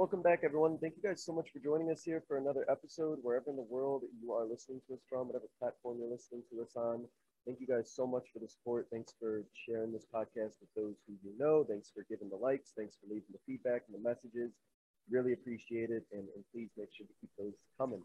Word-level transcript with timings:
Welcome 0.00 0.22
back, 0.22 0.40
everyone. 0.44 0.78
Thank 0.78 0.94
you 0.96 1.02
guys 1.06 1.22
so 1.22 1.34
much 1.34 1.50
for 1.52 1.58
joining 1.58 1.90
us 1.90 2.02
here 2.02 2.24
for 2.26 2.38
another 2.38 2.64
episode, 2.70 3.18
wherever 3.20 3.50
in 3.50 3.56
the 3.56 3.68
world 3.68 4.00
you 4.22 4.32
are 4.32 4.46
listening 4.46 4.80
to 4.88 4.94
us 4.94 5.00
from, 5.06 5.26
whatever 5.26 5.44
platform 5.58 5.98
you're 6.00 6.10
listening 6.10 6.40
to 6.50 6.62
us 6.62 6.74
on. 6.74 7.04
Thank 7.44 7.60
you 7.60 7.66
guys 7.66 7.92
so 7.94 8.06
much 8.06 8.24
for 8.32 8.38
the 8.38 8.48
support. 8.48 8.86
Thanks 8.90 9.12
for 9.20 9.44
sharing 9.52 9.92
this 9.92 10.06
podcast 10.06 10.56
with 10.56 10.72
those 10.74 10.94
who 11.06 11.12
you 11.22 11.36
know. 11.38 11.66
Thanks 11.68 11.90
for 11.94 12.06
giving 12.08 12.30
the 12.30 12.36
likes. 12.36 12.72
Thanks 12.74 12.96
for 12.96 13.12
leaving 13.12 13.28
the 13.30 13.44
feedback 13.44 13.82
and 13.88 13.94
the 13.94 14.08
messages. 14.08 14.52
Really 15.10 15.34
appreciate 15.34 15.90
it. 15.90 16.06
And, 16.12 16.24
and 16.34 16.44
please 16.50 16.70
make 16.78 16.88
sure 16.96 17.06
to 17.06 17.12
keep 17.20 17.28
those 17.38 17.60
coming. 17.76 18.00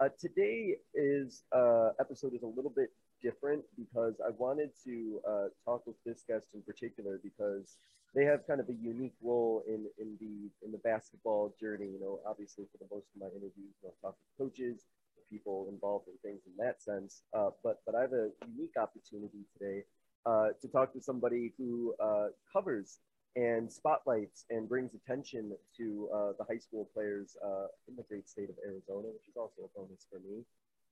Uh, 0.00 0.08
today 0.18 0.78
is 0.94 1.44
uh, 1.54 1.90
episode 2.00 2.34
is 2.34 2.42
a 2.42 2.48
little 2.48 2.72
bit 2.74 2.90
different 3.22 3.62
because 3.78 4.14
I 4.18 4.30
wanted 4.36 4.70
to 4.82 5.20
uh, 5.28 5.46
talk 5.64 5.86
with 5.86 5.96
this 6.04 6.24
guest 6.26 6.48
in 6.54 6.62
particular 6.62 7.20
because 7.22 7.76
they 8.14 8.24
have 8.24 8.46
kind 8.46 8.60
of 8.60 8.68
a 8.68 8.72
unique 8.72 9.14
role 9.22 9.62
in 9.68 9.86
in 9.98 10.16
the 10.20 10.66
in 10.66 10.72
the 10.72 10.78
basketball 10.78 11.54
journey. 11.60 11.86
You 11.86 12.00
know, 12.00 12.20
obviously 12.26 12.64
for 12.72 12.78
the 12.78 12.94
most 12.94 13.06
of 13.14 13.20
my 13.20 13.28
interviews, 13.28 13.74
know, 13.84 13.92
talk 14.02 14.16
to 14.16 14.44
coaches, 14.44 14.86
people 15.30 15.68
involved 15.70 16.08
in 16.08 16.14
things 16.22 16.42
in 16.46 16.64
that 16.64 16.82
sense. 16.82 17.22
Uh, 17.32 17.50
but 17.62 17.80
but 17.86 17.94
I 17.94 18.02
have 18.02 18.12
a 18.12 18.30
unique 18.56 18.76
opportunity 18.76 19.44
today 19.56 19.84
uh, 20.26 20.48
to 20.60 20.68
talk 20.68 20.92
to 20.94 21.00
somebody 21.00 21.52
who 21.56 21.94
uh, 22.02 22.28
covers 22.52 22.98
and 23.36 23.72
spotlights 23.72 24.44
and 24.50 24.68
brings 24.68 24.92
attention 24.94 25.52
to 25.76 26.08
uh, 26.12 26.32
the 26.36 26.44
high 26.44 26.58
school 26.58 26.88
players 26.92 27.36
uh, 27.44 27.66
in 27.86 27.94
the 27.94 28.02
great 28.02 28.28
state 28.28 28.50
of 28.50 28.56
Arizona, 28.66 29.06
which 29.06 29.28
is 29.28 29.36
also 29.36 29.62
a 29.62 29.78
bonus 29.78 30.04
for 30.10 30.18
me. 30.18 30.42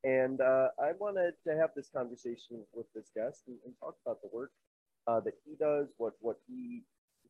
And 0.04 0.40
uh, 0.40 0.68
I 0.80 0.92
wanted 1.00 1.34
to 1.48 1.56
have 1.56 1.70
this 1.74 1.88
conversation 1.92 2.62
with 2.72 2.86
this 2.94 3.10
guest 3.16 3.42
and, 3.48 3.56
and 3.64 3.74
talk 3.80 3.96
about 4.06 4.22
the 4.22 4.28
work 4.32 4.52
that 5.08 5.32
he 5.46 5.56
does, 5.58 5.88
what 5.96 6.12
what 6.20 6.36
he 6.46 6.82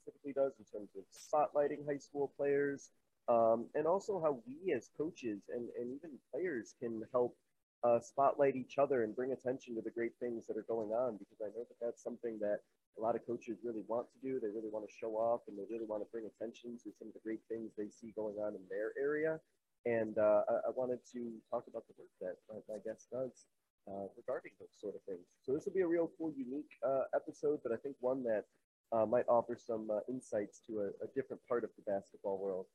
specifically 0.08 0.32
does 0.32 0.52
in 0.58 0.64
terms 0.64 0.90
of 0.96 1.04
spotlighting 1.12 1.86
high 1.86 1.98
school 1.98 2.32
players, 2.36 2.90
um, 3.28 3.66
and 3.74 3.86
also 3.86 4.20
how 4.20 4.40
we 4.46 4.72
as 4.72 4.90
coaches 4.96 5.42
and, 5.54 5.68
and 5.78 5.94
even 5.94 6.16
players 6.32 6.74
can 6.80 7.02
help 7.12 7.36
uh, 7.84 8.00
spotlight 8.00 8.56
each 8.56 8.78
other 8.78 9.04
and 9.04 9.14
bring 9.14 9.32
attention 9.32 9.74
to 9.74 9.82
the 9.82 9.90
great 9.90 10.12
things 10.18 10.46
that 10.46 10.56
are 10.56 10.66
going 10.66 10.90
on 10.90 11.16
because 11.16 11.38
I 11.42 11.52
know 11.54 11.64
that 11.68 11.78
that's 11.80 12.02
something 12.02 12.38
that 12.40 12.60
a 12.98 13.00
lot 13.00 13.14
of 13.14 13.24
coaches 13.26 13.58
really 13.62 13.84
want 13.86 14.06
to 14.10 14.18
do. 14.18 14.40
They 14.40 14.48
really 14.48 14.72
want 14.72 14.88
to 14.88 14.90
show 14.90 15.14
off 15.14 15.42
and 15.46 15.56
they 15.56 15.68
really 15.70 15.86
want 15.86 16.02
to 16.02 16.08
bring 16.10 16.26
attention 16.26 16.74
to 16.82 16.90
some 16.98 17.06
of 17.06 17.14
the 17.14 17.22
great 17.22 17.44
things 17.48 17.70
they 17.76 17.92
see 17.92 18.10
going 18.16 18.36
on 18.42 18.56
in 18.56 18.64
their 18.66 18.90
area. 18.98 19.38
And 19.86 20.18
uh, 20.18 20.42
I, 20.48 20.54
I, 20.66 20.70
wanted 20.74 20.98
to 21.14 21.38
talk 21.52 21.70
about 21.70 21.86
the 21.86 21.94
work 21.94 22.10
that 22.18 22.34
my, 22.50 22.58
my 22.66 22.82
guest 22.82 23.06
does 23.14 23.46
uh, 23.86 24.10
regarding 24.18 24.50
those 24.58 24.74
sort 24.74 24.98
of 24.98 25.02
things. 25.06 25.22
So 25.46 25.54
this 25.54 25.64
will 25.64 25.76
be 25.76 25.86
a 25.86 25.86
real 25.86 26.10
cool, 26.18 26.34
unique 26.34 26.74
uh, 26.82 27.06
episode, 27.14 27.60
but 27.62 27.70
I 27.70 27.76
think 27.76 27.94
one 28.00 28.24
that 28.24 28.50
uh, 28.92 29.06
might 29.06 29.28
offer 29.28 29.56
some 29.56 29.90
uh, 29.90 30.00
insights 30.08 30.60
to 30.66 30.80
a, 30.80 30.86
a, 31.04 31.08
different 31.14 31.40
part 31.48 31.64
of 31.64 31.70
the 31.76 31.90
basketball 31.90 32.38
world. 32.38 32.66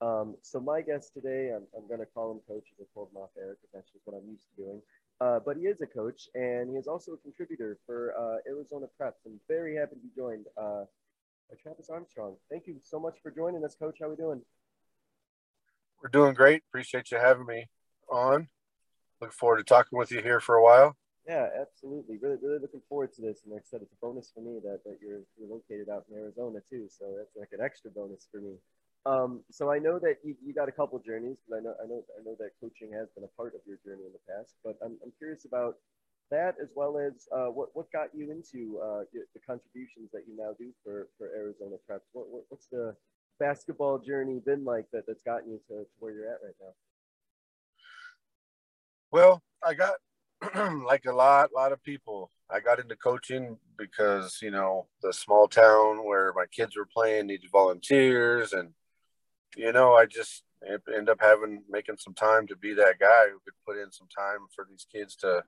Um, 0.00 0.36
so 0.42 0.60
my 0.60 0.80
guest 0.80 1.14
today, 1.14 1.52
I'm, 1.54 1.62
I'm 1.76 1.86
going 1.86 2.00
to 2.00 2.06
call 2.06 2.32
him 2.32 2.40
coach 2.46 2.64
as 2.72 2.84
I 2.84 2.86
told 2.94 3.10
him 3.10 3.18
off 3.18 3.30
air 3.38 3.56
because 3.56 3.70
that's 3.72 3.90
just 3.90 4.06
what 4.06 4.16
I'm 4.16 4.28
used 4.28 4.46
to 4.54 4.62
doing. 4.62 4.82
Uh, 5.20 5.38
but 5.44 5.56
he 5.56 5.64
is 5.64 5.80
a 5.80 5.86
coach 5.86 6.28
and 6.34 6.70
he 6.70 6.76
is 6.76 6.88
also 6.88 7.12
a 7.12 7.16
contributor 7.18 7.78
for 7.86 8.12
uh, 8.18 8.50
Arizona 8.50 8.86
Preps. 9.00 9.24
I'm 9.24 9.38
very 9.48 9.76
happy 9.76 9.94
to 9.94 10.00
be 10.00 10.08
joined 10.16 10.46
uh, 10.56 10.84
by 11.48 11.56
Travis 11.62 11.88
Armstrong. 11.88 12.36
Thank 12.50 12.66
you 12.66 12.76
so 12.82 12.98
much 12.98 13.18
for 13.22 13.30
joining 13.30 13.64
us, 13.64 13.76
Coach. 13.76 13.98
How 14.00 14.06
are 14.06 14.10
we 14.10 14.16
doing? 14.16 14.42
We're 16.02 16.08
doing 16.08 16.34
great. 16.34 16.62
Appreciate 16.68 17.12
you 17.12 17.18
having 17.18 17.46
me 17.46 17.68
on. 18.10 18.48
Look 19.20 19.32
forward 19.32 19.58
to 19.58 19.64
talking 19.64 19.96
with 19.96 20.10
you 20.10 20.20
here 20.20 20.40
for 20.40 20.56
a 20.56 20.62
while. 20.62 20.96
Yeah, 21.26 21.46
absolutely. 21.60 22.18
Really, 22.18 22.36
really 22.42 22.58
looking 22.58 22.82
forward 22.88 23.12
to 23.14 23.22
this. 23.22 23.42
And 23.44 23.52
like 23.52 23.62
I 23.62 23.68
said, 23.70 23.82
it's 23.82 23.92
a 23.92 24.00
bonus 24.02 24.32
for 24.34 24.40
me 24.40 24.58
that, 24.64 24.80
that 24.84 24.98
you're, 25.00 25.22
you're 25.38 25.48
located 25.48 25.88
out 25.88 26.04
in 26.10 26.18
Arizona 26.18 26.58
too. 26.68 26.88
So 26.90 27.14
that's 27.16 27.36
like 27.36 27.50
an 27.52 27.64
extra 27.64 27.90
bonus 27.90 28.26
for 28.30 28.40
me. 28.40 28.56
Um, 29.06 29.42
so 29.50 29.70
I 29.70 29.78
know 29.78 29.98
that 29.98 30.18
you, 30.24 30.34
you 30.44 30.54
got 30.54 30.68
a 30.68 30.72
couple 30.72 30.98
journeys 30.98 31.38
because 31.38 31.58
I 31.58 31.62
know 31.62 31.74
I 31.82 31.86
know 31.86 32.04
I 32.18 32.22
know 32.22 32.36
that 32.38 32.50
coaching 32.60 32.92
has 32.94 33.08
been 33.14 33.24
a 33.24 33.34
part 33.36 33.54
of 33.54 33.60
your 33.66 33.78
journey 33.84 34.06
in 34.06 34.12
the 34.14 34.22
past. 34.30 34.54
But 34.62 34.78
I'm, 34.84 34.96
I'm 35.02 35.12
curious 35.18 35.44
about 35.44 35.74
that 36.30 36.54
as 36.62 36.70
well 36.74 36.98
as 36.98 37.26
uh, 37.34 37.50
what 37.50 37.70
what 37.74 37.90
got 37.90 38.14
you 38.14 38.30
into 38.30 38.78
uh, 38.78 39.02
the 39.12 39.40
contributions 39.44 40.10
that 40.12 40.22
you 40.28 40.36
now 40.36 40.54
do 40.58 40.70
for 40.84 41.08
for 41.18 41.26
Arizona 41.34 41.76
Preps. 41.88 42.06
What, 42.12 42.28
what, 42.30 42.44
what's 42.48 42.66
the 42.66 42.94
basketball 43.40 43.98
journey 43.98 44.38
been 44.38 44.64
like 44.64 44.86
that 44.92 45.02
that's 45.06 45.22
gotten 45.22 45.50
you 45.50 45.60
to, 45.68 45.82
to 45.82 45.96
where 45.98 46.12
you're 46.12 46.30
at 46.30 46.38
right 46.44 46.54
now? 46.60 46.74
Well, 49.10 49.42
I 49.64 49.74
got 49.74 49.96
like 50.86 51.04
a 51.06 51.12
lot, 51.12 51.50
lot 51.54 51.72
of 51.72 51.82
people. 51.82 52.30
I 52.50 52.60
got 52.60 52.80
into 52.80 52.96
coaching 52.96 53.58
because 53.78 54.38
you 54.42 54.50
know 54.50 54.86
the 55.02 55.12
small 55.12 55.48
town 55.48 56.04
where 56.04 56.32
my 56.34 56.46
kids 56.46 56.76
were 56.76 56.88
playing 56.92 57.26
needed 57.28 57.50
volunteers, 57.50 58.52
and 58.52 58.70
you 59.56 59.72
know 59.72 59.94
I 59.94 60.06
just 60.06 60.42
end 60.94 61.08
up 61.08 61.18
having 61.20 61.62
making 61.68 61.96
some 61.98 62.14
time 62.14 62.46
to 62.48 62.56
be 62.56 62.74
that 62.74 62.98
guy 62.98 63.26
who 63.30 63.40
could 63.44 63.54
put 63.66 63.80
in 63.80 63.90
some 63.90 64.08
time 64.16 64.40
for 64.54 64.66
these 64.68 64.86
kids 64.92 65.16
to 65.16 65.44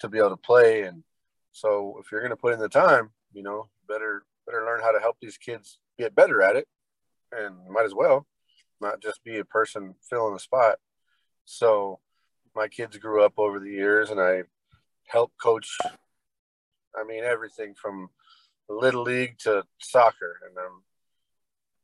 to 0.00 0.08
be 0.08 0.18
able 0.18 0.30
to 0.30 0.36
play. 0.36 0.82
And 0.82 1.04
so 1.52 1.98
if 2.00 2.10
you're 2.10 2.20
going 2.20 2.30
to 2.30 2.36
put 2.36 2.54
in 2.54 2.58
the 2.58 2.68
time, 2.68 3.10
you 3.32 3.42
know, 3.42 3.68
better 3.88 4.24
better 4.46 4.64
learn 4.64 4.80
how 4.82 4.92
to 4.92 5.00
help 5.00 5.16
these 5.20 5.36
kids 5.36 5.78
get 5.98 6.14
better 6.14 6.42
at 6.42 6.56
it, 6.56 6.66
and 7.32 7.54
might 7.68 7.84
as 7.84 7.94
well 7.94 8.26
not 8.80 9.00
just 9.00 9.22
be 9.22 9.38
a 9.38 9.44
person 9.44 9.94
filling 10.08 10.34
a 10.34 10.38
spot. 10.38 10.78
So 11.44 12.00
my 12.54 12.68
kids 12.68 12.96
grew 12.98 13.24
up 13.24 13.34
over 13.38 13.58
the 13.58 13.70
years 13.70 14.10
and 14.10 14.20
I 14.20 14.42
helped 15.06 15.40
coach 15.42 15.76
I 16.94 17.04
mean 17.04 17.24
everything 17.24 17.74
from 17.80 18.10
little 18.68 19.02
league 19.02 19.38
to 19.40 19.64
soccer. 19.80 20.38
And 20.48 20.58
um 20.58 20.82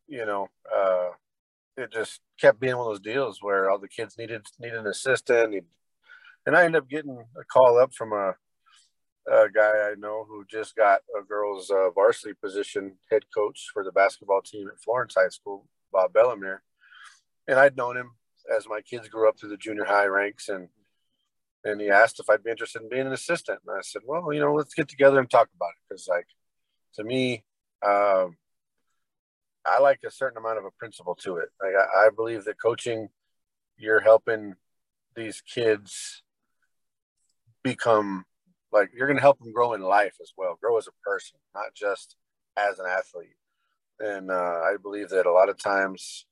you 0.07 0.25
know 0.25 0.49
uh 0.75 1.11
it 1.77 1.93
just 1.93 2.21
kept 2.41 2.61
being 2.61 2.77
one 2.77 2.87
of 2.87 2.93
those 2.93 3.01
deals 3.01 3.39
where 3.41 3.71
all 3.71 3.78
the 3.78 3.89
kids 3.89 4.19
needed 4.19 4.47
needed 4.59 4.78
an 4.78 4.87
assistant. 4.87 5.65
And 6.47 6.57
I 6.57 6.65
ended 6.65 6.83
up 6.83 6.89
getting 6.89 7.25
a 7.39 7.45
call 7.45 7.78
up 7.78 7.95
from 7.95 8.12
a, 8.12 8.34
a 9.31 9.49
guy 9.55 9.91
I 9.91 9.95
know 9.99 10.25
who 10.28 10.45
just 10.51 10.75
got 10.75 11.03
a 11.19 11.23
girls 11.23 11.71
uh, 11.71 11.91
varsity 11.91 12.34
position 12.34 12.97
head 13.11 13.23
coach 13.34 13.69
for 13.73 13.84
the 13.84 13.93
basketball 13.93 14.43
team 14.43 14.69
at 14.69 14.81
Florence 14.81 15.15
High 15.15 15.28
School 15.28 15.67
Bob 15.93 16.12
Bellamere. 16.12 16.62
And 17.47 17.59
I'd 17.59 17.77
known 17.77 17.97
him 17.97 18.12
as 18.54 18.69
my 18.69 18.81
kids 18.81 19.09
grew 19.09 19.28
up 19.28 19.38
through 19.38 19.50
the 19.50 19.56
junior 19.56 19.84
high 19.84 20.06
ranks 20.06 20.48
and 20.48 20.69
and 21.64 21.81
he 21.81 21.91
asked 21.91 22.20
if 22.20 22.31
I'd 22.31 22.44
be 22.44 22.50
interested 22.50 22.82
in 22.82 22.88
being 22.88 23.06
an 23.06 23.12
assistant. 23.12 23.59
And 23.66 23.76
I 23.76 23.82
said, 23.82 24.03
well, 24.06 24.32
you 24.32 24.38
know, 24.38 24.54
let's 24.54 24.75
get 24.75 24.88
together 24.88 25.19
and 25.19 25.28
talk 25.28 25.48
about 25.54 25.70
it. 25.70 25.92
Cause 25.92 26.06
like 26.09 26.28
to 26.94 27.04
me, 27.04 27.44
um, 27.84 28.36
I 29.66 29.81
like 29.81 30.00
a 30.06 30.10
certain 30.10 30.38
amount 30.38 30.59
of 30.59 30.64
a 30.64 30.70
principle 30.78 31.16
to 31.22 31.36
it. 31.38 31.48
Like 31.62 31.75
I, 31.75 32.06
I 32.06 32.10
believe 32.10 32.44
that 32.44 32.60
coaching, 32.60 33.09
you're 33.76 34.00
helping 34.00 34.54
these 35.15 35.41
kids 35.42 36.22
become 37.62 38.25
like 38.72 38.91
you're 38.94 39.06
going 39.06 39.16
to 39.16 39.22
help 39.22 39.38
them 39.38 39.53
grow 39.53 39.72
in 39.72 39.80
life 39.80 40.16
as 40.20 40.32
well, 40.36 40.59
grow 40.60 40.78
as 40.78 40.86
a 40.86 41.09
person, 41.09 41.38
not 41.54 41.75
just 41.75 42.16
as 42.56 42.78
an 42.78 42.86
athlete. 42.86 43.36
And 44.00 44.30
uh, 44.30 44.34
I 44.34 44.76
believe 44.80 45.09
that 45.10 45.26
a 45.26 45.32
lot 45.32 45.48
of 45.48 45.59
times 45.59 46.26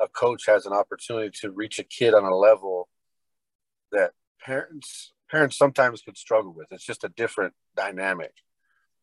a 0.00 0.08
coach 0.08 0.46
has 0.46 0.66
an 0.66 0.72
opportunity 0.72 1.30
to 1.40 1.50
reach 1.50 1.78
a 1.78 1.84
kid 1.84 2.14
on 2.14 2.24
a 2.24 2.34
level 2.34 2.88
that 3.92 4.12
parents 4.42 5.12
parents 5.30 5.56
sometimes 5.56 6.02
could 6.02 6.16
struggle 6.16 6.52
with. 6.52 6.68
It's 6.70 6.84
just 6.84 7.04
a 7.04 7.08
different 7.08 7.54
dynamic. 7.76 8.32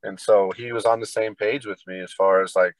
And 0.03 0.19
so 0.19 0.51
he 0.55 0.71
was 0.71 0.85
on 0.85 0.99
the 0.99 1.05
same 1.05 1.35
page 1.35 1.65
with 1.65 1.81
me 1.87 1.99
as 1.99 2.13
far 2.13 2.41
as 2.41 2.55
like, 2.55 2.75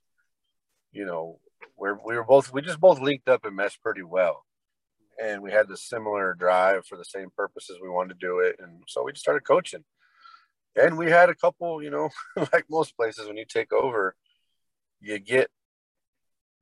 you 0.92 1.06
know, 1.06 1.40
we're, 1.78 1.98
we 2.06 2.16
were 2.16 2.24
both, 2.24 2.52
we 2.54 2.62
just 2.62 2.80
both 2.80 3.00
linked 3.00 3.28
up 3.28 3.46
and 3.46 3.56
meshed 3.56 3.82
pretty 3.82 4.04
well. 4.04 4.46
And 5.22 5.42
we 5.42 5.52
had 5.52 5.68
the 5.68 5.78
similar 5.78 6.34
drive 6.34 6.86
for 6.86 6.98
the 6.98 7.06
same 7.06 7.30
purposes 7.36 7.78
we 7.82 7.90
wanted 7.90 8.20
to 8.20 8.26
do 8.26 8.40
it. 8.40 8.58
And 8.60 8.84
so 8.88 9.04
we 9.04 9.12
just 9.12 9.24
started 9.24 9.46
coaching. 9.46 9.84
And 10.76 10.98
we 10.98 11.10
had 11.10 11.30
a 11.30 11.36
couple, 11.36 11.84
you 11.84 11.92
know, 11.92 12.10
like 12.54 12.66
most 12.70 12.96
places 12.98 13.28
when 13.28 13.38
you 13.38 13.46
take 13.46 13.72
over, 13.72 14.16
you 15.00 15.20
get 15.20 15.50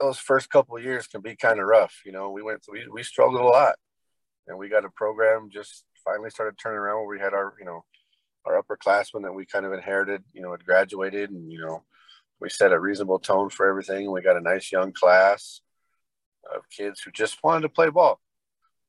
those 0.01 0.17
first 0.17 0.49
couple 0.49 0.79
years 0.79 1.07
can 1.07 1.21
be 1.21 1.35
kind 1.35 1.59
of 1.59 1.67
rough. 1.67 2.01
You 2.05 2.11
know, 2.11 2.31
we 2.31 2.41
went, 2.41 2.65
we, 2.71 2.85
we 2.91 3.03
struggled 3.03 3.41
a 3.41 3.45
lot 3.45 3.75
and 4.47 4.57
we 4.57 4.69
got 4.69 4.85
a 4.85 4.89
program 4.89 5.49
just 5.51 5.85
finally 6.03 6.29
started 6.29 6.57
turning 6.57 6.79
around 6.79 6.97
where 6.97 7.15
we 7.15 7.19
had 7.19 7.33
our, 7.33 7.53
you 7.59 7.65
know, 7.65 7.85
our 8.45 8.61
upperclassmen 8.61 9.21
that 9.21 9.33
we 9.33 9.45
kind 9.45 9.65
of 9.65 9.73
inherited, 9.73 10.23
you 10.33 10.41
know, 10.41 10.51
had 10.51 10.65
graduated 10.65 11.29
and, 11.29 11.51
you 11.51 11.59
know, 11.59 11.83
we 12.39 12.49
set 12.49 12.71
a 12.71 12.79
reasonable 12.79 13.19
tone 13.19 13.49
for 13.49 13.67
everything. 13.67 14.11
We 14.11 14.21
got 14.21 14.37
a 14.37 14.41
nice 14.41 14.71
young 14.71 14.91
class 14.91 15.61
of 16.53 16.63
kids 16.75 16.99
who 16.99 17.11
just 17.11 17.43
wanted 17.43 17.61
to 17.61 17.69
play 17.69 17.89
ball. 17.89 18.19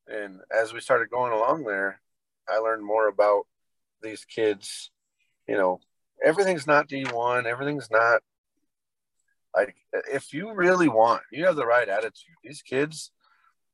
And 0.09 0.41
as 0.51 0.73
we 0.73 0.81
started 0.81 1.11
going 1.11 1.33
along 1.33 1.65
there, 1.65 2.01
I 2.49 2.59
learned 2.59 2.85
more 2.85 3.09
about 3.09 3.47
these 4.03 4.25
kids. 4.25 4.91
You 5.47 5.57
know, 5.57 5.81
everything's 6.25 6.67
not 6.67 6.89
D1, 6.89 7.45
everything's 7.45 7.91
not 7.91 8.23
like 9.55 9.77
if 10.13 10.33
you 10.33 10.53
really 10.53 10.89
want, 10.89 11.23
you 11.31 11.45
have 11.47 11.57
the 11.57 11.67
right 11.67 11.89
attitude. 11.89 12.35
These 12.43 12.63
kids, 12.63 13.11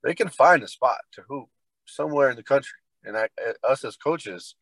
they 0.03 0.15
can 0.15 0.29
find 0.29 0.63
a 0.63 0.69
spot 0.69 0.99
to 1.13 1.23
hoop 1.29 1.49
somewhere 1.87 2.31
in 2.31 2.37
the 2.37 2.43
country. 2.43 2.79
And 3.05 3.17
I, 3.17 3.29
eh, 3.39 3.53
us 3.63 3.85
as 3.85 3.97
coaches, 3.97 4.55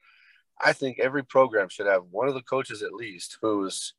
I 0.60 0.72
think 0.72 0.98
every 0.98 1.24
program 1.24 1.68
should 1.68 1.86
have 1.86 2.04
one 2.10 2.28
of 2.28 2.34
the 2.34 2.42
coaches 2.42 2.82
at 2.82 2.92
least 2.92 3.38
who's 3.40 3.94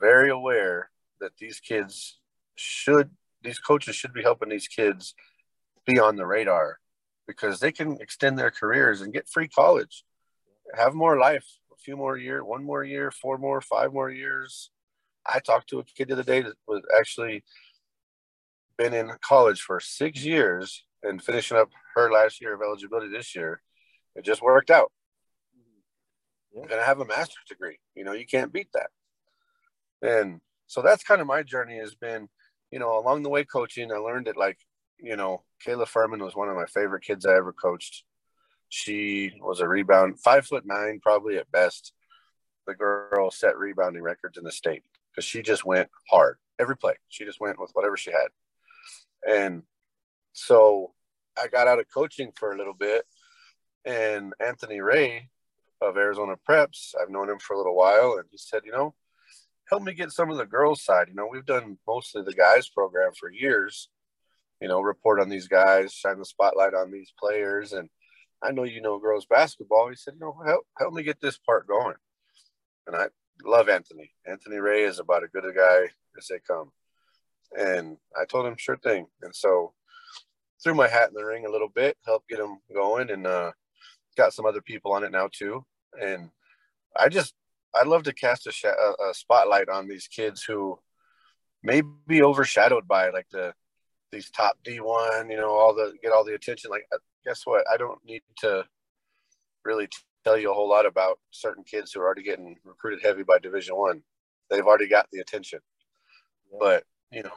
very 0.00 0.30
aware 0.30 0.90
that 1.20 1.36
these 1.38 1.60
kids 1.60 2.18
should, 2.54 3.10
these 3.42 3.58
coaches 3.58 3.96
should 3.96 4.12
be 4.12 4.22
helping 4.22 4.48
these 4.48 4.68
kids 4.68 5.14
be 5.86 5.98
on 5.98 6.16
the 6.16 6.26
radar 6.26 6.78
because 7.26 7.60
they 7.60 7.72
can 7.72 7.98
extend 8.00 8.38
their 8.38 8.50
careers 8.50 9.00
and 9.00 9.12
get 9.12 9.28
free 9.28 9.48
college, 9.48 10.04
have 10.74 10.94
more 10.94 11.18
life, 11.18 11.46
a 11.72 11.76
few 11.76 11.96
more 11.96 12.16
years, 12.16 12.42
one 12.44 12.64
more 12.64 12.84
year, 12.84 13.10
four 13.10 13.38
more, 13.38 13.60
five 13.60 13.92
more 13.92 14.10
years. 14.10 14.70
I 15.26 15.40
talked 15.40 15.68
to 15.70 15.78
a 15.78 15.84
kid 15.84 16.08
the 16.08 16.14
other 16.14 16.22
day 16.22 16.42
that 16.42 16.54
was 16.66 16.82
actually 16.98 17.44
been 18.76 18.94
in 18.94 19.10
college 19.20 19.60
for 19.60 19.80
six 19.80 20.24
years 20.24 20.84
and 21.02 21.22
finishing 21.22 21.56
up 21.56 21.70
her 21.94 22.10
last 22.10 22.40
year 22.40 22.54
of 22.54 22.62
eligibility 22.62 23.08
this 23.08 23.34
year. 23.34 23.60
It 24.16 24.24
just 24.24 24.42
worked 24.42 24.70
out. 24.70 24.92
Yeah. 26.52 26.60
You're 26.60 26.68
gonna 26.68 26.82
have 26.82 27.00
a 27.00 27.06
master's 27.06 27.44
degree. 27.48 27.78
You 27.94 28.04
know, 28.04 28.12
you 28.12 28.26
can't 28.26 28.52
beat 28.52 28.68
that. 28.74 28.90
And 30.02 30.40
so 30.66 30.82
that's 30.82 31.04
kind 31.04 31.20
of 31.20 31.26
my 31.26 31.42
journey 31.42 31.78
has 31.78 31.94
been, 31.94 32.28
you 32.70 32.78
know, 32.78 32.98
along 32.98 33.22
the 33.22 33.30
way 33.30 33.44
coaching, 33.44 33.92
I 33.92 33.96
learned 33.96 34.26
that 34.26 34.36
like, 34.36 34.58
you 34.98 35.16
know, 35.16 35.42
Kayla 35.66 35.86
Furman 35.86 36.22
was 36.22 36.36
one 36.36 36.48
of 36.48 36.56
my 36.56 36.66
favorite 36.66 37.04
kids 37.04 37.26
I 37.26 37.36
ever 37.36 37.52
coached. 37.52 38.04
She 38.68 39.32
was 39.40 39.60
a 39.60 39.68
rebound, 39.68 40.20
five 40.20 40.46
foot 40.46 40.64
nine, 40.66 41.00
probably 41.00 41.36
at 41.36 41.50
best. 41.50 41.92
The 42.66 42.74
girl 42.74 43.30
set 43.30 43.58
rebounding 43.58 44.02
records 44.02 44.38
in 44.38 44.44
the 44.44 44.52
state 44.52 44.82
because 45.14 45.24
she 45.24 45.42
just 45.42 45.64
went 45.64 45.88
hard 46.10 46.38
every 46.58 46.76
play. 46.76 46.94
She 47.08 47.24
just 47.24 47.40
went 47.40 47.60
with 47.60 47.70
whatever 47.72 47.96
she 47.96 48.10
had. 48.10 48.28
And 49.26 49.62
so 50.32 50.92
I 51.38 51.48
got 51.48 51.68
out 51.68 51.78
of 51.78 51.86
coaching 51.92 52.32
for 52.34 52.52
a 52.52 52.58
little 52.58 52.74
bit, 52.74 53.04
and 53.84 54.34
Anthony 54.40 54.80
Ray 54.80 55.28
of 55.80 55.96
Arizona 55.96 56.34
Preps, 56.48 56.94
I've 57.00 57.10
known 57.10 57.28
him 57.28 57.38
for 57.38 57.54
a 57.54 57.58
little 57.58 57.76
while, 57.76 58.16
and 58.18 58.24
he 58.30 58.38
said, 58.38 58.62
you 58.64 58.72
know, 58.72 58.94
help 59.68 59.82
me 59.82 59.92
get 59.94 60.12
some 60.12 60.30
of 60.30 60.36
the 60.36 60.46
girls' 60.46 60.82
side. 60.82 61.08
You 61.08 61.14
know, 61.14 61.28
we've 61.30 61.46
done 61.46 61.78
mostly 61.86 62.22
the 62.22 62.32
guys 62.32 62.68
program 62.68 63.12
for 63.18 63.30
years. 63.30 63.88
You 64.60 64.68
know, 64.68 64.80
report 64.80 65.20
on 65.20 65.28
these 65.28 65.48
guys, 65.48 65.92
shine 65.92 66.18
the 66.18 66.24
spotlight 66.24 66.74
on 66.74 66.90
these 66.90 67.12
players, 67.18 67.72
and 67.72 67.88
I 68.42 68.52
know 68.52 68.64
you 68.64 68.80
know 68.80 68.98
girls 68.98 69.26
basketball. 69.26 69.88
He 69.88 69.96
said, 69.96 70.14
you 70.14 70.20
know, 70.20 70.36
help 70.46 70.66
help 70.78 70.94
me 70.94 71.02
get 71.02 71.20
this 71.20 71.38
part 71.38 71.66
going. 71.66 71.96
And 72.86 72.94
I 72.94 73.06
love 73.42 73.68
Anthony. 73.68 74.12
Anthony 74.26 74.58
Ray 74.58 74.84
is 74.84 74.98
about 74.98 75.24
as 75.24 75.30
good 75.30 75.44
a 75.44 75.52
guy 75.52 75.90
as 76.18 76.28
they 76.28 76.38
come. 76.46 76.70
And 77.58 77.96
I 78.20 78.24
told 78.24 78.46
him, 78.46 78.56
sure 78.58 78.76
thing. 78.76 79.06
And 79.22 79.34
so 79.34 79.72
threw 80.62 80.74
my 80.74 80.88
hat 80.88 81.08
in 81.08 81.14
the 81.14 81.24
ring 81.24 81.46
a 81.46 81.50
little 81.50 81.68
bit, 81.68 81.96
helped 82.04 82.28
get 82.28 82.40
him 82.40 82.58
going, 82.72 83.10
and 83.10 83.26
uh, 83.26 83.52
got 84.16 84.32
some 84.32 84.46
other 84.46 84.62
people 84.62 84.92
on 84.92 85.04
it 85.04 85.12
now 85.12 85.28
too. 85.32 85.64
And 86.00 86.30
I 86.98 87.08
just 87.08 87.34
I'd 87.74 87.86
love 87.86 88.04
to 88.04 88.12
cast 88.12 88.46
a, 88.46 88.52
sh- 88.52 88.64
a, 88.64 89.14
spotlight 89.14 89.68
on 89.68 89.88
these 89.88 90.06
kids 90.06 90.44
who 90.44 90.78
may 91.62 91.82
be 92.06 92.22
overshadowed 92.22 92.86
by 92.86 93.10
like 93.10 93.26
the 93.30 93.52
these 94.12 94.30
top 94.30 94.56
D1, 94.64 95.28
you 95.30 95.36
know, 95.36 95.50
all 95.50 95.74
the 95.74 95.94
get 96.02 96.12
all 96.12 96.24
the 96.24 96.34
attention. 96.34 96.70
Like, 96.70 96.86
uh, 96.92 96.98
guess 97.24 97.42
what? 97.44 97.64
I 97.72 97.76
don't 97.76 97.98
need 98.04 98.22
to 98.38 98.64
really 99.64 99.88
tell 100.24 100.38
you 100.38 100.50
a 100.50 100.54
whole 100.54 100.68
lot 100.68 100.86
about 100.86 101.18
certain 101.30 101.64
kids 101.64 101.92
who 101.92 102.00
are 102.00 102.04
already 102.04 102.22
getting 102.22 102.56
recruited 102.64 103.02
heavy 103.02 103.22
by 103.22 103.38
Division 103.38 103.76
One. 103.76 104.02
They've 104.50 104.66
already 104.66 104.88
got 104.88 105.06
the 105.12 105.20
attention. 105.20 105.60
Yeah. 106.50 106.58
But 106.60 106.84
you 107.10 107.22
know, 107.22 107.32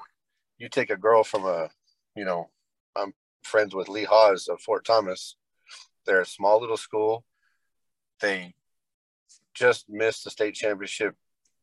you 0.58 0.70
take 0.70 0.90
a 0.90 0.98
girl 0.98 1.24
from 1.24 1.46
a, 1.46 1.70
you 2.16 2.26
know, 2.26 2.50
I'm 2.96 3.14
friends 3.44 3.76
with 3.76 3.90
Lee 3.90 4.06
Haas 4.06 4.48
of 4.48 4.62
Fort 4.62 4.86
Thomas. 4.86 5.36
They're 6.06 6.22
a 6.22 6.26
small 6.26 6.60
little 6.60 6.78
school. 6.78 7.26
They 8.22 8.54
just 9.54 9.90
missed 9.90 10.24
the 10.24 10.30
state 10.30 10.56
championship 10.56 11.16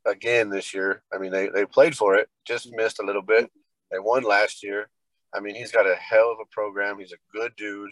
again 0.05 0.51
this 0.51 0.75
year. 0.75 1.03
I 1.13 1.19
mean, 1.19 1.33
they, 1.33 1.49
they 1.49 1.65
played 1.65 1.97
for 1.97 2.15
it, 2.15 2.29
just 2.45 2.71
missed 2.73 3.01
a 3.01 3.07
little 3.07 3.23
bit. 3.23 3.51
They 3.91 3.99
won 3.99 4.23
last 4.23 4.63
year. 4.63 4.89
I 5.35 5.41
mean, 5.41 5.55
he's 5.55 5.73
got 5.73 5.87
a 5.87 5.95
hell 5.95 6.31
of 6.31 6.39
a 6.41 6.53
program. 6.53 6.99
He's 6.99 7.13
a 7.13 7.37
good 7.37 7.53
dude. 7.57 7.91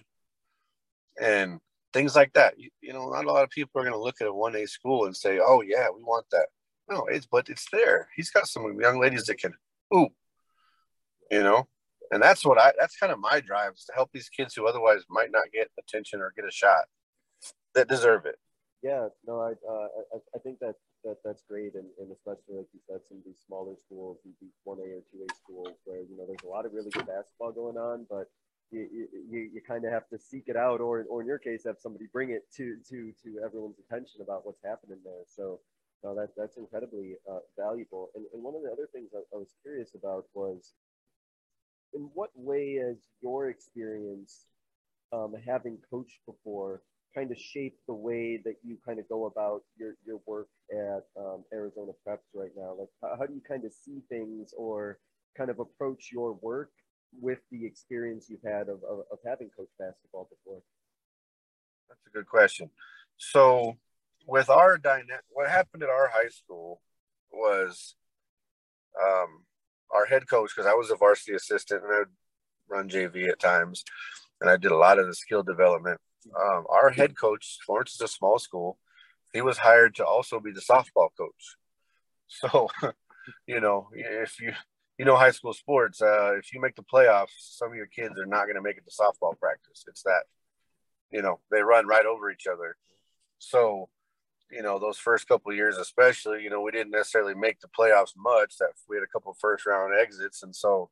And 1.21 1.61
things 1.93 2.17
like 2.17 2.33
that. 2.35 2.59
You, 2.59 2.71
you 2.81 2.93
know, 2.93 3.11
not 3.11 3.25
a 3.25 3.33
lot 3.33 3.45
of 3.45 3.51
people 3.51 3.81
are 3.81 3.85
going 3.85 3.95
to 3.95 3.99
look 3.99 4.21
at 4.21 4.27
a 4.27 4.33
1A 4.33 4.69
school 4.69 5.07
and 5.07 5.17
say, 5.17 5.39
oh, 5.43 5.63
yeah, 5.63 5.89
we 5.95 6.03
want 6.03 6.27
that. 6.33 6.47
No, 6.91 7.07
it's, 7.07 7.27
but 7.27 7.49
it's 7.49 7.67
there. 7.73 8.09
He's 8.17 8.31
got 8.31 8.47
some 8.47 8.79
young 8.81 9.01
ladies 9.01 9.25
that 9.27 9.39
can, 9.39 9.53
ooh, 9.95 10.09
you 11.31 11.43
know, 11.43 11.69
and 12.11 12.23
that's 12.23 12.45
what 12.45 12.59
I, 12.59 12.73
that's 12.79 12.97
kind 12.97 13.13
of 13.13 13.19
my 13.19 13.41
drive 13.41 13.73
is 13.77 13.85
to 13.87 13.95
help 13.95 14.11
these 14.13 14.29
kids 14.29 14.55
who 14.55 14.67
otherwise 14.67 15.01
might 15.09 15.31
not 15.31 15.53
get 15.53 15.71
attention 15.79 16.21
or 16.21 16.33
get 16.37 16.45
a 16.45 16.51
shot 16.51 16.85
that 17.75 17.89
deserve 17.89 18.27
it. 18.27 18.37
Yeah, 18.83 19.09
no, 19.27 19.41
I, 19.41 19.53
uh, 19.67 19.89
I, 20.13 20.19
I 20.35 20.39
think 20.43 20.59
that, 20.59 20.75
that 21.05 21.17
that's 21.25 21.43
great. 21.49 21.75
And, 21.75 21.87
and 21.99 22.11
especially 22.13 22.59
like 22.59 22.67
you 22.75 22.81
said, 22.87 23.01
some 23.09 23.19
of 23.19 23.25
these 23.25 23.41
smaller 23.47 23.75
schools, 23.87 24.19
these 24.25 24.53
1A 24.67 24.77
or 24.77 25.03
2A 25.15 25.35
schools 25.43 25.75
where, 25.85 26.01
you 26.01 26.17
know, 26.19 26.27
there's 26.27 26.45
a 26.45 26.49
lot 26.49 26.67
of 26.67 26.73
really 26.75 26.91
good 26.91 27.07
basketball 27.07 27.53
going 27.53 27.77
on, 27.79 28.07
but 28.11 28.29
you, 28.73 29.09
you, 29.31 29.51
you 29.55 29.61
kind 29.67 29.85
of 29.85 29.93
have 29.93 30.09
to 30.09 30.19
seek 30.19 30.45
it 30.47 30.57
out 30.57 30.81
or, 30.81 31.05
or 31.09 31.21
in 31.21 31.27
your 31.27 31.39
case 31.39 31.63
have 31.67 31.77
somebody 31.79 32.07
bring 32.13 32.31
it 32.31 32.43
to 32.57 32.77
to 32.89 33.13
to 33.23 33.41
everyone's 33.45 33.79
attention 33.79 34.21
about 34.23 34.45
what's 34.45 34.63
happening 34.65 34.99
there 35.05 35.25
so 35.29 35.61
that 36.03 36.29
that's 36.37 36.57
incredibly 36.57 37.15
uh, 37.31 37.39
valuable 37.57 38.11
and, 38.15 38.25
and 38.33 38.43
one 38.43 38.55
of 38.55 38.63
the 38.63 38.71
other 38.71 38.89
things 38.93 39.11
I, 39.15 39.21
I, 39.35 39.39
was 39.39 39.55
curious 39.63 39.91
about 39.95 40.25
was 40.35 40.73
in 41.95 42.11
what 42.15 42.31
way 42.35 42.75
has 42.75 42.97
your 43.23 43.51
experience 43.51 44.47
um, 45.13 45.35
having 45.47 45.79
coached 45.91 46.19
before 46.27 46.83
kind 47.15 47.31
of 47.31 47.39
shaped 47.39 47.79
the 47.87 47.95
way 47.95 48.41
that 48.45 48.55
you 48.65 48.79
kind 48.85 48.99
of 48.99 49.09
go 49.09 49.27
about 49.27 49.63
your, 49.79 49.95
your 50.07 50.21
work 50.27 50.49
at 50.73 51.05
um, 51.19 51.45
Arizona 51.53 51.93
Preps 52.07 52.33
right 52.35 52.53
now? 52.57 52.75
Like, 52.79 52.89
how, 53.03 53.17
how 53.19 53.27
do 53.27 53.35
you 53.35 53.43
kind 53.47 53.65
of 53.65 53.73
see 53.73 54.01
things 54.09 54.55
or 54.57 54.99
kind 55.37 55.51
of 55.51 55.59
approach 55.59 56.11
your 56.13 56.33
work 56.41 56.71
with 57.21 57.39
the 57.51 57.65
experience 57.67 58.27
you've 58.29 58.43
had 58.45 58.69
of, 58.69 58.83
of, 58.85 59.01
of 59.11 59.19
having 59.27 59.51
coached 59.57 59.77
basketball 59.79 60.29
before? 60.31 60.63
That's 61.89 62.07
a 62.07 62.11
good 62.11 62.27
question. 62.27 62.71
So, 63.17 63.77
with 64.27 64.49
our 64.49 64.79
dynamic, 64.79 65.25
what 65.31 65.51
happened 65.51 65.83
at 65.83 65.89
our 65.89 66.09
high 66.09 66.29
school 66.29 66.81
was 67.33 67.97
um, 69.01 69.45
our 69.91 70.07
head 70.07 70.29
coach, 70.29 70.53
because 70.55 70.71
I 70.71 70.75
was 70.75 70.91
a 70.91 70.97
varsity 70.97 71.35
assistant 71.35 71.83
and 71.83 71.93
I 71.93 71.99
would 72.01 72.09
run 72.69 72.89
JV 72.89 73.29
at 73.29 73.41
times, 73.41 73.85
and 74.41 74.49
I 74.49 74.57
did 74.57 74.73
a 74.73 74.77
lot 74.77 74.99
of 74.99 75.07
the 75.07 75.15
skill 75.15 75.43
development. 75.43 76.01
Um, 76.41 76.65
our 76.71 76.91
head 76.91 77.17
coach, 77.19 77.59
Florence 77.67 77.95
is 77.95 78.01
a 78.01 78.09
small 78.09 78.39
school, 78.39 78.79
he 79.33 79.41
was 79.41 79.59
hired 79.59 79.95
to 79.97 80.07
also 80.07 80.41
be 80.41 80.53
the 80.53 80.61
softball 80.61 81.09
coach. 81.17 81.57
So, 82.29 82.69
you 83.47 83.61
know, 83.61 83.89
if 83.93 84.41
you 84.41 84.53
you 84.99 85.05
know 85.05 85.17
high 85.17 85.31
school 85.31 85.53
sports 85.53 86.03
uh, 86.03 86.35
if 86.37 86.53
you 86.53 86.61
make 86.61 86.77
the 86.77 86.83
playoffs 86.83 87.31
some 87.37 87.71
of 87.71 87.77
your 87.77 87.87
kids 87.87 88.19
are 88.19 88.27
not 88.27 88.45
going 88.45 88.57
to 88.57 88.63
make 88.63 88.77
it 88.77 88.85
to 88.85 88.91
softball 88.91 89.39
practice. 89.39 89.85
It's 89.89 90.03
that 90.03 90.25
you 91.11 91.23
know 91.23 91.41
they 91.51 91.63
run 91.63 91.87
right 91.87 92.07
over 92.07 92.31
each 92.31 92.47
other. 92.47 92.77
So 93.39 93.89
you 94.51 94.63
know 94.63 94.79
those 94.79 94.99
first 94.99 95.27
couple 95.27 95.53
years 95.55 95.79
especially 95.79 96.43
you 96.43 96.51
know 96.51 96.61
we 96.61 96.71
didn't 96.71 96.93
necessarily 96.93 97.35
make 97.35 97.61
the 97.61 97.69
playoffs 97.69 98.13
much 98.17 98.59
that 98.59 98.73
we 98.89 98.97
had 98.97 99.03
a 99.03 99.07
couple 99.07 99.35
first 99.41 99.65
round 99.65 99.95
exits 99.99 100.43
and 100.43 100.55
so 100.55 100.91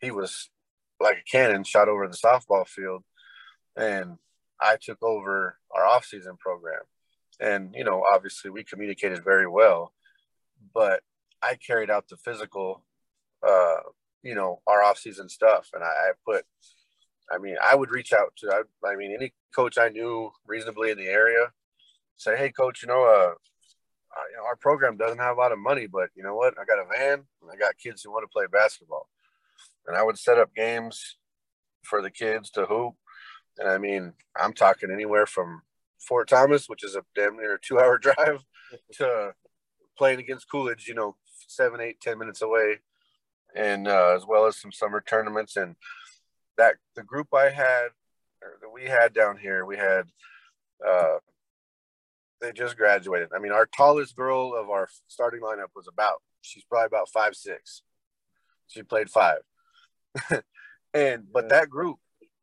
he 0.00 0.12
was 0.12 0.48
like 1.00 1.18
a 1.18 1.30
cannon 1.30 1.64
shot 1.64 1.88
over 1.88 2.06
the 2.06 2.16
softball 2.16 2.66
field. 2.66 3.02
And 3.76 4.18
i 4.60 4.76
took 4.80 5.02
over 5.02 5.58
our 5.74 5.82
offseason 5.82 6.38
program. 6.38 6.82
And 7.40 7.74
you 7.74 7.84
know 7.84 8.04
obviously 8.12 8.50
we 8.50 8.62
communicated 8.64 9.24
very 9.24 9.48
well 9.48 9.92
but 10.72 11.02
i 11.42 11.56
carried 11.56 11.90
out 11.90 12.08
the 12.08 12.16
physical 12.16 12.84
uh, 13.46 13.76
you 14.22 14.34
know, 14.34 14.60
our 14.66 14.82
off-season 14.82 15.28
stuff. 15.28 15.68
And 15.74 15.84
I, 15.84 15.86
I, 15.86 16.12
put, 16.26 16.44
I 17.30 17.38
mean, 17.38 17.56
I 17.62 17.74
would 17.74 17.90
reach 17.90 18.12
out 18.12 18.32
to, 18.38 18.50
I, 18.50 18.88
I, 18.88 18.96
mean, 18.96 19.14
any 19.14 19.32
coach 19.54 19.78
I 19.78 19.88
knew 19.88 20.30
reasonably 20.46 20.90
in 20.90 20.98
the 20.98 21.06
area, 21.06 21.52
say, 22.16 22.36
hey, 22.36 22.50
coach, 22.50 22.82
you 22.82 22.88
know, 22.88 23.04
uh, 23.04 23.34
uh, 24.16 24.26
you 24.30 24.36
know, 24.36 24.44
our 24.46 24.56
program 24.56 24.96
doesn't 24.96 25.18
have 25.18 25.36
a 25.36 25.40
lot 25.40 25.52
of 25.52 25.58
money, 25.58 25.86
but 25.86 26.08
you 26.14 26.22
know 26.22 26.34
what? 26.34 26.54
I 26.58 26.64
got 26.64 26.78
a 26.78 26.86
van 26.96 27.24
and 27.42 27.50
I 27.52 27.56
got 27.56 27.76
kids 27.76 28.02
who 28.02 28.12
want 28.12 28.24
to 28.24 28.32
play 28.32 28.46
basketball. 28.50 29.08
And 29.86 29.96
I 29.96 30.02
would 30.02 30.18
set 30.18 30.38
up 30.38 30.54
games 30.54 31.16
for 31.82 32.00
the 32.00 32.10
kids 32.10 32.50
to 32.50 32.64
hoop. 32.64 32.94
And 33.58 33.68
I 33.68 33.78
mean, 33.78 34.12
I'm 34.40 34.54
talking 34.54 34.90
anywhere 34.90 35.26
from 35.26 35.62
Fort 35.98 36.28
Thomas, 36.28 36.68
which 36.68 36.84
is 36.84 36.96
a 36.96 37.02
damn 37.14 37.36
near 37.36 37.58
two 37.58 37.78
hour 37.78 37.98
drive, 38.02 38.44
to 38.94 39.32
playing 39.98 40.20
against 40.20 40.50
Coolidge, 40.50 40.86
you 40.88 40.94
know, 40.94 41.16
seven, 41.48 41.80
eight, 41.80 42.00
ten 42.00 42.18
minutes 42.18 42.40
away 42.40 42.78
and 43.54 43.88
uh, 43.88 44.14
as 44.16 44.26
well 44.26 44.46
as 44.46 44.60
some 44.60 44.72
summer 44.72 45.02
tournaments. 45.06 45.56
And 45.56 45.76
that 46.58 46.76
the 46.94 47.02
group 47.02 47.28
I 47.34 47.50
had 47.50 47.88
that 48.40 48.72
we 48.72 48.84
had 48.84 49.14
down 49.14 49.36
here, 49.36 49.64
we 49.64 49.76
had 49.76 50.04
uh, 50.86 51.18
they 52.40 52.52
just 52.52 52.76
graduated. 52.76 53.28
I 53.34 53.38
mean, 53.38 53.52
our 53.52 53.66
tallest 53.66 54.16
girl 54.16 54.54
of 54.54 54.70
our 54.70 54.88
starting 55.08 55.40
lineup 55.40 55.72
was 55.74 55.88
about 55.88 56.22
she's 56.42 56.64
probably 56.64 56.86
about 56.86 57.08
five 57.08 57.34
six. 57.34 57.82
She 58.66 58.82
played 58.82 59.10
five, 59.10 59.38
and 60.94 61.24
but 61.32 61.48
that 61.50 61.70
group, 61.70 61.98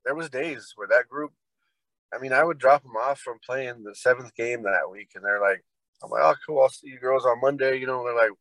there 0.05 0.15
was 0.15 0.29
days 0.29 0.73
where 0.75 0.87
that 0.87 1.07
group. 1.07 1.31
I 2.13 2.19
mean, 2.19 2.33
I 2.33 2.43
would 2.43 2.57
drop 2.57 2.83
them 2.83 2.97
off 2.97 3.19
from 3.19 3.37
playing 3.45 3.83
the 3.83 3.95
seventh 3.95 4.35
game 4.35 4.63
that 4.63 4.91
week, 4.91 5.11
and 5.15 5.23
they're 5.23 5.39
like, 5.39 5.63
"I'm 6.03 6.09
like, 6.09 6.21
oh, 6.23 6.35
cool. 6.45 6.61
I'll 6.61 6.69
see 6.69 6.89
you 6.89 6.99
girls 6.99 7.25
on 7.25 7.39
Monday." 7.39 7.79
You 7.79 7.87
know, 7.87 8.03
they're 8.03 8.15
like, 8.15 8.31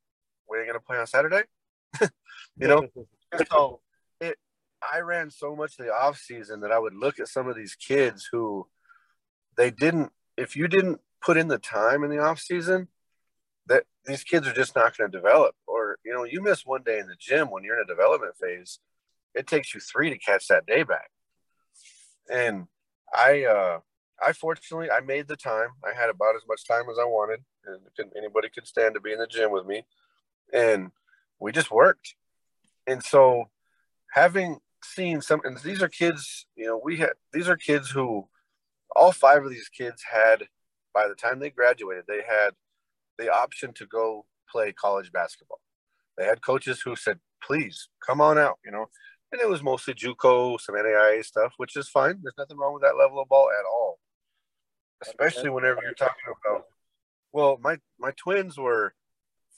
"We're 0.48 0.66
gonna 0.66 0.80
play 0.80 0.98
on 0.98 1.06
Saturday," 1.06 1.42
you 2.60 2.68
know. 2.68 2.82
so 3.50 3.80
it, 4.20 4.36
I 4.92 5.00
ran 5.00 5.30
so 5.30 5.56
much 5.56 5.76
the 5.76 5.92
off 5.92 6.18
season 6.18 6.60
that 6.60 6.72
I 6.72 6.78
would 6.78 6.94
look 6.94 7.18
at 7.18 7.28
some 7.28 7.48
of 7.48 7.56
these 7.56 7.74
kids 7.74 8.28
who 8.30 8.66
they 9.56 9.70
didn't. 9.70 10.12
If 10.36 10.56
you 10.56 10.68
didn't 10.68 11.00
put 11.20 11.36
in 11.36 11.48
the 11.48 11.58
time 11.58 12.04
in 12.04 12.10
the 12.10 12.18
off 12.18 12.40
season, 12.40 12.88
that 13.66 13.84
these 14.04 14.24
kids 14.24 14.46
are 14.46 14.52
just 14.52 14.74
not 14.74 14.96
going 14.96 15.10
to 15.10 15.16
develop. 15.16 15.54
Or 15.66 15.98
you 16.04 16.12
know, 16.12 16.24
you 16.24 16.42
miss 16.42 16.66
one 16.66 16.82
day 16.82 16.98
in 16.98 17.06
the 17.06 17.16
gym 17.18 17.50
when 17.50 17.64
you're 17.64 17.76
in 17.76 17.84
a 17.84 17.86
development 17.86 18.34
phase, 18.40 18.78
it 19.34 19.46
takes 19.46 19.74
you 19.74 19.80
three 19.80 20.10
to 20.10 20.18
catch 20.18 20.48
that 20.48 20.66
day 20.66 20.82
back. 20.82 21.10
And 22.30 22.66
I, 23.14 23.44
uh, 23.44 23.78
I 24.22 24.32
fortunately 24.32 24.90
I 24.90 25.00
made 25.00 25.28
the 25.28 25.36
time. 25.36 25.68
I 25.84 25.98
had 25.98 26.10
about 26.10 26.36
as 26.36 26.42
much 26.48 26.66
time 26.66 26.84
as 26.90 26.98
I 27.00 27.04
wanted, 27.04 27.40
and 27.64 28.12
anybody 28.16 28.48
could 28.48 28.66
stand 28.66 28.94
to 28.94 29.00
be 29.00 29.12
in 29.12 29.18
the 29.18 29.26
gym 29.26 29.50
with 29.50 29.66
me, 29.66 29.84
and 30.52 30.90
we 31.38 31.52
just 31.52 31.70
worked. 31.70 32.14
And 32.86 33.02
so, 33.02 33.50
having 34.12 34.58
seen 34.82 35.20
some, 35.20 35.40
and 35.44 35.58
these 35.58 35.82
are 35.82 35.88
kids, 35.88 36.46
you 36.56 36.66
know, 36.66 36.80
we 36.82 36.96
had 36.96 37.10
these 37.32 37.48
are 37.48 37.56
kids 37.56 37.90
who, 37.90 38.28
all 38.96 39.12
five 39.12 39.44
of 39.44 39.50
these 39.50 39.68
kids 39.68 40.02
had 40.10 40.44
by 40.92 41.08
the 41.08 41.14
time 41.14 41.38
they 41.38 41.50
graduated, 41.50 42.04
they 42.08 42.22
had 42.26 42.50
the 43.18 43.32
option 43.32 43.72
to 43.74 43.86
go 43.86 44.26
play 44.50 44.72
college 44.72 45.12
basketball. 45.12 45.60
They 46.18 46.24
had 46.24 46.42
coaches 46.42 46.82
who 46.82 46.96
said, 46.96 47.20
please 47.42 47.88
come 48.04 48.20
on 48.20 48.38
out, 48.38 48.58
you 48.64 48.70
know, 48.70 48.86
and 49.32 49.40
it 49.40 49.48
was 49.48 49.62
mostly 49.62 49.94
JUCO, 49.94 50.60
some 50.60 50.74
NAIA 50.74 51.24
stuff, 51.24 51.54
which 51.56 51.76
is 51.76 51.88
fine. 51.88 52.18
There's 52.22 52.34
nothing 52.36 52.56
wrong 52.58 52.74
with 52.74 52.82
that 52.82 52.96
level 52.96 53.20
of 53.20 53.28
ball 53.28 53.48
at 53.50 53.64
all. 53.64 53.98
Especially 55.02 55.48
whenever 55.48 55.80
you're 55.82 55.94
talking 55.94 56.34
about, 56.44 56.64
well, 57.32 57.58
my, 57.62 57.78
my 57.98 58.12
twins 58.16 58.58
were 58.58 58.92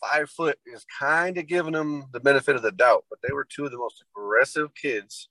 five 0.02 0.28
foot 0.30 0.58
is 0.66 0.84
kind 0.98 1.38
of 1.38 1.46
giving 1.46 1.72
them 1.72 2.06
the 2.12 2.20
benefit 2.20 2.56
of 2.56 2.62
the 2.62 2.72
doubt, 2.72 3.04
but 3.08 3.20
they 3.22 3.32
were 3.32 3.46
two 3.48 3.64
of 3.64 3.70
the 3.70 3.78
most 3.78 4.02
aggressive 4.10 4.74
kids. 4.74 5.28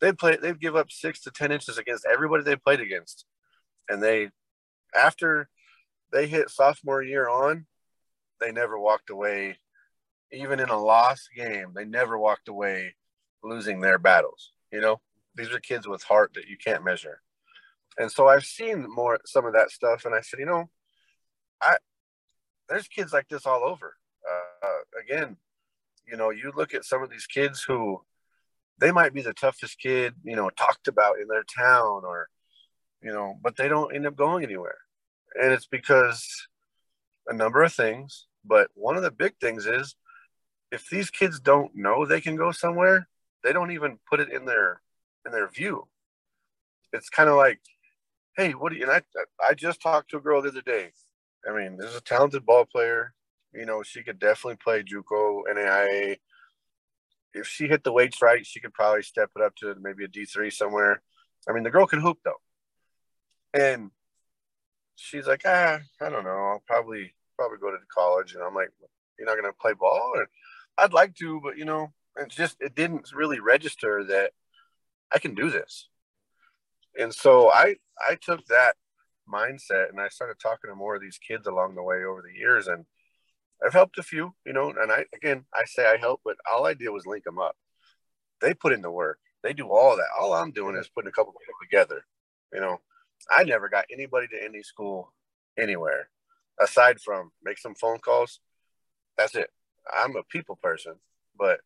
They'd 0.00 0.18
play, 0.18 0.36
they'd 0.36 0.60
give 0.60 0.76
up 0.76 0.90
six 0.90 1.20
to 1.22 1.30
10 1.30 1.52
inches 1.52 1.76
against 1.76 2.06
everybody 2.10 2.44
they 2.44 2.56
played 2.56 2.80
against. 2.80 3.26
And 3.88 4.02
they 4.02 4.30
after 4.94 5.48
they 6.12 6.26
hit 6.26 6.50
sophomore 6.50 7.02
year 7.02 7.28
on, 7.28 7.66
they 8.40 8.52
never 8.52 8.78
walked 8.78 9.10
away, 9.10 9.58
even 10.32 10.60
in 10.60 10.68
a 10.68 10.80
lost 10.80 11.28
game, 11.36 11.72
they 11.74 11.84
never 11.84 12.18
walked 12.18 12.48
away 12.48 12.94
losing 13.42 13.80
their 13.80 13.98
battles. 13.98 14.52
You 14.72 14.80
know, 14.80 15.00
these 15.36 15.52
are 15.52 15.60
kids 15.60 15.86
with 15.86 16.02
heart 16.02 16.32
that 16.34 16.46
you 16.46 16.56
can't 16.56 16.84
measure. 16.84 17.20
And 17.98 18.10
so 18.10 18.28
I've 18.28 18.44
seen 18.44 18.86
more 18.88 19.18
some 19.26 19.46
of 19.46 19.52
that 19.54 19.70
stuff, 19.70 20.04
and 20.04 20.14
I 20.14 20.20
said, 20.20 20.40
you 20.40 20.46
know, 20.46 20.70
I 21.60 21.76
there's 22.70 22.88
kids 22.88 23.12
like 23.12 23.28
this 23.28 23.44
all 23.44 23.64
over. 23.64 23.96
Uh, 24.26 25.00
again, 25.00 25.36
you 26.06 26.16
know, 26.16 26.30
you 26.30 26.52
look 26.56 26.72
at 26.72 26.84
some 26.84 27.02
of 27.02 27.10
these 27.10 27.26
kids 27.26 27.62
who 27.62 28.00
they 28.78 28.92
might 28.92 29.12
be 29.12 29.20
the 29.20 29.34
toughest 29.34 29.78
kid, 29.78 30.14
you 30.24 30.36
know, 30.36 30.48
talked 30.50 30.88
about 30.88 31.20
in 31.20 31.28
their 31.28 31.44
town 31.44 32.02
or 32.04 32.28
you 33.02 33.12
know, 33.12 33.36
but 33.42 33.56
they 33.56 33.68
don't 33.68 33.94
end 33.94 34.06
up 34.06 34.16
going 34.16 34.44
anywhere. 34.44 34.78
And 35.40 35.52
it's 35.52 35.66
because 35.66 36.48
a 37.26 37.34
number 37.34 37.62
of 37.62 37.72
things, 37.72 38.26
but 38.44 38.68
one 38.74 38.96
of 38.96 39.02
the 39.02 39.10
big 39.10 39.34
things 39.40 39.66
is 39.66 39.94
if 40.70 40.88
these 40.88 41.10
kids 41.10 41.40
don't 41.40 41.74
know 41.74 42.04
they 42.04 42.20
can 42.20 42.36
go 42.36 42.52
somewhere, 42.52 43.08
they 43.42 43.52
don't 43.52 43.70
even 43.70 43.98
put 44.08 44.20
it 44.20 44.30
in 44.30 44.44
their 44.44 44.82
in 45.26 45.32
their 45.32 45.48
view. 45.48 45.88
It's 46.92 47.08
kind 47.08 47.28
of 47.28 47.36
like, 47.36 47.60
hey, 48.36 48.52
what 48.52 48.72
do 48.72 48.78
you? 48.78 48.84
And 48.84 48.92
I 48.92 49.02
I 49.42 49.54
just 49.54 49.80
talked 49.80 50.10
to 50.10 50.18
a 50.18 50.20
girl 50.20 50.42
the 50.42 50.48
other 50.48 50.62
day. 50.62 50.90
I 51.48 51.56
mean, 51.56 51.76
this 51.76 51.90
is 51.90 51.96
a 51.96 52.02
talented 52.02 52.44
ball 52.44 52.64
player. 52.64 53.14
You 53.52 53.66
know, 53.66 53.82
she 53.82 54.02
could 54.02 54.18
definitely 54.18 54.56
play 54.56 54.82
JUCO, 54.82 55.42
and 55.48 55.58
NAIA. 55.58 56.16
If 57.32 57.46
she 57.46 57.66
hit 57.66 57.84
the 57.84 57.92
weights 57.92 58.22
right, 58.22 58.46
she 58.46 58.60
could 58.60 58.74
probably 58.74 59.02
step 59.02 59.30
it 59.36 59.42
up 59.42 59.54
to 59.56 59.74
maybe 59.80 60.04
a 60.04 60.08
D 60.08 60.24
three 60.24 60.50
somewhere. 60.50 61.02
I 61.48 61.52
mean, 61.52 61.62
the 61.62 61.70
girl 61.70 61.86
can 61.86 62.00
hoop 62.00 62.18
though. 62.24 62.40
And 63.54 63.90
she's 64.96 65.26
like, 65.26 65.42
ah, 65.44 65.80
I 66.00 66.10
don't 66.10 66.24
know. 66.24 66.30
I'll 66.30 66.62
probably 66.66 67.14
probably 67.36 67.58
go 67.58 67.70
to 67.70 67.78
college. 67.92 68.34
And 68.34 68.42
I'm 68.42 68.54
like, 68.54 68.70
you're 69.18 69.26
not 69.26 69.36
gonna 69.36 69.52
play 69.52 69.72
ball? 69.72 70.14
I'd 70.78 70.92
like 70.92 71.14
to, 71.16 71.40
but 71.40 71.56
you 71.56 71.64
know, 71.64 71.92
it's 72.16 72.34
just 72.34 72.56
it 72.60 72.74
didn't 72.74 73.12
really 73.12 73.40
register 73.40 74.04
that 74.04 74.32
I 75.12 75.18
can 75.18 75.34
do 75.34 75.50
this. 75.50 75.88
And 76.98 77.14
so 77.14 77.50
I 77.50 77.76
I 78.08 78.16
took 78.16 78.44
that 78.46 78.74
mindset 79.32 79.90
and 79.90 80.00
I 80.00 80.08
started 80.08 80.38
talking 80.40 80.70
to 80.70 80.74
more 80.74 80.96
of 80.96 81.02
these 81.02 81.18
kids 81.18 81.46
along 81.46 81.74
the 81.74 81.82
way 81.82 82.04
over 82.04 82.22
the 82.22 82.38
years 82.38 82.66
and 82.66 82.84
I've 83.64 83.72
helped 83.74 83.98
a 83.98 84.02
few, 84.02 84.34
you 84.46 84.52
know, 84.52 84.70
and 84.70 84.90
I 84.90 85.04
again 85.14 85.44
I 85.54 85.64
say 85.66 85.86
I 85.86 85.96
help, 85.96 86.22
but 86.24 86.36
all 86.50 86.66
I 86.66 86.74
did 86.74 86.88
was 86.90 87.06
link 87.06 87.24
them 87.24 87.38
up. 87.38 87.56
They 88.40 88.54
put 88.54 88.72
in 88.72 88.82
the 88.82 88.90
work. 88.90 89.18
They 89.42 89.52
do 89.52 89.68
all 89.68 89.96
that. 89.96 90.06
All 90.18 90.32
I'm 90.32 90.50
doing 90.50 90.76
is 90.76 90.88
putting 90.88 91.08
a 91.08 91.12
couple 91.12 91.32
people 91.32 91.54
together, 91.62 92.04
you 92.52 92.60
know. 92.60 92.80
I 93.30 93.44
never 93.44 93.68
got 93.68 93.84
anybody 93.92 94.26
to 94.28 94.42
any 94.42 94.62
school 94.62 95.12
anywhere 95.58 96.08
aside 96.60 97.00
from 97.00 97.32
make 97.42 97.58
some 97.58 97.74
phone 97.74 97.98
calls. 97.98 98.40
That's 99.16 99.34
it. 99.34 99.50
I'm 99.92 100.16
a 100.16 100.22
people 100.22 100.56
person, 100.56 100.94
but 101.38 101.60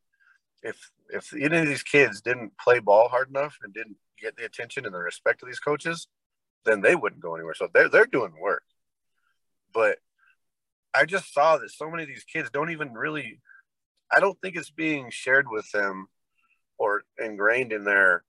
if 0.62 0.90
if 1.10 1.32
any 1.34 1.58
of 1.58 1.66
these 1.66 1.82
kids 1.82 2.20
didn't 2.20 2.52
play 2.58 2.78
ball 2.78 3.08
hard 3.08 3.28
enough 3.28 3.58
and 3.62 3.74
didn't 3.74 3.96
get 4.20 4.36
the 4.36 4.44
attention 4.44 4.86
and 4.86 4.94
the 4.94 4.98
respect 4.98 5.42
of 5.42 5.48
these 5.48 5.60
coaches, 5.60 6.08
then 6.64 6.80
they 6.80 6.94
wouldn't 6.94 7.22
go 7.22 7.34
anywhere. 7.34 7.54
So 7.54 7.68
they're 7.72 7.88
they're 7.88 8.06
doing 8.06 8.32
work. 8.40 8.64
But 9.72 9.98
I 10.94 11.04
just 11.04 11.32
saw 11.32 11.58
that 11.58 11.70
so 11.70 11.90
many 11.90 12.04
of 12.04 12.08
these 12.08 12.24
kids 12.24 12.50
don't 12.50 12.70
even 12.70 12.92
really 12.92 13.40
I 14.14 14.20
don't 14.20 14.40
think 14.40 14.56
it's 14.56 14.70
being 14.70 15.10
shared 15.10 15.46
with 15.48 15.70
them 15.72 16.06
or 16.78 17.02
ingrained 17.18 17.72
in 17.72 17.84
their 17.84 18.24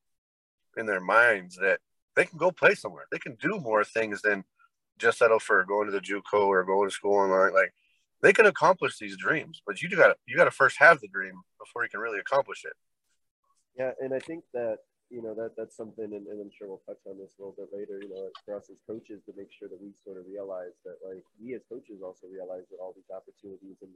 in 0.77 0.85
their 0.85 1.01
minds 1.01 1.55
that 1.57 1.79
they 2.15 2.25
can 2.25 2.37
go 2.37 2.51
play 2.51 2.75
somewhere. 2.75 3.05
They 3.11 3.19
can 3.19 3.35
do 3.35 3.59
more 3.59 3.83
things 3.83 4.21
than 4.21 4.43
just 4.97 5.17
settle 5.17 5.39
for 5.39 5.63
going 5.65 5.87
to 5.87 5.91
the 5.91 5.99
JUCO 5.99 6.47
or 6.47 6.63
going 6.63 6.89
to 6.89 6.95
school 6.95 7.17
online. 7.17 7.53
Like 7.53 7.73
they 8.21 8.33
can 8.33 8.45
accomplish 8.45 8.97
these 8.97 9.17
dreams, 9.17 9.61
but 9.65 9.81
you 9.81 9.89
got 9.89 10.17
you 10.25 10.37
got 10.37 10.45
to 10.45 10.51
first 10.51 10.77
have 10.79 10.99
the 11.01 11.07
dream 11.07 11.33
before 11.59 11.83
you 11.83 11.89
can 11.89 11.99
really 11.99 12.19
accomplish 12.19 12.63
it. 12.65 12.73
Yeah, 13.77 13.91
and 13.99 14.13
I 14.13 14.19
think 14.19 14.43
that 14.53 14.77
you 15.09 15.21
know 15.21 15.33
that 15.35 15.53
that's 15.55 15.77
something, 15.77 16.11
and, 16.13 16.25
and 16.27 16.41
I'm 16.41 16.51
sure 16.51 16.67
we'll 16.67 16.85
touch 16.85 17.01
on 17.05 17.17
this 17.17 17.37
a 17.37 17.41
little 17.41 17.55
bit 17.57 17.69
later. 17.69 18.01
You 18.01 18.09
know, 18.09 18.29
for 18.45 18.57
us 18.57 18.69
as 18.69 18.81
coaches, 18.87 19.21
to 19.25 19.33
make 19.37 19.53
sure 19.53 19.69
that 19.69 19.81
we 19.81 19.93
sort 20.03 20.17
of 20.17 20.25
realize 20.25 20.73
that, 20.83 20.97
like, 21.05 21.23
we 21.37 21.53
as 21.53 21.61
coaches 21.69 22.01
also 22.01 22.25
realize 22.27 22.65
that 22.73 22.81
all 22.81 22.93
these 22.97 23.13
opportunities 23.13 23.77
and 23.85 23.93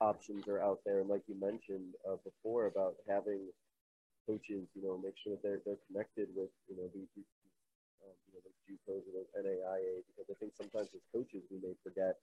options 0.00 0.46
are 0.48 0.62
out 0.62 0.80
there. 0.86 1.00
And 1.00 1.08
like 1.08 1.22
you 1.26 1.38
mentioned 1.38 1.94
uh, 2.02 2.18
before 2.26 2.66
about 2.66 2.98
having 3.08 3.50
coaches, 4.26 4.66
you 4.74 4.82
know, 4.82 4.98
make 4.98 5.18
sure 5.18 5.34
that 5.34 5.42
they're 5.42 5.62
they're 5.66 5.82
connected 5.90 6.28
with 6.34 6.50
you 6.70 6.76
know 6.78 6.86
these, 6.94 7.10
um, 8.02 8.14
you 8.30 8.38
know, 8.38 8.42
JUCOs 8.66 9.02
or 9.06 9.12
those 9.22 9.32
NAIA, 9.34 10.02
because 10.10 10.30
I 10.30 10.34
think 10.38 10.54
sometimes 10.54 10.90
as 10.94 11.02
coaches 11.14 11.42
we 11.50 11.58
may 11.62 11.74
forget 11.82 12.18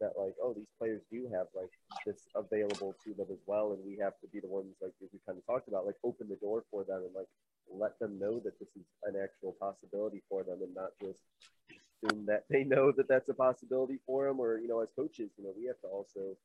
that 0.00 0.18
like, 0.18 0.34
oh, 0.42 0.52
these 0.54 0.70
players 0.78 1.02
do 1.10 1.30
have 1.30 1.46
like 1.54 1.70
this 2.06 2.26
available 2.34 2.94
to 3.04 3.14
them 3.14 3.30
as 3.30 3.42
well, 3.46 3.72
and 3.72 3.82
we 3.86 3.98
have 3.98 4.18
to 4.22 4.26
be 4.30 4.40
the 4.40 4.50
ones 4.50 4.74
like 4.82 4.92
we 5.00 5.06
kind 5.26 5.38
of 5.38 5.46
talked 5.46 5.68
about, 5.68 5.86
like 5.86 5.98
open 6.02 6.28
the 6.28 6.38
door 6.42 6.64
for 6.70 6.82
them 6.84 7.02
and 7.06 7.14
like 7.14 7.30
let 7.70 7.98
them 7.98 8.18
know 8.18 8.40
that 8.40 8.58
this 8.58 8.68
is 8.76 8.86
an 9.04 9.14
actual 9.22 9.56
possibility 9.60 10.22
for 10.28 10.42
them, 10.42 10.58
and 10.62 10.74
not 10.74 10.90
just 11.00 11.20
assume 11.70 12.26
that 12.26 12.44
they 12.50 12.64
know 12.64 12.92
that 12.92 13.08
that's 13.08 13.28
a 13.28 13.34
possibility 13.34 13.98
for 14.06 14.26
them. 14.26 14.40
Or 14.40 14.58
you 14.58 14.68
know, 14.68 14.80
as 14.80 14.88
coaches, 14.96 15.30
you 15.38 15.44
know, 15.44 15.52
we 15.56 15.66
have 15.66 15.80
to 15.80 15.88
also 15.88 16.36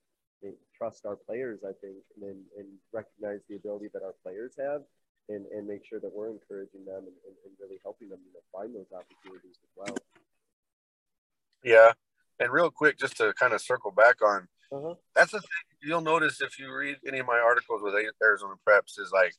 trust 0.77 1.05
our 1.05 1.15
players, 1.15 1.59
I 1.63 1.73
think, 1.81 1.97
and 2.21 2.43
and 2.57 2.67
recognize 2.93 3.41
the 3.49 3.55
ability 3.55 3.89
that 3.93 4.03
our 4.03 4.15
players 4.23 4.53
have 4.59 4.81
and, 5.29 5.45
and 5.55 5.67
make 5.67 5.85
sure 5.85 5.99
that 5.99 6.11
we're 6.11 6.31
encouraging 6.31 6.83
them 6.85 7.05
and, 7.05 7.17
and, 7.25 7.35
and 7.45 7.53
really 7.59 7.79
helping 7.83 8.09
them 8.09 8.19
you 8.25 8.33
know, 8.33 8.41
find 8.51 8.75
those 8.75 8.91
opportunities 8.91 9.57
as 9.63 9.69
well. 9.77 9.97
Yeah. 11.63 11.91
And 12.39 12.51
real 12.51 12.71
quick, 12.71 12.97
just 12.97 13.17
to 13.17 13.33
kind 13.33 13.53
of 13.53 13.61
circle 13.61 13.91
back 13.91 14.21
on 14.21 14.47
uh-huh. 14.71 14.93
that's 15.15 15.31
the 15.31 15.39
thing 15.39 15.49
you'll 15.81 16.01
notice 16.01 16.41
if 16.41 16.59
you 16.59 16.73
read 16.73 16.97
any 17.07 17.19
of 17.19 17.25
my 17.25 17.39
articles 17.39 17.81
with 17.81 17.95
Arizona 18.21 18.53
Preps 18.67 18.99
is 18.99 19.11
like, 19.11 19.33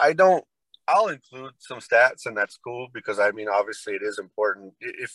I 0.00 0.12
don't, 0.12 0.44
I'll 0.88 1.08
include 1.08 1.52
some 1.58 1.78
stats 1.78 2.26
and 2.26 2.36
that's 2.36 2.58
cool 2.62 2.88
because 2.92 3.18
I 3.18 3.30
mean, 3.32 3.48
obviously 3.48 3.94
it 3.94 4.02
is 4.02 4.18
important. 4.18 4.74
If 4.80 5.12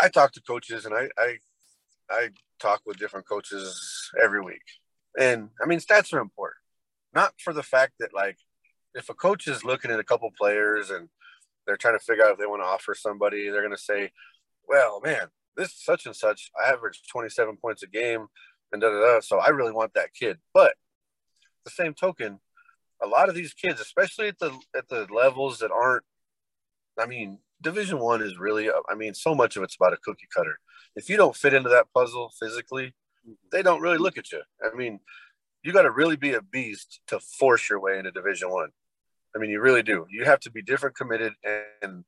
I 0.00 0.08
talk 0.08 0.32
to 0.32 0.42
coaches 0.42 0.86
and 0.86 0.94
I, 0.94 1.08
I, 1.18 1.36
I 2.10 2.28
talk 2.58 2.82
with 2.86 2.98
different 2.98 3.28
coaches 3.28 4.10
every 4.22 4.40
week 4.40 4.62
and 5.18 5.50
I 5.62 5.66
mean, 5.66 5.78
stats 5.78 6.12
are 6.12 6.20
important 6.20 6.62
not 7.14 7.34
for 7.38 7.52
the 7.52 7.62
fact 7.62 7.94
that 8.00 8.14
like 8.14 8.38
if 8.94 9.08
a 9.08 9.14
coach 9.14 9.46
is 9.48 9.64
looking 9.64 9.90
at 9.90 10.00
a 10.00 10.04
couple 10.04 10.30
players 10.38 10.90
and 10.90 11.08
they're 11.66 11.76
trying 11.76 11.98
to 11.98 12.04
figure 12.04 12.24
out 12.24 12.32
if 12.32 12.38
they 12.38 12.46
want 12.46 12.62
to 12.62 12.66
offer 12.66 12.94
somebody, 12.94 13.48
they're 13.48 13.62
going 13.62 13.76
to 13.76 13.82
say, 13.82 14.10
well, 14.66 15.00
man, 15.00 15.28
this 15.56 15.74
such 15.76 16.06
and 16.06 16.16
such, 16.16 16.50
I 16.58 16.70
average 16.70 17.02
27 17.10 17.56
points 17.56 17.82
a 17.82 17.86
game 17.86 18.26
and 18.72 18.80
da 18.80 18.90
da 18.90 19.00
da. 19.00 19.20
So 19.20 19.38
I 19.38 19.48
really 19.48 19.72
want 19.72 19.94
that 19.94 20.14
kid. 20.14 20.38
But 20.54 20.74
the 21.64 21.70
same 21.70 21.94
token, 21.94 22.40
a 23.02 23.06
lot 23.06 23.28
of 23.28 23.34
these 23.34 23.54
kids, 23.54 23.80
especially 23.80 24.28
at 24.28 24.38
the 24.38 24.58
at 24.76 24.88
the 24.88 25.06
levels 25.12 25.58
that 25.60 25.70
aren't, 25.70 26.04
I 26.98 27.06
mean, 27.06 27.38
Division 27.60 27.98
One 27.98 28.22
is 28.22 28.38
really, 28.38 28.70
I 28.70 28.94
mean, 28.94 29.14
so 29.14 29.34
much 29.34 29.56
of 29.56 29.62
it's 29.62 29.76
about 29.76 29.92
a 29.92 29.98
cookie 29.98 30.28
cutter. 30.34 30.58
If 30.96 31.08
you 31.08 31.16
don't 31.16 31.36
fit 31.36 31.54
into 31.54 31.68
that 31.70 31.86
puzzle 31.94 32.32
physically, 32.38 32.94
they 33.52 33.62
don't 33.62 33.80
really 33.80 33.98
look 33.98 34.18
at 34.18 34.32
you. 34.32 34.42
I 34.62 34.74
mean, 34.76 35.00
you 35.62 35.72
got 35.72 35.82
to 35.82 35.90
really 35.90 36.16
be 36.16 36.34
a 36.34 36.42
beast 36.42 37.00
to 37.08 37.20
force 37.20 37.68
your 37.68 37.80
way 37.80 37.98
into 37.98 38.10
Division 38.10 38.50
One. 38.50 38.70
I. 39.34 39.38
I 39.38 39.40
mean, 39.40 39.50
you 39.50 39.60
really 39.60 39.82
do. 39.82 40.06
You 40.10 40.24
have 40.24 40.40
to 40.40 40.50
be 40.50 40.62
different, 40.62 40.96
committed, 40.96 41.34
and 41.44 42.04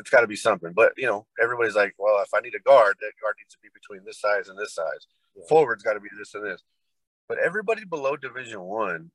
it's 0.00 0.10
got 0.10 0.20
to 0.22 0.26
be 0.26 0.36
something. 0.36 0.72
But 0.74 0.92
you 0.96 1.06
know, 1.06 1.26
everybody's 1.42 1.76
like, 1.76 1.94
well, 1.98 2.22
if 2.22 2.34
I 2.34 2.40
need 2.40 2.54
a 2.54 2.60
guard, 2.60 2.96
that 3.00 3.12
guard 3.22 3.36
needs 3.38 3.54
to 3.54 3.60
be 3.62 3.68
between 3.72 4.04
this 4.04 4.20
size 4.20 4.48
and 4.48 4.58
this 4.58 4.74
size. 4.74 5.06
Yeah. 5.36 5.44
Forward's 5.48 5.82
got 5.82 5.94
to 5.94 6.00
be 6.00 6.08
this 6.18 6.34
and 6.34 6.44
this. 6.44 6.62
But 7.28 7.38
everybody 7.38 7.84
below 7.84 8.16
Division 8.16 8.60
One, 8.60 9.10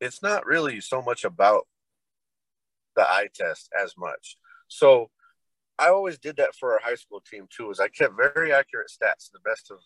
it's 0.00 0.22
not 0.22 0.46
really 0.46 0.80
so 0.80 1.02
much 1.02 1.24
about 1.24 1.66
the 2.96 3.02
eye 3.02 3.28
test 3.34 3.70
as 3.80 3.94
much. 3.96 4.36
So 4.68 5.10
I 5.78 5.88
always 5.88 6.18
did 6.18 6.36
that 6.36 6.54
for 6.54 6.72
our 6.72 6.80
high 6.82 6.96
school 6.96 7.20
team 7.20 7.46
too. 7.48 7.70
Is 7.70 7.80
I 7.80 7.88
kept 7.88 8.14
very 8.16 8.52
accurate 8.52 8.90
stats, 8.90 9.30
the 9.32 9.40
best 9.40 9.70
of. 9.70 9.78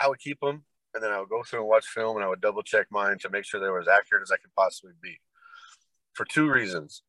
I 0.00 0.08
would 0.08 0.20
keep 0.20 0.38
them, 0.40 0.64
and 0.94 1.02
then 1.02 1.10
I 1.10 1.18
would 1.18 1.28
go 1.28 1.42
through 1.42 1.60
and 1.60 1.68
watch 1.68 1.86
film, 1.86 2.16
and 2.16 2.24
I 2.24 2.28
would 2.28 2.40
double 2.40 2.62
check 2.62 2.86
mine 2.90 3.18
to 3.20 3.30
make 3.30 3.44
sure 3.44 3.60
they 3.60 3.68
were 3.68 3.80
as 3.80 3.88
accurate 3.88 4.22
as 4.22 4.30
I 4.30 4.36
could 4.36 4.54
possibly 4.56 4.92
be. 5.02 5.18
For 6.12 6.24
two 6.24 6.48
reasons, 6.50 7.02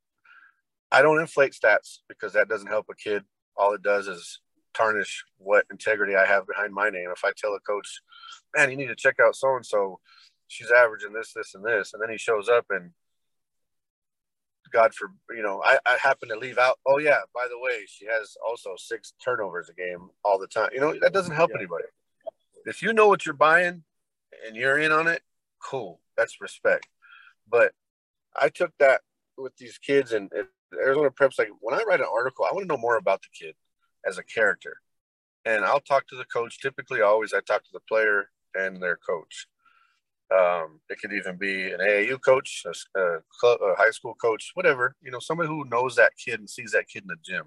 I 0.92 1.04
don't 1.04 1.20
inflate 1.20 1.54
stats 1.54 2.00
because 2.08 2.34
that 2.34 2.50
doesn't 2.50 2.68
help 2.68 2.88
a 2.90 2.96
kid. 2.96 3.24
All 3.56 3.74
it 3.74 3.84
does 3.84 4.08
is 4.08 4.40
tarnish 4.74 5.24
what 5.38 5.66
integrity 5.72 6.16
I 6.16 6.26
have 6.26 6.48
behind 6.48 6.74
my 6.74 6.90
name. 6.90 7.10
If 7.12 7.24
I 7.24 7.32
tell 7.38 7.56
a 7.56 7.60
coach, 7.60 8.02
man, 8.56 8.72
you 8.72 8.78
need 8.78 8.88
to 8.88 8.96
check 8.96 9.18
out 9.22 9.36
so 9.36 9.56
and 9.56 9.66
so, 9.66 10.00
she's 10.50 10.72
averaging 10.72 11.14
this, 11.14 11.32
this, 11.34 11.56
and 11.56 11.64
this, 11.64 11.94
and 11.94 12.04
then 12.04 12.10
he 12.10 12.18
shows 12.18 12.50
up 12.50 12.66
and 12.70 12.92
God 14.72 14.94
for 14.94 15.12
you 15.36 15.42
know, 15.42 15.62
I, 15.64 15.80
I 15.86 15.98
happen 16.02 16.30
to 16.30 16.36
leave 16.36 16.58
out. 16.58 16.78
Oh 16.86 17.00
yeah, 17.00 17.20
by 17.34 17.48
the 17.50 17.60
way, 17.60 17.86
she 17.88 18.06
has 18.06 18.36
also 18.46 18.76
six 18.78 19.14
turnovers 19.24 19.70
a 19.70 19.74
game 19.74 20.10
all 20.24 20.40
the 20.40 20.48
time. 20.48 20.70
You 20.74 20.80
know 20.80 20.96
that 21.02 21.14
doesn't 21.14 21.36
help 21.36 21.52
yeah. 21.52 21.58
anybody. 21.60 21.86
If 22.66 22.82
you 22.82 22.94
know 22.94 23.08
what 23.08 23.26
you're 23.26 23.34
buying 23.34 23.84
and 24.46 24.56
you're 24.56 24.78
in 24.78 24.92
on 24.92 25.08
it, 25.08 25.22
cool. 25.60 26.02
That's 26.18 26.42
respect. 26.42 26.88
But 27.50 27.74
I 28.36 28.50
took 28.50 28.72
that 28.80 29.02
with 29.38 29.56
these 29.58 29.78
kids 29.78 30.12
and, 30.12 30.32
and 30.34 30.48
Arizona 30.74 31.10
Prep's 31.10 31.40
like 31.40 31.50
when 31.62 31.80
I 31.80 31.84
write 31.88 32.02
an 32.02 32.08
article, 32.12 32.46
I 32.46 32.54
want 32.54 32.64
to 32.64 32.68
know 32.68 32.80
more 32.80 32.98
about 32.98 33.22
the 33.22 33.46
kid 33.46 33.56
as 34.06 34.18
a 34.18 34.24
character, 34.24 34.78
and 35.46 35.66
I'll 35.66 35.80
talk 35.80 36.08
to 36.10 36.16
the 36.16 36.26
coach. 36.26 36.60
Typically, 36.60 37.02
always 37.02 37.34
I 37.34 37.40
talk 37.40 37.64
to 37.64 37.74
the 37.74 37.80
player 37.88 38.30
and 38.56 38.82
their 38.82 38.98
coach. 38.98 39.48
Um, 40.32 40.80
it 40.90 41.00
could 41.02 41.12
even 41.12 41.38
be 41.38 41.72
an 41.72 41.80
AAU 41.80 42.22
coach, 42.24 42.64
a, 42.66 43.00
a, 43.00 43.48
a, 43.48 43.76
high 43.76 43.90
school 43.90 44.14
coach, 44.14 44.52
whatever. 44.54 44.96
You 45.02 45.10
know, 45.10 45.20
somebody 45.20 45.50
who 45.50 45.66
knows 45.66 45.96
that 45.96 46.14
kid 46.24 46.40
and 46.40 46.50
sees 46.50 46.72
that 46.74 46.88
kid 46.88 47.02
in 47.02 47.08
the 47.08 47.16
gym 47.24 47.46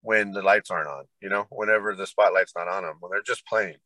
when 0.00 0.32
the 0.32 0.40
lights 0.40 0.70
aren't 0.70 0.88
on. 0.88 1.04
You 1.20 1.28
know, 1.28 1.46
whenever 1.50 1.94
the 1.94 2.06
spotlight's 2.06 2.54
not 2.56 2.68
on 2.68 2.84
them, 2.84 2.96
when 3.00 3.10
they're 3.10 3.22
just 3.22 3.46
playing, 3.46 3.76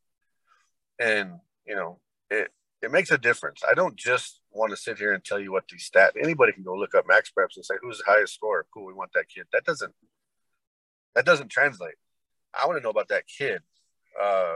and 0.97 1.39
you 1.65 1.75
know, 1.75 1.99
it 2.29 2.51
it 2.81 2.91
makes 2.91 3.11
a 3.11 3.17
difference. 3.17 3.61
I 3.69 3.73
don't 3.73 3.97
just 3.97 4.39
want 4.51 4.71
to 4.71 4.77
sit 4.77 4.97
here 4.97 5.13
and 5.13 5.23
tell 5.23 5.39
you 5.39 5.51
what 5.51 5.67
these 5.69 5.89
stats. 5.93 6.11
Anybody 6.21 6.53
can 6.53 6.63
go 6.63 6.75
look 6.75 6.95
up 6.95 7.05
max 7.07 7.31
preps 7.37 7.57
and 7.57 7.65
say 7.65 7.75
who's 7.81 7.97
the 7.97 8.05
highest 8.07 8.33
score. 8.33 8.65
Cool, 8.73 8.85
we 8.85 8.93
want 8.93 9.11
that 9.13 9.27
kid. 9.27 9.45
That 9.51 9.65
doesn't 9.65 9.93
that 11.15 11.25
doesn't 11.25 11.49
translate. 11.49 11.95
I 12.53 12.65
want 12.65 12.77
to 12.79 12.83
know 12.83 12.89
about 12.89 13.09
that 13.09 13.23
kid. 13.27 13.61
Uh, 14.21 14.55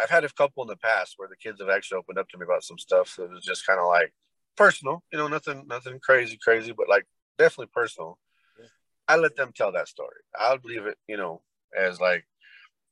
I've 0.00 0.10
had 0.10 0.24
a 0.24 0.28
couple 0.28 0.62
in 0.62 0.68
the 0.68 0.76
past 0.76 1.14
where 1.16 1.28
the 1.28 1.36
kids 1.36 1.60
have 1.60 1.70
actually 1.70 1.98
opened 1.98 2.18
up 2.18 2.28
to 2.30 2.38
me 2.38 2.44
about 2.44 2.64
some 2.64 2.78
stuff 2.78 3.16
that 3.16 3.30
was 3.30 3.44
just 3.44 3.66
kind 3.66 3.80
of 3.80 3.86
like 3.86 4.12
personal, 4.56 5.02
you 5.12 5.18
know, 5.18 5.28
nothing, 5.28 5.64
nothing 5.66 5.98
crazy, 6.00 6.38
crazy, 6.42 6.72
but 6.72 6.88
like 6.88 7.06
definitely 7.38 7.70
personal. 7.72 8.18
Yeah. 8.58 8.66
I 9.08 9.16
let 9.16 9.36
them 9.36 9.52
tell 9.54 9.72
that 9.72 9.88
story. 9.88 10.20
I'll 10.38 10.58
leave 10.64 10.86
it, 10.86 10.98
you 11.08 11.16
know, 11.16 11.42
as 11.76 12.00
like, 12.00 12.24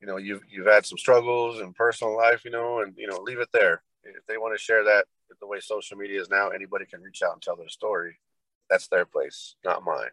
you 0.00 0.06
know, 0.06 0.16
you've 0.18 0.42
you've 0.50 0.66
had 0.66 0.84
some 0.84 0.98
struggles 0.98 1.60
in 1.60 1.72
personal 1.72 2.16
life, 2.16 2.44
you 2.44 2.50
know, 2.50 2.80
and 2.80 2.94
you 2.96 3.06
know, 3.06 3.20
leave 3.22 3.38
it 3.38 3.48
there. 3.52 3.82
If 4.02 4.26
they 4.26 4.36
want 4.36 4.54
to 4.54 4.62
share 4.62 4.84
that 4.84 5.06
the 5.40 5.46
way 5.46 5.60
social 5.60 5.96
media 5.96 6.20
is 6.20 6.28
now, 6.28 6.50
anybody 6.50 6.84
can 6.84 7.00
reach 7.00 7.22
out 7.22 7.32
and 7.32 7.42
tell 7.42 7.56
their 7.56 7.68
story. 7.68 8.18
That's 8.68 8.88
their 8.88 9.06
place, 9.06 9.56
not 9.64 9.84
mine. 9.84 10.10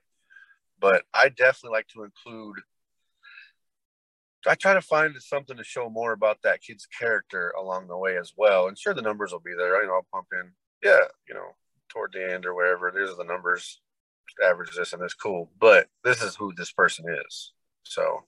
But 0.79 1.03
I 1.13 1.29
definitely 1.29 1.77
like 1.77 1.87
to 1.89 2.03
include 2.03 2.57
I 4.47 4.55
try 4.55 4.73
to 4.73 4.81
find 4.81 5.15
something 5.19 5.55
to 5.55 5.63
show 5.63 5.89
more 5.89 6.13
about 6.13 6.39
that 6.43 6.61
kid's 6.61 6.87
character 6.87 7.53
along 7.59 7.87
the 7.87 7.97
way 7.97 8.17
as 8.17 8.33
well. 8.35 8.67
And 8.67 8.77
sure, 8.77 8.93
the 8.93 9.01
numbers 9.01 9.31
will 9.31 9.39
be 9.39 9.53
there. 9.55 9.81
You 9.81 9.87
know, 9.87 9.95
I'll 9.95 10.07
pump 10.11 10.27
in, 10.33 10.51
yeah, 10.83 11.05
you 11.27 11.35
know, 11.35 11.55
toward 11.89 12.13
the 12.13 12.33
end 12.33 12.45
or 12.45 12.55
wherever. 12.55 12.91
There's 12.91 13.15
the 13.15 13.23
numbers, 13.23 13.81
average 14.43 14.75
this 14.75 14.93
and 14.93 15.03
it's 15.03 15.13
cool. 15.13 15.51
But 15.59 15.87
this 16.03 16.23
is 16.23 16.35
who 16.35 16.53
this 16.55 16.71
person 16.71 17.05
is. 17.27 17.53
So 17.83 18.23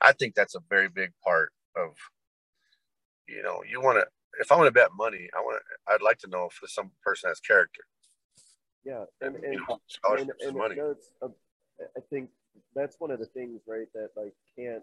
I 0.00 0.12
think 0.12 0.34
that's 0.34 0.56
a 0.56 0.62
very 0.68 0.88
big 0.88 1.12
part 1.22 1.52
of, 1.76 1.90
you 3.28 3.42
know, 3.42 3.62
you 3.70 3.80
want 3.80 3.98
to, 3.98 4.06
if 4.40 4.50
I 4.50 4.56
want 4.56 4.66
to 4.66 4.72
bet 4.72 4.90
money, 4.96 5.28
I 5.36 5.40
want 5.40 5.62
to, 5.62 5.92
I'd 5.92 6.02
like 6.02 6.18
to 6.18 6.28
know 6.28 6.48
if 6.50 6.70
some 6.70 6.90
person 7.04 7.28
has 7.28 7.40
character. 7.40 7.82
Yeah. 8.84 9.04
And, 9.20 9.36
and, 9.36 9.44
and, 9.44 10.20
and, 10.20 10.30
and 10.40 10.56
money. 10.56 10.76
Uh, 10.80 11.28
I 11.96 12.00
think 12.10 12.30
that's 12.74 12.96
one 12.98 13.10
of 13.10 13.18
the 13.20 13.26
things, 13.26 13.60
right, 13.66 13.86
that 13.94 14.10
like 14.16 14.34
can't 14.58 14.82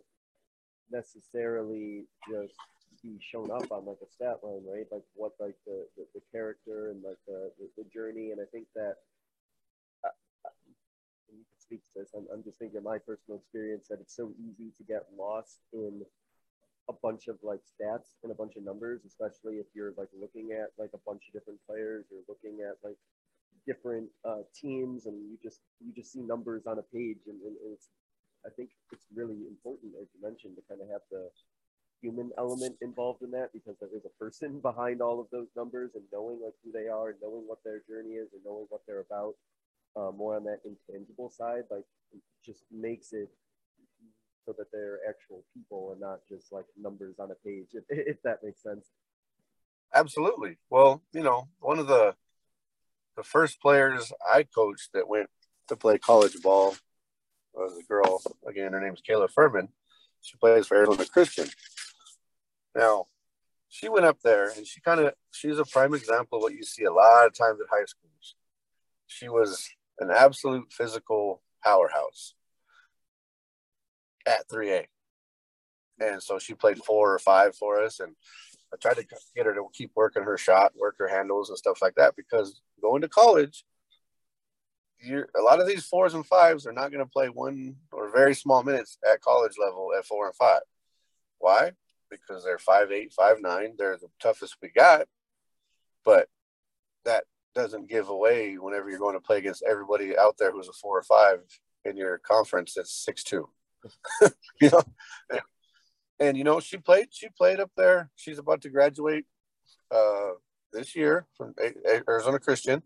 necessarily 0.92 2.06
just 2.30 2.56
be 3.04 3.20
shown 3.20 3.52
up 3.52 3.72
on 3.72 3.86
like 3.86 4.00
a 4.02 4.10
stat 4.10 4.40
line, 4.44 4.64
right? 4.66 4.88
Like 4.92 5.04
what 5.16 5.34
like 5.40 5.56
the, 5.66 5.86
the, 5.98 6.06
the 6.16 6.22
character 6.32 6.92
and 6.92 7.04
like 7.04 7.20
the, 7.28 7.52
the, 7.60 7.68
the, 7.78 7.90
journey. 7.90 8.32
And 8.32 8.40
I 8.40 8.46
think 8.52 8.68
that 8.76 8.96
uh, 10.04 10.16
uh, 10.46 10.56
you 11.30 11.44
can 11.44 11.60
speak 11.60 11.84
to 11.84 12.00
this. 12.00 12.12
I'm, 12.16 12.26
I'm 12.32 12.44
just 12.44 12.60
thinking 12.60 12.82
my 12.82 12.98
personal 12.98 13.40
experience 13.40 13.88
that 13.90 14.00
it's 14.00 14.16
so 14.16 14.32
easy 14.40 14.72
to 14.78 14.84
get 14.84 15.04
lost 15.18 15.60
in 15.74 16.02
a 16.90 16.94
bunch 16.94 17.28
of 17.28 17.38
like 17.44 17.60
stats 17.60 18.16
and 18.24 18.32
a 18.32 18.36
bunch 18.36 18.56
of 18.56 18.64
numbers, 18.64 19.02
especially 19.06 19.56
if 19.56 19.68
you're 19.76 19.94
like 19.98 20.10
looking 20.20 20.52
at 20.52 20.72
like 20.78 20.92
a 20.94 21.04
bunch 21.06 21.24
of 21.28 21.34
different 21.34 21.60
players 21.68 22.06
or 22.12 22.20
looking 22.28 22.60
at 22.62 22.76
like 22.84 22.98
different 23.66 24.08
uh, 24.28 24.44
teams 24.54 25.06
and 25.06 25.16
you 25.30 25.38
just 25.42 25.62
you 25.80 25.94
just 25.94 26.12
see 26.12 26.20
numbers 26.20 26.68
on 26.68 26.80
a 26.80 26.82
page 26.94 27.24
and, 27.28 27.40
and, 27.42 27.56
and 27.64 27.74
it's 27.74 27.88
I 28.46 28.50
think 28.50 28.70
it's 28.92 29.06
really 29.14 29.48
important, 29.48 29.94
as 30.02 30.08
you 30.14 30.22
mentioned, 30.22 30.56
to 30.58 30.64
kind 30.68 30.82
of 30.82 30.90
have 30.90 31.02
the 31.12 31.30
human 32.02 32.32
element 32.38 32.76
involved 32.82 33.22
in 33.22 33.32
that 33.32 33.54
because 33.54 33.76
there 33.80 33.90
is 33.96 34.04
a 34.06 34.24
person 34.24 34.60
behind 34.62 35.02
all 35.02 35.20
of 35.20 35.28
those 35.32 35.48
numbers 35.56 35.92
and 35.96 36.04
knowing 36.12 36.40
like 36.44 36.54
who 36.64 36.72
they 36.72 36.88
are 36.88 37.10
and 37.10 37.20
knowing 37.22 37.48
what 37.48 37.64
their 37.64 37.82
journey 37.88 38.16
is 38.16 38.34
and 38.34 38.42
knowing 38.46 38.66
what 38.70 38.82
they're 38.88 39.06
about. 39.08 39.36
Uh, 39.96 40.12
more 40.12 40.36
on 40.36 40.44
that 40.44 40.60
intangible 40.66 41.30
side, 41.30 41.64
like 41.70 41.86
just 42.44 42.64
makes 42.72 43.14
it 43.14 43.30
so 44.44 44.54
that 44.58 44.72
they're 44.72 45.00
actual 45.08 45.44
people 45.54 45.92
and 45.92 46.02
not 46.02 46.20
just 46.28 46.52
like 46.52 46.66
numbers 46.76 47.16
on 47.20 47.30
a 47.32 47.36
page, 47.46 47.68
if, 47.74 47.84
if 47.90 48.22
that 48.24 48.44
makes 48.44 48.62
sense. 48.62 48.88
Absolutely. 49.94 50.58
Well, 50.70 51.04
you 51.14 51.22
know, 51.22 51.48
one 51.60 51.80
of 51.80 51.88
the 51.88 52.16
the 53.16 53.24
first 53.24 53.62
players 53.62 54.12
I 54.28 54.44
coached 54.44 54.90
that 54.94 55.08
went 55.08 55.30
to 55.68 55.76
play 55.76 56.00
college 56.00 56.42
ball 56.42 56.76
was 57.54 57.78
a 57.78 57.84
girl. 57.84 58.22
Again, 58.48 58.74
her 58.74 58.82
name's 58.82 59.02
Kayla 59.02 59.30
Furman. 59.30 59.70
She 60.22 60.38
plays 60.38 60.68
for 60.68 60.78
Arizona 60.78 61.06
Christian. 61.06 61.48
Now, 62.76 63.06
she 63.70 63.90
went 63.90 64.06
up 64.06 64.20
there 64.24 64.50
and 64.56 64.66
she 64.66 64.80
kind 64.82 65.00
of 65.00 65.14
she's 65.32 65.60
a 65.60 65.66
prime 65.66 65.94
example 65.94 66.38
of 66.38 66.44
what 66.44 66.54
you 66.54 66.64
see 66.64 66.84
a 66.84 66.94
lot 66.94 67.26
of 67.26 67.34
times 67.34 67.60
at 67.60 67.68
high 67.70 67.86
schools. 67.86 68.36
She 69.08 69.30
was 69.30 69.70
an 70.00 70.12
absolute 70.12 70.72
physical 70.72 71.42
powerhouse 71.64 72.36
at 74.26 74.48
3A. 74.48 74.86
And 76.00 76.22
so 76.22 76.40
she 76.40 76.54
played 76.54 76.84
four 76.84 77.14
or 77.14 77.20
five 77.20 77.56
for 77.56 77.82
us. 77.82 78.00
And 78.00 78.16
I 78.74 78.78
tried 78.78 78.98
to 78.98 79.06
get 79.36 79.46
her 79.46 79.54
to 79.54 79.68
keep 79.74 79.92
working 79.96 80.24
her 80.24 80.38
shot, 80.38 80.74
work 80.76 80.96
her 81.00 81.08
handles 81.08 81.50
and 81.50 81.58
stuff 81.58 81.82
like 81.82 81.96
that 81.96 82.16
because 82.16 82.62
going 82.82 83.02
to 83.02 83.08
college, 83.08 83.64
you're, 85.04 85.30
a 85.38 85.42
lot 85.42 85.60
of 85.60 85.68
these 85.68 85.86
fours 85.86 86.14
and 86.14 86.26
fives 86.26 86.66
are 86.66 86.74
not 86.74 86.92
going 86.92 87.04
to 87.04 87.12
play 87.12 87.28
one 87.28 87.76
or 87.92 88.12
very 88.12 88.34
small 88.34 88.64
minutes 88.64 88.98
at 89.12 89.22
college 89.22 89.54
level 89.60 89.92
at 89.98 90.06
four 90.06 90.26
and 90.28 90.36
five. 90.36 90.62
Why? 91.40 91.72
Because 92.10 92.44
they're 92.44 92.60
five 92.60 92.92
eight, 92.92 93.14
five 93.14 93.38
nine. 93.42 93.74
They're 93.78 93.98
the 93.98 94.08
toughest 94.22 94.58
we 94.62 94.70
got, 94.70 95.08
but 96.06 96.28
that 97.06 97.26
doesn't 97.54 97.90
give 97.90 98.10
away 98.10 98.56
whenever 98.56 98.90
you're 98.90 99.00
going 99.00 99.16
to 99.16 99.22
play 99.22 99.38
against 99.38 99.64
everybody 99.64 100.18
out 100.18 100.38
there 100.40 100.52
who's 100.52 100.70
a 100.70 100.74
four 100.74 100.98
or 100.98 101.04
five 101.04 101.40
in 101.86 101.98
your 101.98 102.18
conference 102.20 102.74
that's 102.76 102.94
six 102.94 103.24
two. 103.24 103.50
you 104.62 104.70
know, 104.70 104.82
and, 105.30 105.42
and, 106.20 106.38
you 106.38 106.44
know 106.44 106.60
she 106.60 106.78
played. 106.78 107.08
She 107.12 107.28
played 107.38 107.60
up 107.60 107.72
there. 107.76 108.10
She's 108.16 108.40
about 108.40 108.62
to 108.62 108.70
graduate 108.70 109.26
uh, 109.92 110.32
this 110.72 110.96
year 110.96 111.28
from 111.36 111.54
Arizona 112.08 112.40
Christian 112.40 112.82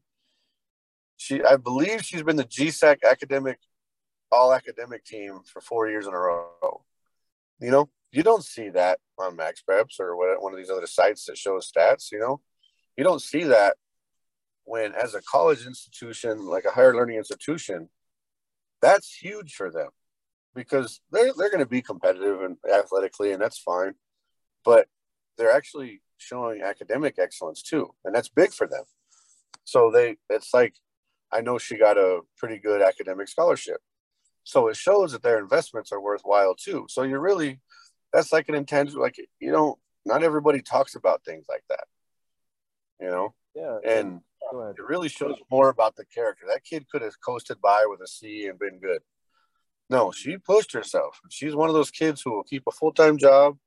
she 1.17 1.43
I 1.43 1.58
believe 1.58 2.03
she's 2.03 2.23
been 2.23 2.36
the 2.36 2.45
GSAC 2.45 2.99
academic 3.10 3.60
all 4.32 4.53
academic 4.53 5.06
team 5.06 5.41
for 5.45 5.62
four 5.62 5.89
years 5.89 6.06
in 6.08 6.13
a 6.13 6.17
row. 6.17 6.84
You 7.60 7.71
know, 7.71 7.89
you 8.12 8.23
don't 8.23 8.43
see 8.43 8.69
that 8.69 8.99
on 9.17 9.36
Max 9.36 9.63
Preps 9.67 9.99
or 9.99 10.15
one 10.15 10.53
of 10.53 10.58
these 10.58 10.69
other 10.69 10.88
sites 10.88 11.25
that 11.25 11.38
shows 11.38 11.71
stats. 11.71 12.12
You 12.12 12.19
know, 12.19 12.41
you 12.95 13.03
don't 13.03 13.21
see 13.21 13.43
that 13.45 13.75
when, 14.65 14.93
as 14.93 15.15
a 15.15 15.21
college 15.21 15.65
institution, 15.65 16.45
like 16.45 16.65
a 16.65 16.71
higher 16.71 16.93
learning 16.93 17.17
institution, 17.17 17.89
that's 18.82 19.13
huge 19.13 19.53
for 19.56 19.71
them 19.71 19.89
because 20.53 20.99
they're 21.12 21.32
they're 21.38 21.49
going 21.49 21.60
to 21.63 21.65
be 21.65 21.82
competitive 21.82 22.41
and 22.41 22.58
athletically, 22.71 23.32
and 23.32 23.41
that's 23.41 23.60
fine. 23.60 23.93
But 24.65 24.88
they're 25.38 25.51
actually 25.51 26.01
showing 26.17 26.62
academic 26.62 27.15
excellence 27.17 27.62
too, 27.62 27.93
and 28.03 28.13
that's 28.13 28.30
big 28.30 28.51
for 28.51 28.67
them. 28.67 28.84
So 29.63 29.91
they, 29.91 30.17
it's 30.30 30.53
like, 30.53 30.75
I 31.31 31.41
know 31.41 31.57
she 31.57 31.77
got 31.77 31.97
a 31.97 32.21
pretty 32.37 32.57
good 32.57 32.81
academic 32.81 33.27
scholarship, 33.27 33.81
so 34.43 34.67
it 34.67 34.77
shows 34.77 35.11
that 35.11 35.23
their 35.23 35.39
investments 35.39 35.91
are 35.91 36.01
worthwhile 36.01 36.55
too. 36.55 36.85
So 36.89 37.03
you're 37.03 37.19
really, 37.19 37.59
that's 38.13 38.31
like 38.31 38.49
an 38.49 38.55
intangible, 38.55 39.01
like 39.01 39.17
you 39.39 39.51
know, 39.51 39.79
not 40.05 40.23
everybody 40.23 40.61
talks 40.61 40.95
about 40.95 41.23
things 41.25 41.45
like 41.49 41.63
that, 41.69 41.85
you 43.01 43.09
know. 43.09 43.33
Yeah. 43.55 43.77
And 43.85 44.21
it 44.53 44.83
really 44.87 45.09
shows 45.09 45.35
more 45.51 45.69
about 45.69 45.95
the 45.95 46.05
character. 46.05 46.45
That 46.47 46.63
kid 46.63 46.87
could 46.89 47.01
have 47.01 47.19
coasted 47.19 47.59
by 47.59 47.85
with 47.87 48.01
a 48.01 48.07
C 48.07 48.47
and 48.47 48.59
been 48.59 48.79
good. 48.79 49.01
No, 49.89 50.11
she 50.11 50.37
pushed 50.37 50.73
herself. 50.73 51.19
She's 51.29 51.55
one 51.55 51.69
of 51.69 51.75
those 51.75 51.91
kids 51.91 52.21
who 52.21 52.31
will 52.33 52.43
keep 52.43 52.63
a 52.67 52.71
full 52.71 52.91
time 52.91 53.17
job, 53.17 53.57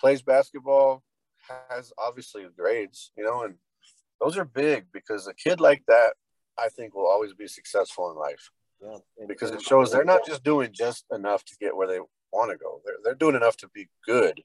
plays 0.00 0.22
basketball, 0.22 1.02
has 1.68 1.92
obviously 1.98 2.46
grades, 2.56 3.10
you 3.16 3.24
know, 3.24 3.42
and 3.42 3.54
those 4.22 4.36
are 4.36 4.44
big 4.44 4.86
because 4.92 5.26
a 5.26 5.34
kid 5.34 5.60
like 5.60 5.82
that, 5.88 6.14
I 6.58 6.68
think, 6.68 6.94
will 6.94 7.06
always 7.06 7.34
be 7.34 7.48
successful 7.48 8.10
in 8.10 8.16
life. 8.16 8.50
Yeah. 8.82 9.26
because 9.28 9.52
it 9.52 9.62
shows 9.62 9.92
they're 9.92 10.02
not 10.02 10.26
just 10.26 10.42
doing 10.42 10.70
just 10.72 11.04
enough 11.12 11.44
to 11.44 11.56
get 11.60 11.76
where 11.76 11.86
they 11.86 12.00
want 12.32 12.50
to 12.50 12.58
go. 12.58 12.82
They're, 12.84 12.98
they're 13.04 13.14
doing 13.14 13.36
enough 13.36 13.56
to 13.58 13.68
be 13.68 13.86
good 14.04 14.42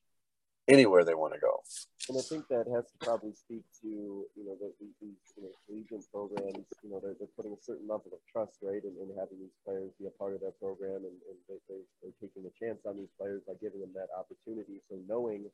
anywhere 0.68 1.04
they 1.04 1.16
want 1.16 1.34
to 1.34 1.40
go. 1.40 1.64
And 2.08 2.20
I 2.20 2.22
think 2.22 2.48
that 2.54 2.70
has 2.70 2.86
to 2.86 2.98
probably 3.02 3.34
speak 3.34 3.64
to 3.82 3.90
you 4.38 4.46
know 4.46 4.56
the, 4.62 4.70
these 5.02 5.18
you 5.36 5.44
know 5.44 5.54
collegiate 5.66 6.06
programs. 6.14 6.70
You 6.84 6.92
know 6.92 7.00
they're, 7.02 7.18
they're 7.18 7.34
putting 7.36 7.52
a 7.52 7.62
certain 7.66 7.88
level 7.88 8.14
of 8.14 8.22
trust, 8.30 8.62
right, 8.62 8.84
in, 8.84 8.94
in 9.02 9.10
having 9.18 9.42
these 9.42 9.58
players 9.66 9.90
be 9.98 10.06
a 10.06 10.14
part 10.22 10.36
of 10.36 10.40
their 10.46 10.56
program, 10.62 11.02
and, 11.02 11.18
and 11.18 11.38
they, 11.50 11.58
they, 11.68 11.82
they're 12.04 12.20
taking 12.22 12.46
a 12.46 12.54
chance 12.54 12.86
on 12.86 12.96
these 12.96 13.12
players 13.18 13.42
by 13.48 13.58
giving 13.60 13.82
them 13.82 13.92
that 13.98 14.14
opportunity. 14.14 14.80
So 14.88 15.02
knowing 15.10 15.50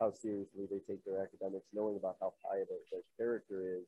how 0.00 0.12
seriously 0.12 0.66
they 0.70 0.80
take 0.86 1.04
their 1.04 1.22
academics, 1.22 1.66
knowing 1.72 1.96
about 1.96 2.16
how 2.20 2.34
high 2.42 2.62
their, 2.66 2.82
their 2.90 3.06
character 3.16 3.78
is, 3.78 3.86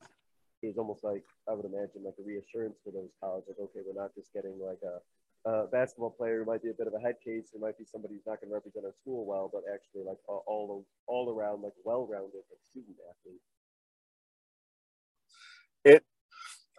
is 0.62 0.78
almost 0.78 1.04
like 1.04 1.24
I 1.48 1.54
would 1.54 1.66
imagine 1.66 2.04
like 2.04 2.18
a 2.18 2.24
reassurance 2.24 2.78
for 2.84 2.90
those 2.90 3.10
colleges. 3.20 3.48
Like 3.48 3.70
okay, 3.70 3.80
we're 3.86 4.00
not 4.00 4.14
just 4.14 4.32
getting 4.32 4.58
like 4.60 4.80
a 4.82 5.02
uh, 5.46 5.66
basketball 5.66 6.10
player 6.10 6.40
who 6.40 6.50
might 6.50 6.62
be 6.62 6.70
a 6.70 6.74
bit 6.74 6.86
of 6.86 6.94
a 6.94 7.00
head 7.00 7.16
case, 7.24 7.50
or 7.54 7.60
might 7.60 7.78
be 7.78 7.84
somebody 7.84 8.14
who's 8.14 8.26
not 8.26 8.40
going 8.40 8.50
to 8.50 8.54
represent 8.54 8.84
our 8.84 8.94
school 9.00 9.24
well, 9.26 9.50
but 9.52 9.62
actually 9.72 10.02
like 10.02 10.18
all 10.26 10.84
all 11.06 11.30
around 11.30 11.62
like 11.62 11.72
well-rounded 11.84 12.32
like, 12.34 12.62
student 12.70 12.96
athlete. 13.10 13.40
It, 15.84 16.04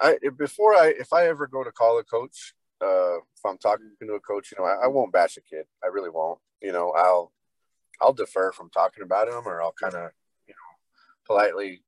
I 0.02 0.18
before 0.38 0.76
I 0.76 0.94
if 0.98 1.14
I 1.14 1.28
ever 1.28 1.48
go 1.48 1.64
to 1.64 1.72
call 1.72 2.00
a 2.00 2.04
coach, 2.04 2.54
uh, 2.82 3.18
if 3.18 3.46
I'm 3.46 3.58
talking 3.58 3.92
to 4.02 4.14
a 4.14 4.20
coach, 4.20 4.52
you 4.52 4.58
know, 4.62 4.68
I, 4.68 4.86
I 4.86 4.88
won't 4.88 5.14
bash 5.14 5.38
a 5.38 5.42
kid. 5.42 5.66
I 5.84 5.88
really 5.88 6.10
won't. 6.10 6.40
You 6.62 6.72
know, 6.72 6.92
I'll 6.98 7.32
I'll 8.02 8.14
defer 8.14 8.52
from 8.52 8.70
talking 8.70 9.04
about 9.04 9.28
him, 9.28 9.44
or 9.46 9.62
I'll 9.62 9.74
kind 9.74 9.96
of 9.96 10.12
you 10.48 10.54
know 10.54 11.26
politely 11.26 11.84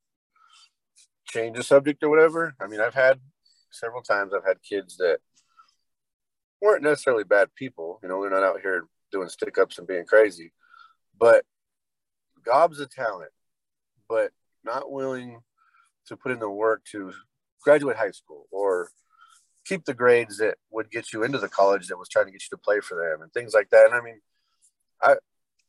change 1.25 1.57
the 1.57 1.63
subject 1.63 2.03
or 2.03 2.09
whatever. 2.09 2.55
I 2.59 2.67
mean, 2.67 2.81
I've 2.81 2.95
had 2.95 3.19
several 3.71 4.01
times 4.01 4.33
I've 4.33 4.45
had 4.45 4.63
kids 4.67 4.97
that 4.97 5.19
weren't 6.61 6.83
necessarily 6.83 7.23
bad 7.23 7.49
people. 7.55 7.99
You 8.01 8.09
know, 8.09 8.21
they're 8.21 8.31
not 8.31 8.43
out 8.43 8.61
here 8.61 8.85
doing 9.11 9.29
stick 9.29 9.57
ups 9.57 9.77
and 9.77 9.87
being 9.87 10.05
crazy, 10.05 10.51
but 11.19 11.45
gobs 12.43 12.79
of 12.79 12.89
talent, 12.89 13.31
but 14.07 14.31
not 14.63 14.91
willing 14.91 15.41
to 16.07 16.17
put 16.17 16.31
in 16.31 16.39
the 16.39 16.49
work 16.49 16.83
to 16.91 17.13
graduate 17.61 17.97
high 17.97 18.11
school 18.11 18.47
or 18.51 18.89
keep 19.65 19.85
the 19.85 19.93
grades 19.93 20.37
that 20.37 20.57
would 20.71 20.89
get 20.89 21.13
you 21.13 21.23
into 21.23 21.37
the 21.37 21.49
college 21.49 21.87
that 21.87 21.97
was 21.97 22.09
trying 22.09 22.25
to 22.25 22.31
get 22.31 22.41
you 22.41 22.57
to 22.57 22.61
play 22.61 22.79
for 22.79 22.95
them 22.95 23.21
and 23.21 23.31
things 23.31 23.53
like 23.53 23.69
that. 23.69 23.85
And 23.85 23.93
I 23.93 24.01
mean, 24.01 24.19
I 25.01 25.15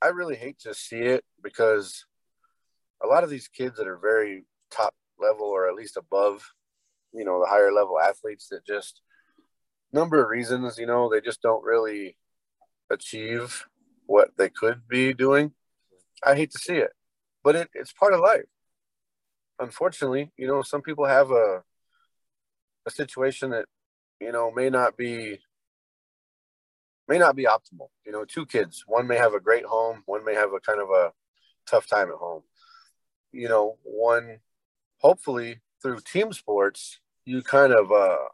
I 0.03 0.09
really 0.09 0.37
hate 0.37 0.59
to 0.61 0.75
see 0.75 0.99
it 1.01 1.25
because 1.43 2.07
a 3.03 3.07
lot 3.07 3.25
of 3.25 3.31
these 3.31 3.49
kids 3.49 3.77
that 3.77 3.87
are 3.87 3.99
very 3.99 4.45
top 4.71 4.95
level 5.19 5.47
or 5.47 5.69
at 5.69 5.75
least 5.75 5.97
above, 5.97 6.53
you 7.13 7.25
know, 7.25 7.41
the 7.41 7.47
higher 7.47 7.73
level 7.73 8.01
athletes 8.01 8.49
that 8.49 8.65
just 8.65 9.03
number 9.93 10.23
of 10.23 10.31
reasons, 10.31 10.79
you 10.79 10.87
know, 10.87 11.11
they 11.11 11.21
just 11.21 11.43
don't 11.43 11.65
really 11.65 12.17
achieve 12.91 13.67
what 14.07 14.31
they 14.37 14.49
could 14.49 14.89
be 14.89 15.13
doing. 15.13 15.53
I 16.25 16.35
hate 16.35 16.51
to 16.53 16.59
see 16.59 16.77
it, 16.77 16.93
but 17.43 17.57
it, 17.57 17.71
it's 17.75 17.93
part 17.93 18.13
of 18.13 18.21
life. 18.21 18.45
Unfortunately, 19.59 20.33
you 20.37 20.47
know, 20.47 20.63
some 20.63 20.83
people 20.83 21.07
have 21.07 21.31
a 21.31 21.63
a 22.87 22.91
situation 22.91 23.51
that 23.51 23.67
you 24.21 24.33
know 24.33 24.51
may 24.51 24.71
not 24.71 24.97
be 24.97 25.41
may 27.11 27.19
not 27.19 27.35
be 27.35 27.45
optimal. 27.45 27.89
You 28.07 28.13
know, 28.13 28.25
two 28.25 28.47
kids, 28.47 28.85
one 28.87 29.09
may 29.09 29.17
have 29.17 29.35
a 29.35 29.41
great 29.41 29.65
home, 29.65 30.05
one 30.07 30.25
may 30.25 30.35
have 30.35 30.53
a 30.53 30.61
kind 30.61 30.81
of 30.81 30.91
a 30.91 31.13
tough 31.67 31.89
time 31.89 32.09
at 32.09 32.15
home. 32.15 32.43
You 33.33 33.49
know, 33.49 33.79
one 33.83 34.39
hopefully 34.99 35.61
through 35.83 36.01
team 36.01 36.33
sports, 36.33 37.01
you 37.25 37.43
kind 37.43 37.73
of 37.73 37.91
uh 37.91 38.29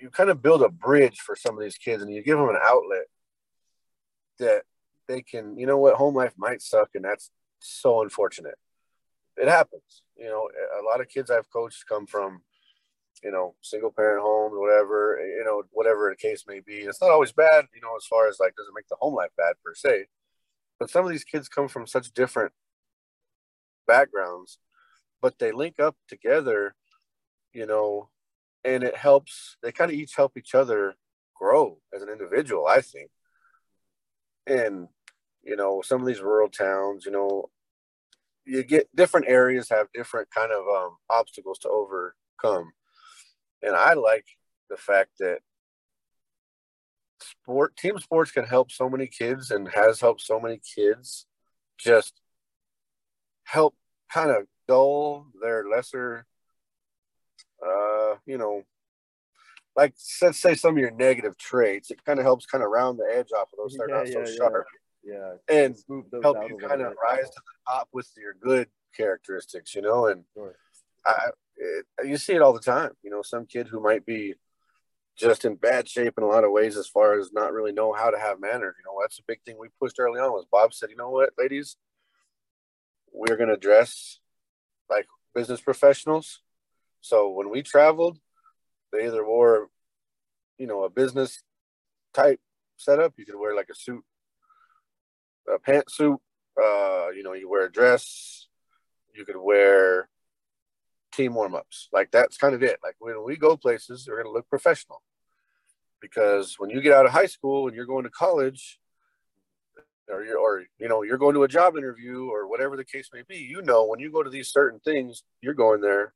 you 0.00 0.08
kind 0.08 0.30
of 0.30 0.40
build 0.40 0.62
a 0.62 0.68
bridge 0.68 1.18
for 1.18 1.34
some 1.34 1.56
of 1.56 1.62
these 1.62 1.76
kids 1.76 2.02
and 2.02 2.14
you 2.14 2.22
give 2.22 2.38
them 2.38 2.48
an 2.48 2.58
outlet 2.62 3.06
that 4.38 4.62
they 5.08 5.20
can, 5.20 5.58
you 5.58 5.66
know 5.66 5.78
what, 5.78 5.94
home 5.94 6.14
life 6.14 6.34
might 6.36 6.62
suck 6.62 6.90
and 6.94 7.04
that's 7.04 7.30
so 7.58 8.02
unfortunate. 8.02 8.58
It 9.36 9.48
happens. 9.48 10.02
You 10.16 10.26
know, 10.26 10.48
a 10.80 10.84
lot 10.84 11.00
of 11.00 11.08
kids 11.08 11.28
I've 11.28 11.50
coached 11.50 11.88
come 11.88 12.06
from, 12.06 12.42
you 13.24 13.32
know, 13.32 13.54
single 13.62 13.90
parent 13.90 14.22
homes, 14.22 14.54
whatever, 14.54 15.18
you 15.20 15.44
know, 15.44 15.62
whatever 15.72 16.10
the 16.10 16.16
case 16.16 16.44
may 16.46 16.60
be. 16.60 16.80
It's 16.80 17.00
not 17.00 17.10
always 17.10 17.32
bad, 17.32 17.66
you 17.74 17.80
know, 17.80 17.96
as 17.96 18.06
far 18.06 18.28
as 18.28 18.38
like 18.38 18.54
doesn't 18.54 18.74
make 18.74 18.88
the 18.88 18.96
home 19.00 19.14
life 19.14 19.30
bad 19.36 19.54
per 19.64 19.74
se. 19.74 20.06
But 20.78 20.90
some 20.90 21.04
of 21.04 21.10
these 21.10 21.24
kids 21.24 21.48
come 21.48 21.68
from 21.68 21.86
such 21.86 22.12
different 22.12 22.52
backgrounds, 23.86 24.58
but 25.22 25.38
they 25.38 25.52
link 25.52 25.80
up 25.80 25.96
together, 26.08 26.74
you 27.52 27.66
know, 27.66 28.10
and 28.64 28.82
it 28.82 28.96
helps 28.96 29.56
they 29.62 29.72
kind 29.72 29.90
of 29.90 29.96
each 29.96 30.16
help 30.16 30.36
each 30.36 30.54
other 30.54 30.94
grow 31.34 31.78
as 31.94 32.02
an 32.02 32.08
individual 32.08 32.66
i 32.66 32.80
think 32.80 33.10
and 34.46 34.88
you 35.42 35.56
know 35.56 35.82
some 35.84 36.00
of 36.00 36.06
these 36.06 36.20
rural 36.20 36.48
towns 36.48 37.04
you 37.04 37.12
know 37.12 37.50
you 38.46 38.62
get 38.62 38.94
different 38.94 39.26
areas 39.28 39.68
have 39.68 39.86
different 39.94 40.28
kind 40.30 40.52
of 40.52 40.64
um, 40.68 40.96
obstacles 41.10 41.58
to 41.58 41.68
overcome 41.68 42.72
and 43.64 43.74
i 43.74 43.94
like 43.94 44.26
the 44.70 44.76
fact 44.76 45.10
that 45.18 45.38
sport 47.20 47.76
team 47.76 47.98
sports 47.98 48.30
can 48.30 48.44
help 48.44 48.70
so 48.70 48.88
many 48.88 49.06
kids 49.06 49.50
and 49.50 49.68
has 49.68 50.00
helped 50.00 50.20
so 50.20 50.38
many 50.38 50.60
kids 50.74 51.26
just 51.78 52.20
help 53.44 53.74
kind 54.12 54.30
of 54.30 54.44
dull 54.66 55.26
their 55.40 55.64
lesser 55.68 56.26
uh, 57.64 58.16
you 58.26 58.38
know, 58.38 58.62
like 59.76 59.94
let's 60.22 60.40
say 60.40 60.54
some 60.54 60.74
of 60.74 60.78
your 60.78 60.90
negative 60.90 61.36
traits, 61.36 61.90
it 61.90 62.04
kind 62.04 62.18
of 62.18 62.24
helps 62.24 62.46
kind 62.46 62.62
of 62.62 62.70
round 62.70 62.98
the 62.98 63.12
edge 63.12 63.28
off 63.36 63.48
of 63.52 63.58
those 63.58 63.74
that 63.74 63.84
are 63.84 63.88
not 63.88 64.08
yeah, 64.08 64.24
so 64.24 64.36
sharp. 64.36 64.66
Yeah. 65.04 65.34
And 65.48 65.76
help 66.22 66.38
you 66.48 66.56
kind 66.58 66.80
of 66.80 66.94
rise 67.02 67.28
to 67.28 67.36
the 67.36 67.72
top 67.72 67.88
with 67.92 68.08
your 68.16 68.34
good 68.40 68.68
characteristics, 68.96 69.74
you 69.74 69.82
know, 69.82 70.06
and 70.06 70.24
sure. 70.34 70.56
I, 71.06 71.30
it, 71.56 71.86
you 72.04 72.16
see 72.16 72.34
it 72.34 72.42
all 72.42 72.52
the 72.52 72.60
time, 72.60 72.90
you 73.02 73.10
know, 73.10 73.22
some 73.22 73.46
kid 73.46 73.68
who 73.68 73.80
might 73.80 74.04
be 74.06 74.34
just 75.16 75.44
in 75.44 75.54
bad 75.54 75.88
shape 75.88 76.14
in 76.18 76.24
a 76.24 76.28
lot 76.28 76.44
of 76.44 76.50
ways 76.50 76.76
as 76.76 76.88
far 76.88 77.18
as 77.18 77.32
not 77.32 77.52
really 77.52 77.72
know 77.72 77.92
how 77.92 78.10
to 78.10 78.18
have 78.18 78.40
manners. 78.40 78.74
You 78.78 78.84
know, 78.84 78.98
that's 79.00 79.18
a 79.18 79.24
big 79.26 79.40
thing 79.44 79.56
we 79.58 79.68
pushed 79.80 80.00
early 80.00 80.20
on 80.20 80.32
was 80.32 80.46
Bob 80.50 80.74
said, 80.74 80.90
you 80.90 80.96
know 80.96 81.10
what, 81.10 81.30
ladies, 81.38 81.76
we're 83.12 83.36
going 83.36 83.48
to 83.48 83.56
dress 83.56 84.18
like 84.90 85.06
business 85.34 85.60
professionals 85.60 86.40
so 87.04 87.28
when 87.28 87.50
we 87.50 87.60
traveled, 87.60 88.18
they 88.90 89.04
either 89.04 89.26
wore, 89.26 89.68
you 90.56 90.66
know, 90.66 90.84
a 90.84 90.88
business 90.88 91.42
type 92.14 92.40
setup. 92.78 93.12
You 93.18 93.26
could 93.26 93.38
wear 93.38 93.54
like 93.54 93.68
a 93.70 93.74
suit, 93.74 94.02
a 95.46 95.58
pantsuit. 95.58 96.16
Uh, 96.58 97.10
you 97.10 97.22
know, 97.22 97.34
you 97.34 97.50
wear 97.50 97.66
a 97.66 97.70
dress. 97.70 98.46
You 99.14 99.26
could 99.26 99.36
wear 99.36 100.08
team 101.14 101.34
warm 101.34 101.54
ups. 101.54 101.88
Like 101.92 102.10
that's 102.10 102.36
kind 102.36 102.54
of 102.54 102.62
it. 102.62 102.78
Like 102.82 102.96
when 102.98 103.22
we 103.24 103.36
go 103.36 103.56
places, 103.56 104.06
we're 104.08 104.22
gonna 104.22 104.34
look 104.34 104.48
professional. 104.48 105.02
Because 106.00 106.56
when 106.58 106.70
you 106.70 106.80
get 106.82 106.92
out 106.92 107.06
of 107.06 107.12
high 107.12 107.26
school 107.26 107.66
and 107.66 107.74
you're 107.74 107.86
going 107.86 108.04
to 108.04 108.10
college, 108.10 108.78
or 110.08 110.22
or 110.36 110.64
you 110.78 110.88
know 110.88 111.02
you're 111.02 111.18
going 111.18 111.34
to 111.34 111.44
a 111.44 111.48
job 111.48 111.76
interview 111.76 112.28
or 112.28 112.46
whatever 112.46 112.76
the 112.76 112.84
case 112.84 113.08
may 113.12 113.22
be, 113.26 113.36
you 113.36 113.62
know 113.62 113.86
when 113.86 114.00
you 114.00 114.12
go 114.12 114.22
to 114.22 114.30
these 114.30 114.50
certain 114.50 114.80
things, 114.80 115.22
you're 115.40 115.54
going 115.54 115.80
there 115.80 116.12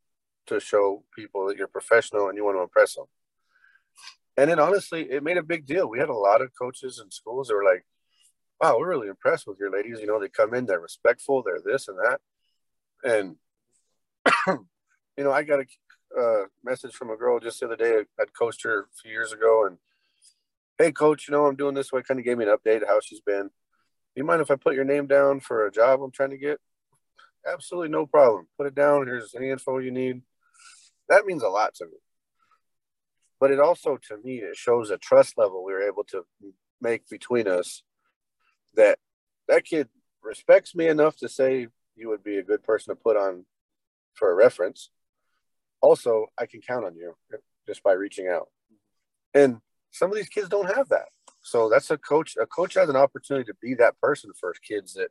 to 0.46 0.60
show 0.60 1.04
people 1.14 1.46
that 1.46 1.56
you're 1.56 1.68
professional 1.68 2.28
and 2.28 2.36
you 2.36 2.44
want 2.44 2.56
to 2.56 2.62
impress 2.62 2.94
them. 2.94 3.06
And 4.36 4.50
then 4.50 4.58
honestly, 4.58 5.10
it 5.10 5.22
made 5.22 5.36
a 5.36 5.42
big 5.42 5.66
deal. 5.66 5.88
We 5.88 5.98
had 5.98 6.08
a 6.08 6.14
lot 6.14 6.42
of 6.42 6.50
coaches 6.58 6.98
and 6.98 7.12
schools 7.12 7.48
that 7.48 7.54
were 7.54 7.64
like, 7.64 7.84
wow, 8.60 8.78
we're 8.78 8.88
really 8.88 9.08
impressed 9.08 9.46
with 9.46 9.58
your 9.58 9.70
ladies. 9.70 10.00
You 10.00 10.06
know, 10.06 10.20
they 10.20 10.28
come 10.28 10.54
in, 10.54 10.66
they're 10.66 10.80
respectful, 10.80 11.42
they're 11.42 11.60
this 11.64 11.88
and 11.88 11.98
that. 11.98 12.20
And, 13.04 13.36
you 15.18 15.24
know, 15.24 15.32
I 15.32 15.42
got 15.42 15.58
a 15.58 16.18
uh, 16.18 16.44
message 16.64 16.94
from 16.94 17.10
a 17.10 17.16
girl 17.16 17.40
just 17.40 17.58
the 17.58 17.66
other 17.66 17.76
day. 17.76 18.04
I'd 18.20 18.32
coached 18.32 18.62
her 18.62 18.82
a 18.82 18.84
few 19.02 19.10
years 19.10 19.32
ago 19.32 19.66
and, 19.66 19.78
hey, 20.78 20.92
coach, 20.92 21.26
you 21.26 21.32
know, 21.32 21.46
I'm 21.46 21.56
doing 21.56 21.74
this 21.74 21.90
way. 21.90 22.02
Kind 22.02 22.20
of 22.20 22.24
gave 22.24 22.38
me 22.38 22.46
an 22.46 22.56
update 22.56 22.86
how 22.86 23.00
she's 23.02 23.20
been. 23.20 23.48
Do 23.48 23.50
You 24.14 24.24
mind 24.24 24.40
if 24.40 24.50
I 24.50 24.54
put 24.54 24.76
your 24.76 24.84
name 24.84 25.08
down 25.08 25.40
for 25.40 25.66
a 25.66 25.72
job 25.72 26.00
I'm 26.00 26.12
trying 26.12 26.30
to 26.30 26.38
get? 26.38 26.60
Absolutely 27.44 27.88
no 27.88 28.06
problem. 28.06 28.46
Put 28.56 28.68
it 28.68 28.76
down. 28.76 29.08
Here's 29.08 29.34
any 29.34 29.50
info 29.50 29.78
you 29.78 29.90
need. 29.90 30.22
That 31.08 31.26
means 31.26 31.42
a 31.42 31.48
lot 31.48 31.74
to 31.76 31.86
me. 31.86 31.98
But 33.40 33.50
it 33.50 33.58
also, 33.58 33.98
to 34.08 34.18
me, 34.22 34.36
it 34.36 34.56
shows 34.56 34.90
a 34.90 34.98
trust 34.98 35.36
level 35.36 35.64
we 35.64 35.72
were 35.72 35.82
able 35.82 36.04
to 36.04 36.24
make 36.80 37.08
between 37.08 37.48
us 37.48 37.82
that 38.76 39.00
that 39.48 39.64
kid 39.64 39.88
respects 40.22 40.76
me 40.76 40.86
enough 40.86 41.16
to 41.16 41.28
say 41.28 41.66
you 41.96 42.08
would 42.08 42.22
be 42.22 42.38
a 42.38 42.44
good 42.44 42.62
person 42.62 42.94
to 42.94 43.00
put 43.00 43.16
on 43.16 43.46
for 44.14 44.30
a 44.30 44.34
reference. 44.34 44.90
Also, 45.80 46.26
I 46.38 46.46
can 46.46 46.60
count 46.60 46.84
on 46.84 46.96
you 46.96 47.14
just 47.66 47.82
by 47.82 47.92
reaching 47.92 48.28
out. 48.28 48.48
And 49.34 49.60
some 49.90 50.10
of 50.10 50.16
these 50.16 50.28
kids 50.28 50.48
don't 50.48 50.74
have 50.74 50.88
that. 50.88 51.08
So 51.42 51.68
that's 51.68 51.90
a 51.90 51.98
coach. 51.98 52.36
A 52.40 52.46
coach 52.46 52.74
has 52.74 52.88
an 52.88 52.96
opportunity 52.96 53.44
to 53.46 53.54
be 53.60 53.74
that 53.74 54.00
person 54.00 54.32
for 54.38 54.52
kids 54.66 54.94
that 54.94 55.10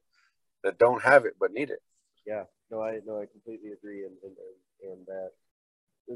that 0.64 0.78
don't 0.78 1.04
have 1.04 1.26
it 1.26 1.34
but 1.40 1.54
need 1.54 1.70
it. 1.70 1.82
Yeah, 2.26 2.44
no, 2.70 2.82
I 2.82 3.00
no, 3.06 3.22
I 3.22 3.26
completely 3.26 3.72
agree, 3.72 4.04
and 4.04 4.14
and 4.24 4.36
and 4.84 5.06
that 5.08 5.32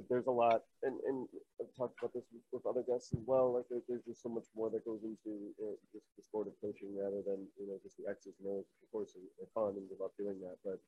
there's 0.10 0.28
a 0.28 0.32
lot, 0.32 0.64
and, 0.84 0.96
and 1.04 1.28
I've 1.60 1.76
talked 1.76 2.00
about 2.00 2.14
this 2.14 2.24
with, 2.32 2.44
with 2.52 2.66
other 2.66 2.84
guests 2.88 3.12
as 3.12 3.20
well. 3.28 3.60
Like 3.60 3.68
there, 3.70 3.84
there's 3.90 4.08
just 4.08 4.24
so 4.24 4.30
much 4.30 4.48
more 4.56 4.70
that 4.72 4.86
goes 4.86 5.04
into 5.04 5.52
just 5.92 6.08
the 6.16 6.24
sport 6.24 6.48
of 6.48 6.56
coaching 6.64 6.96
rather 6.96 7.20
than 7.28 7.44
you 7.60 7.68
know 7.68 7.76
just 7.84 8.00
the 8.00 8.08
X's 8.08 8.40
and 8.40 8.48
O's. 8.48 8.68
Of 8.84 8.88
course, 8.92 9.12
are 9.16 9.52
fun 9.52 9.76
and 9.76 9.88
we 9.92 10.00
love 10.00 10.16
doing 10.18 10.40
that, 10.48 10.56
but 10.64 10.80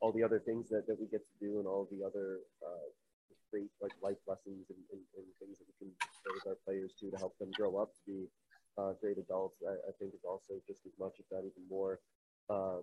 all 0.00 0.12
the 0.12 0.22
other 0.22 0.40
things 0.40 0.68
that, 0.68 0.86
that 0.88 1.00
we 1.00 1.06
get 1.08 1.24
to 1.24 1.36
do 1.40 1.58
and 1.60 1.66
all 1.66 1.88
the 1.88 2.04
other 2.04 2.40
uh, 2.60 2.88
great 3.50 3.70
like 3.82 3.92
life 4.02 4.22
lessons 4.26 4.70
and, 4.70 4.82
and, 4.94 5.02
and, 5.18 5.26
things 5.38 5.58
that 5.58 5.66
we 5.66 5.74
can 5.78 5.90
with 6.34 6.46
our 6.46 6.58
players 6.64 6.94
too 6.98 7.10
to 7.10 7.18
help 7.18 7.36
them 7.38 7.50
grow 7.58 7.76
up 7.76 7.90
to 7.94 8.02
be 8.06 8.30
uh, 8.78 8.92
great 9.00 9.18
adults, 9.18 9.58
I, 9.66 9.72
I, 9.72 9.92
think 9.98 10.14
is 10.14 10.24
also 10.24 10.54
just 10.66 10.80
as 10.86 10.92
much, 10.98 11.18
if 11.18 11.26
not 11.30 11.40
even 11.40 11.64
more, 11.68 12.00
uh, 12.48 12.80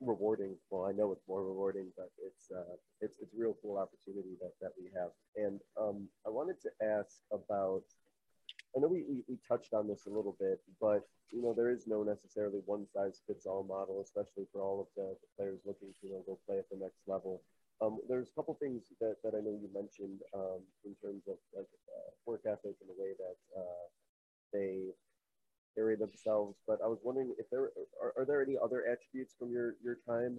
rewarding. 0.00 0.56
Well, 0.70 0.86
I 0.86 0.92
know 0.92 1.12
it's 1.12 1.28
more 1.28 1.42
rewarding, 1.42 1.88
but 1.96 2.10
it's 2.24 2.50
uh, 2.50 2.76
it's 3.00 3.18
it's 3.20 3.32
a 3.32 3.40
real 3.40 3.56
cool 3.62 3.78
opportunity 3.78 4.36
that, 4.40 4.52
that 4.60 4.72
we 4.78 4.90
have. 4.96 5.10
And 5.36 5.60
um, 5.80 6.08
I 6.26 6.30
wanted 6.30 6.60
to 6.62 6.70
ask 6.82 7.18
about. 7.32 7.82
I 8.76 8.80
know 8.80 8.88
we, 8.88 9.04
we, 9.08 9.22
we, 9.28 9.38
touched 9.46 9.72
on 9.72 9.86
this 9.86 10.06
a 10.06 10.10
little 10.10 10.36
bit, 10.40 10.58
but 10.80 11.06
you 11.30 11.42
know 11.42 11.54
there 11.54 11.70
is 11.70 11.86
no 11.86 12.02
necessarily 12.02 12.58
one 12.66 12.86
size 12.92 13.22
fits 13.24 13.46
all 13.46 13.62
model, 13.62 14.02
especially 14.02 14.46
for 14.52 14.62
all 14.62 14.80
of 14.80 14.88
the, 14.96 15.14
the 15.14 15.28
players 15.38 15.60
looking 15.64 15.94
to 16.00 16.06
you 16.06 16.12
know 16.12 16.24
go 16.26 16.38
play 16.46 16.58
at 16.58 16.68
the 16.70 16.78
next 16.82 16.98
level. 17.06 17.42
Um, 17.80 17.98
there's 18.08 18.28
a 18.28 18.34
couple 18.34 18.54
things 18.54 18.82
that, 19.00 19.16
that 19.22 19.34
I 19.34 19.40
know 19.40 19.58
you 19.60 19.68
mentioned 19.74 20.20
um, 20.34 20.60
in 20.84 20.94
terms 21.02 21.22
of 21.28 21.36
like 21.54 21.66
uh, 21.88 22.10
work 22.24 22.42
ethic 22.46 22.76
and 22.80 22.88
the 22.88 22.96
way 22.96 23.12
that 23.18 23.60
uh, 23.60 23.86
they 24.52 24.94
carry 25.74 25.96
themselves. 25.96 26.56
But 26.66 26.78
I 26.84 26.86
was 26.86 26.98
wondering 27.02 27.34
if 27.38 27.50
there 27.50 27.70
are, 28.00 28.14
are 28.16 28.24
there 28.24 28.42
any 28.42 28.56
other 28.62 28.84
attributes 28.86 29.34
from 29.38 29.50
your 29.50 29.74
your 29.82 29.98
time 30.08 30.38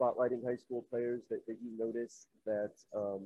spotlighting 0.00 0.44
high 0.44 0.56
school 0.56 0.84
players 0.90 1.22
that, 1.30 1.46
that 1.46 1.56
you 1.62 1.70
notice 1.78 2.26
that 2.44 2.72
um, 2.96 3.22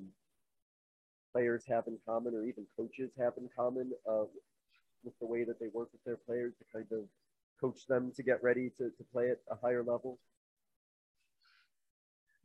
players 1.33 1.65
have 1.67 1.87
in 1.87 1.99
common, 2.07 2.35
or 2.35 2.45
even 2.45 2.67
coaches 2.77 3.11
have 3.19 3.33
in 3.39 3.49
common 3.57 3.93
uh, 4.09 4.25
with 5.05 5.19
the 5.21 5.27
way 5.27 5.45
that 5.45 5.59
they 5.59 5.69
work 5.73 5.89
with 5.93 6.05
their 6.05 6.17
players 6.17 6.55
to 6.59 6.65
kind 6.73 6.87
of 6.93 7.09
coach 7.61 7.87
them 7.87 8.13
to 8.15 8.23
get 8.23 8.43
ready 8.43 8.71
to, 8.77 8.91
to 8.91 9.05
play 9.13 9.31
at 9.31 9.39
a 9.51 9.57
higher 9.57 9.83
level? 9.83 10.19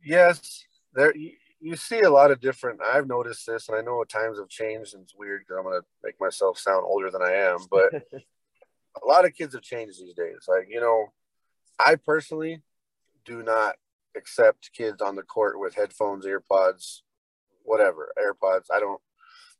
Yes, 0.02 0.64
there 0.94 1.16
you, 1.16 1.32
you 1.60 1.76
see 1.76 2.00
a 2.00 2.10
lot 2.10 2.30
of 2.32 2.40
different. 2.40 2.80
I've 2.82 3.06
noticed 3.06 3.46
this, 3.46 3.68
and 3.68 3.78
I 3.78 3.82
know 3.82 4.02
times 4.04 4.38
have 4.38 4.48
changed, 4.48 4.94
and 4.94 5.04
it's 5.04 5.14
weird 5.14 5.42
because 5.42 5.56
I'm 5.58 5.64
going 5.64 5.80
to 5.80 5.86
make 6.02 6.20
myself 6.20 6.58
sound 6.58 6.84
older 6.84 7.10
than 7.10 7.22
I 7.22 7.32
am, 7.32 7.58
but 7.70 7.94
a 9.02 9.06
lot 9.06 9.24
of 9.24 9.34
kids 9.34 9.54
have 9.54 9.62
changed 9.62 10.00
these 10.00 10.14
days. 10.14 10.46
Like, 10.48 10.66
you 10.68 10.80
know, 10.80 11.12
I 11.78 11.94
personally 11.94 12.62
do 13.24 13.42
not 13.42 13.76
accept 14.16 14.72
kids 14.72 15.00
on 15.00 15.14
the 15.14 15.22
court 15.22 15.58
with 15.58 15.74
headphones, 15.74 16.26
earpods, 16.26 17.02
whatever, 17.62 18.12
AirPods. 18.18 18.66
I 18.72 18.80
don't, 18.80 19.00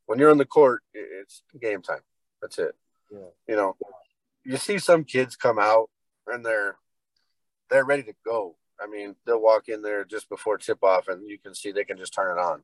when 0.07 0.19
you're 0.19 0.31
on 0.31 0.39
the 0.39 0.45
court, 0.45 0.83
it's 0.93 1.43
game 1.61 1.83
time. 1.83 2.01
That's 2.41 2.59
it. 2.59 2.75
Yeah. 3.11 3.19
You 3.49 3.57
know, 3.57 3.77
you 4.45 4.57
see 4.57 4.79
some 4.79 5.05
kids 5.05 5.37
come 5.37 5.59
out 5.59 5.89
and 6.27 6.45
they're, 6.45 6.77
they're 7.71 7.85
ready 7.85 8.03
to 8.03 8.15
go. 8.27 8.57
I 8.81 8.87
mean, 8.87 9.15
they'll 9.27 9.41
walk 9.41 9.69
in 9.69 9.83
there 9.83 10.05
just 10.05 10.29
before 10.29 10.59
tip 10.59 10.83
off 10.83 11.09
and 11.09 11.29
you 11.29 11.39
can 11.39 11.55
see 11.55 11.73
they 11.73 11.85
can 11.85 11.99
just 11.99 12.15
turn 12.15 12.37
it 12.37 12.41
on. 12.41 12.63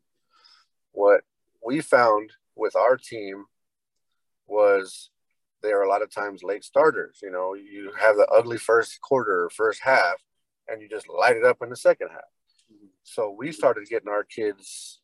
What 0.92 1.22
we 1.64 1.80
found 1.80 2.32
with 2.56 2.74
our 2.76 2.96
team 2.96 3.46
was 4.46 5.10
they 5.62 5.70
are 5.70 5.82
a 5.82 5.88
lot 5.88 6.02
of 6.02 6.10
times 6.10 6.42
late 6.42 6.64
starters. 6.64 7.20
You 7.22 7.30
know, 7.30 7.54
you 7.54 7.92
have 7.98 8.16
the 8.16 8.26
ugly 8.26 8.58
first 8.58 9.00
quarter 9.00 9.44
or 9.44 9.50
first 9.50 9.80
half, 9.82 10.14
and 10.66 10.80
you 10.80 10.88
just 10.88 11.08
light 11.08 11.36
it 11.36 11.44
up 11.44 11.58
in 11.62 11.70
the 11.70 11.76
second 11.76 12.08
half. 12.10 12.20
So 13.02 13.34
we 13.36 13.52
started 13.52 13.88
getting 13.88 14.08
our 14.08 14.24
kids, 14.24 15.00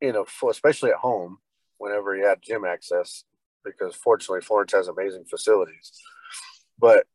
you 0.00 0.12
know, 0.12 0.26
especially 0.48 0.90
at 0.90 0.96
home, 0.96 1.38
whenever 1.78 2.16
you 2.16 2.26
had 2.26 2.42
gym 2.42 2.64
access, 2.64 3.24
because 3.64 3.94
fortunately 3.94 4.40
Florence 4.40 4.72
has 4.72 4.88
amazing 4.88 5.24
facilities. 5.24 5.92
But 6.78 7.06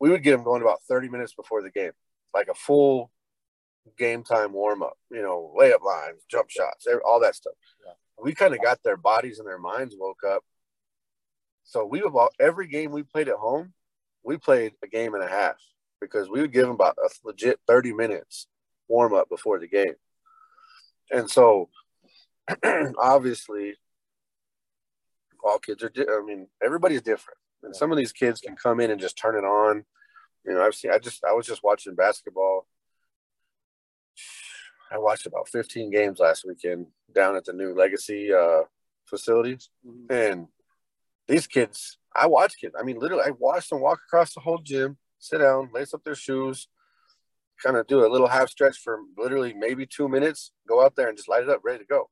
we 0.00 0.10
would 0.10 0.22
get 0.22 0.32
them 0.32 0.44
going 0.44 0.62
about 0.62 0.82
30 0.88 1.08
minutes 1.08 1.34
before 1.34 1.62
the 1.62 1.70
game, 1.70 1.92
like 2.34 2.48
a 2.48 2.54
full 2.54 3.10
game 3.98 4.22
time 4.24 4.52
warm 4.52 4.82
up, 4.82 4.98
you 5.10 5.22
know, 5.22 5.54
layup 5.58 5.82
lines, 5.82 6.22
jump 6.30 6.50
shots, 6.50 6.86
all 7.04 7.20
that 7.20 7.34
stuff. 7.34 7.54
Yeah. 7.84 7.92
We 8.22 8.34
kind 8.34 8.54
of 8.54 8.62
got 8.62 8.82
their 8.82 8.96
bodies 8.96 9.38
and 9.38 9.48
their 9.48 9.58
minds 9.58 9.94
woke 9.98 10.22
up 10.26 10.42
so 11.70 11.86
we 11.86 12.00
about 12.00 12.34
every 12.40 12.66
game 12.66 12.90
we 12.90 13.04
played 13.04 13.28
at 13.28 13.36
home, 13.36 13.72
we 14.24 14.36
played 14.36 14.72
a 14.82 14.88
game 14.88 15.14
and 15.14 15.22
a 15.22 15.28
half 15.28 15.54
because 16.00 16.28
we 16.28 16.40
would 16.40 16.52
give 16.52 16.62
them 16.62 16.74
about 16.74 16.98
a 16.98 17.08
legit 17.24 17.60
30 17.68 17.92
minutes 17.92 18.48
warm 18.88 19.14
up 19.14 19.28
before 19.28 19.60
the 19.60 19.68
game. 19.68 19.94
And 21.12 21.30
so 21.30 21.68
obviously 22.98 23.74
all 25.44 25.60
kids 25.60 25.84
are, 25.84 25.90
di- 25.90 26.08
I 26.10 26.22
mean, 26.26 26.48
everybody's 26.60 27.02
different. 27.02 27.38
And 27.62 27.76
some 27.76 27.92
of 27.92 27.98
these 27.98 28.12
kids 28.12 28.40
can 28.40 28.56
come 28.56 28.80
in 28.80 28.90
and 28.90 29.00
just 29.00 29.18
turn 29.18 29.36
it 29.36 29.46
on. 29.46 29.84
You 30.46 30.54
know, 30.54 30.62
I've 30.62 30.74
seen, 30.74 30.90
I 30.90 30.98
just, 30.98 31.24
I 31.24 31.32
was 31.32 31.46
just 31.46 31.62
watching 31.62 31.94
basketball. 31.94 32.66
I 34.90 34.98
watched 34.98 35.26
about 35.26 35.48
15 35.48 35.90
games 35.90 36.18
last 36.18 36.44
weekend 36.46 36.86
down 37.14 37.36
at 37.36 37.44
the 37.44 37.52
new 37.52 37.74
legacy 37.74 38.32
uh, 38.32 38.62
facilities. 39.06 39.70
Mm-hmm. 39.86 40.12
And 40.12 40.46
these 41.28 41.46
kids, 41.46 41.98
I 42.14 42.26
watch 42.26 42.54
kids. 42.60 42.74
I 42.78 42.82
mean, 42.82 42.98
literally, 42.98 43.24
I 43.24 43.32
watched 43.38 43.70
them 43.70 43.80
walk 43.80 44.00
across 44.06 44.34
the 44.34 44.40
whole 44.40 44.58
gym, 44.58 44.96
sit 45.18 45.38
down, 45.38 45.70
lace 45.72 45.94
up 45.94 46.02
their 46.02 46.14
shoes, 46.14 46.68
kind 47.62 47.76
of 47.76 47.86
do 47.86 48.04
a 48.04 48.08
little 48.08 48.26
half 48.26 48.48
stretch 48.48 48.78
for 48.78 49.00
literally 49.16 49.54
maybe 49.54 49.86
two 49.86 50.08
minutes, 50.08 50.52
go 50.68 50.84
out 50.84 50.96
there 50.96 51.08
and 51.08 51.16
just 51.16 51.28
light 51.28 51.42
it 51.42 51.50
up, 51.50 51.60
ready 51.62 51.78
to 51.80 51.84
go. 51.84 52.08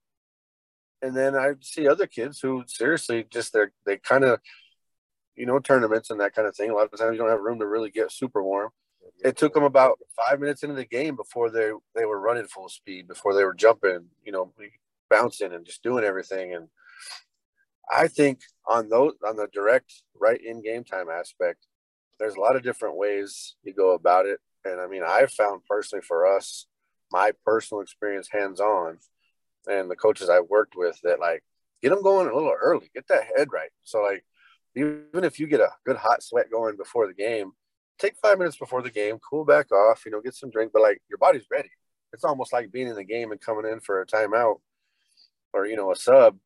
And 1.02 1.16
then 1.16 1.34
I 1.34 1.52
see 1.60 1.88
other 1.88 2.06
kids 2.06 2.40
who 2.40 2.64
seriously 2.66 3.26
just 3.30 3.52
they're 3.52 3.72
they 3.86 3.98
kind 3.98 4.24
of, 4.24 4.40
you 5.38 5.46
know, 5.46 5.60
tournaments 5.60 6.10
and 6.10 6.20
that 6.20 6.34
kind 6.34 6.48
of 6.48 6.56
thing. 6.56 6.70
A 6.70 6.74
lot 6.74 6.88
of 6.92 6.98
times 6.98 7.12
you 7.12 7.18
don't 7.18 7.30
have 7.30 7.40
room 7.40 7.60
to 7.60 7.66
really 7.66 7.90
get 7.90 8.10
super 8.10 8.42
warm. 8.42 8.70
It 9.24 9.36
took 9.36 9.54
them 9.54 9.62
about 9.62 9.98
five 10.16 10.40
minutes 10.40 10.62
into 10.62 10.74
the 10.74 10.84
game 10.84 11.16
before 11.16 11.50
they 11.50 11.70
they 11.94 12.04
were 12.04 12.20
running 12.20 12.46
full 12.46 12.68
speed, 12.68 13.08
before 13.08 13.34
they 13.34 13.44
were 13.44 13.54
jumping, 13.54 14.06
you 14.24 14.32
know, 14.32 14.52
bouncing 15.08 15.52
and 15.52 15.64
just 15.64 15.82
doing 15.82 16.04
everything. 16.04 16.54
And 16.54 16.68
I 17.90 18.08
think 18.08 18.40
on 18.66 18.88
those 18.88 19.14
on 19.26 19.36
the 19.36 19.48
direct 19.52 19.92
right 20.20 20.40
in 20.44 20.62
game 20.62 20.84
time 20.84 21.08
aspect, 21.08 21.66
there's 22.18 22.34
a 22.34 22.40
lot 22.40 22.56
of 22.56 22.62
different 22.62 22.96
ways 22.96 23.54
you 23.62 23.72
go 23.72 23.94
about 23.94 24.26
it. 24.26 24.40
And 24.64 24.80
I 24.80 24.88
mean, 24.88 25.02
I've 25.06 25.32
found 25.32 25.62
personally 25.68 26.02
for 26.02 26.26
us, 26.26 26.66
my 27.12 27.32
personal 27.46 27.80
experience 27.80 28.28
hands 28.30 28.60
on, 28.60 28.98
and 29.68 29.90
the 29.90 29.96
coaches 29.96 30.28
I 30.28 30.40
worked 30.40 30.74
with 30.76 30.98
that 31.04 31.20
like 31.20 31.44
get 31.80 31.90
them 31.90 32.02
going 32.02 32.28
a 32.28 32.34
little 32.34 32.54
early, 32.60 32.90
get 32.92 33.06
that 33.08 33.24
head 33.36 33.48
right. 33.52 33.70
So 33.84 34.02
like 34.02 34.24
even 34.76 35.24
if 35.24 35.38
you 35.38 35.46
get 35.46 35.60
a 35.60 35.70
good 35.84 35.96
hot 35.96 36.22
sweat 36.22 36.50
going 36.50 36.76
before 36.76 37.06
the 37.06 37.14
game, 37.14 37.52
take 37.98 38.16
five 38.16 38.38
minutes 38.38 38.56
before 38.56 38.82
the 38.82 38.90
game, 38.90 39.18
cool 39.18 39.44
back 39.44 39.72
off, 39.72 40.02
you 40.04 40.12
know, 40.12 40.20
get 40.20 40.34
some 40.34 40.50
drink, 40.50 40.72
but 40.72 40.82
like 40.82 41.02
your 41.08 41.18
body's 41.18 41.46
ready. 41.50 41.70
It's 42.12 42.24
almost 42.24 42.52
like 42.52 42.72
being 42.72 42.88
in 42.88 42.94
the 42.94 43.04
game 43.04 43.32
and 43.32 43.40
coming 43.40 43.70
in 43.70 43.80
for 43.80 44.00
a 44.00 44.06
timeout 44.06 44.60
or 45.52 45.66
you 45.66 45.76
know 45.76 45.90
a 45.90 45.96
sub 45.96 46.38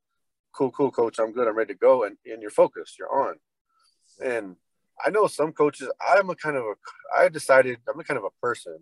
cool, 0.52 0.70
cool, 0.70 0.90
coach, 0.90 1.18
I'm 1.18 1.32
good, 1.32 1.48
I'm 1.48 1.56
ready 1.56 1.74
to 1.74 1.78
go, 1.78 2.04
and, 2.04 2.16
and 2.26 2.40
you're 2.42 2.50
focused, 2.50 2.98
you're 2.98 3.12
on. 3.12 3.36
And 4.22 4.56
I 5.04 5.10
know 5.10 5.26
some 5.26 5.52
coaches, 5.52 5.90
I'm 6.00 6.30
a 6.30 6.36
kind 6.36 6.56
of 6.56 6.64
a, 6.64 6.74
I 7.16 7.28
decided 7.28 7.78
I'm 7.88 7.98
a 7.98 8.04
kind 8.04 8.18
of 8.18 8.24
a 8.24 8.40
person. 8.40 8.78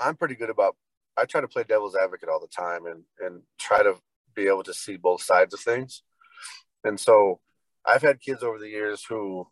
I'm 0.00 0.16
pretty 0.16 0.34
good 0.34 0.50
about, 0.50 0.76
I 1.16 1.24
try 1.24 1.40
to 1.40 1.48
play 1.48 1.64
devil's 1.64 1.96
advocate 1.96 2.28
all 2.28 2.40
the 2.40 2.46
time 2.46 2.86
and 2.86 3.02
and 3.20 3.42
try 3.58 3.82
to 3.82 3.96
be 4.34 4.46
able 4.46 4.62
to 4.62 4.74
see 4.74 4.96
both 4.96 5.22
sides 5.22 5.52
of 5.52 5.60
things. 5.60 6.02
And 6.84 6.98
so 6.98 7.40
I've 7.88 8.02
had 8.02 8.20
kids 8.20 8.42
over 8.42 8.58
the 8.58 8.68
years 8.68 9.04
who 9.08 9.46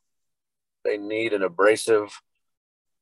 they 0.84 0.98
need 0.98 1.32
an 1.32 1.42
abrasive, 1.42 2.20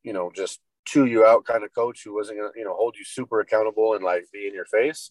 you 0.03 0.13
know, 0.13 0.31
just 0.35 0.61
chew 0.85 1.07
you 1.07 1.25
out 1.25 1.45
kind 1.45 1.65
of 1.65 1.75
coach 1.75 2.03
who 2.05 2.15
wasn't 2.15 2.39
gonna, 2.39 2.51
you 2.55 2.65
know, 2.65 2.75
hold 2.75 2.97
you 2.97 3.05
super 3.05 3.41
accountable 3.41 3.95
and 3.95 4.05
like 4.05 4.27
be 4.33 4.47
in 4.47 4.55
your 4.55 4.67
face. 4.67 5.11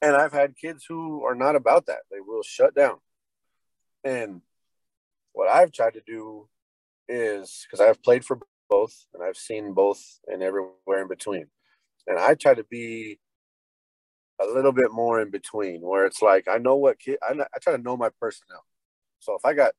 And 0.00 0.16
I've 0.16 0.32
had 0.32 0.56
kids 0.56 0.84
who 0.88 1.24
are 1.24 1.34
not 1.34 1.56
about 1.56 1.86
that. 1.86 2.00
They 2.10 2.20
will 2.20 2.42
shut 2.42 2.74
down. 2.74 2.96
And 4.04 4.42
what 5.32 5.48
I've 5.48 5.72
tried 5.72 5.94
to 5.94 6.02
do 6.06 6.48
is 7.08 7.66
because 7.66 7.84
I've 7.84 8.02
played 8.02 8.24
for 8.24 8.38
both 8.68 9.06
and 9.14 9.22
I've 9.22 9.36
seen 9.36 9.74
both 9.74 10.02
and 10.26 10.42
everywhere 10.42 11.02
in 11.02 11.08
between. 11.08 11.46
And 12.06 12.18
I 12.18 12.34
try 12.34 12.54
to 12.54 12.64
be 12.64 13.18
a 14.40 14.46
little 14.46 14.72
bit 14.72 14.92
more 14.92 15.20
in 15.20 15.30
between 15.30 15.80
where 15.80 16.04
it's 16.04 16.22
like 16.22 16.48
I 16.48 16.58
know 16.58 16.76
what 16.76 16.98
kid 16.98 17.18
I, 17.22 17.32
I 17.32 17.58
try 17.60 17.76
to 17.76 17.82
know 17.82 17.96
my 17.96 18.08
personnel. 18.20 18.64
So 19.22 19.34
if 19.34 19.44
I 19.44 19.54
got 19.54 19.72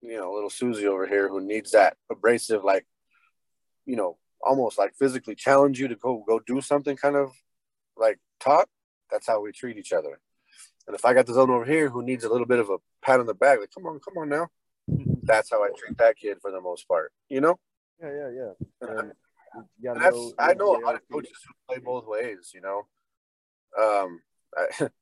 you 0.00 0.16
know 0.16 0.32
little 0.32 0.50
Susie 0.50 0.86
over 0.86 1.06
here 1.06 1.28
who 1.28 1.40
needs 1.40 1.72
that 1.72 1.96
abrasive 2.10 2.64
like 2.64 2.86
you 3.84 3.96
know 3.96 4.16
almost 4.40 4.78
like 4.78 4.94
physically 4.96 5.34
challenge 5.34 5.78
you 5.78 5.88
to 5.88 5.96
go 5.96 6.24
go 6.26 6.40
do 6.40 6.60
something 6.60 6.96
kind 6.96 7.16
of 7.16 7.32
like 7.96 8.18
talk 8.40 8.68
that's 9.12 9.26
how 9.26 9.40
we 9.40 9.52
treat 9.52 9.76
each 9.76 9.92
other. 9.92 10.18
And 10.86 10.96
if 10.96 11.04
I 11.04 11.14
got 11.14 11.26
the 11.26 11.34
zone 11.34 11.50
over 11.50 11.64
here 11.64 11.88
who 11.90 12.02
needs 12.02 12.24
a 12.24 12.28
little 12.28 12.46
bit 12.46 12.58
of 12.58 12.70
a 12.70 12.78
pat 13.02 13.20
on 13.20 13.26
the 13.26 13.34
back, 13.34 13.60
like 13.60 13.70
come 13.72 13.86
on, 13.86 14.00
come 14.00 14.16
on 14.18 14.28
now, 14.28 14.48
that's 15.22 15.50
how 15.50 15.62
I 15.62 15.68
treat 15.76 15.98
that 15.98 16.16
kid 16.16 16.38
for 16.40 16.50
the 16.50 16.60
most 16.60 16.88
part. 16.88 17.12
You 17.28 17.42
know? 17.42 17.58
Yeah, 18.00 18.10
yeah, 18.10 18.30
yeah. 18.30 18.88
And, 18.88 19.12
yeah, 19.80 19.92
know, 19.92 20.32
I 20.38 20.54
know 20.54 20.76
a 20.76 20.80
lot 20.80 20.94
of 20.94 21.02
coaches 21.10 21.38
who 21.46 21.52
play 21.68 21.78
both 21.78 22.06
ways. 22.06 22.52
You 22.54 22.62
know, 22.62 22.82
um, 23.78 24.22
I, 24.56 24.88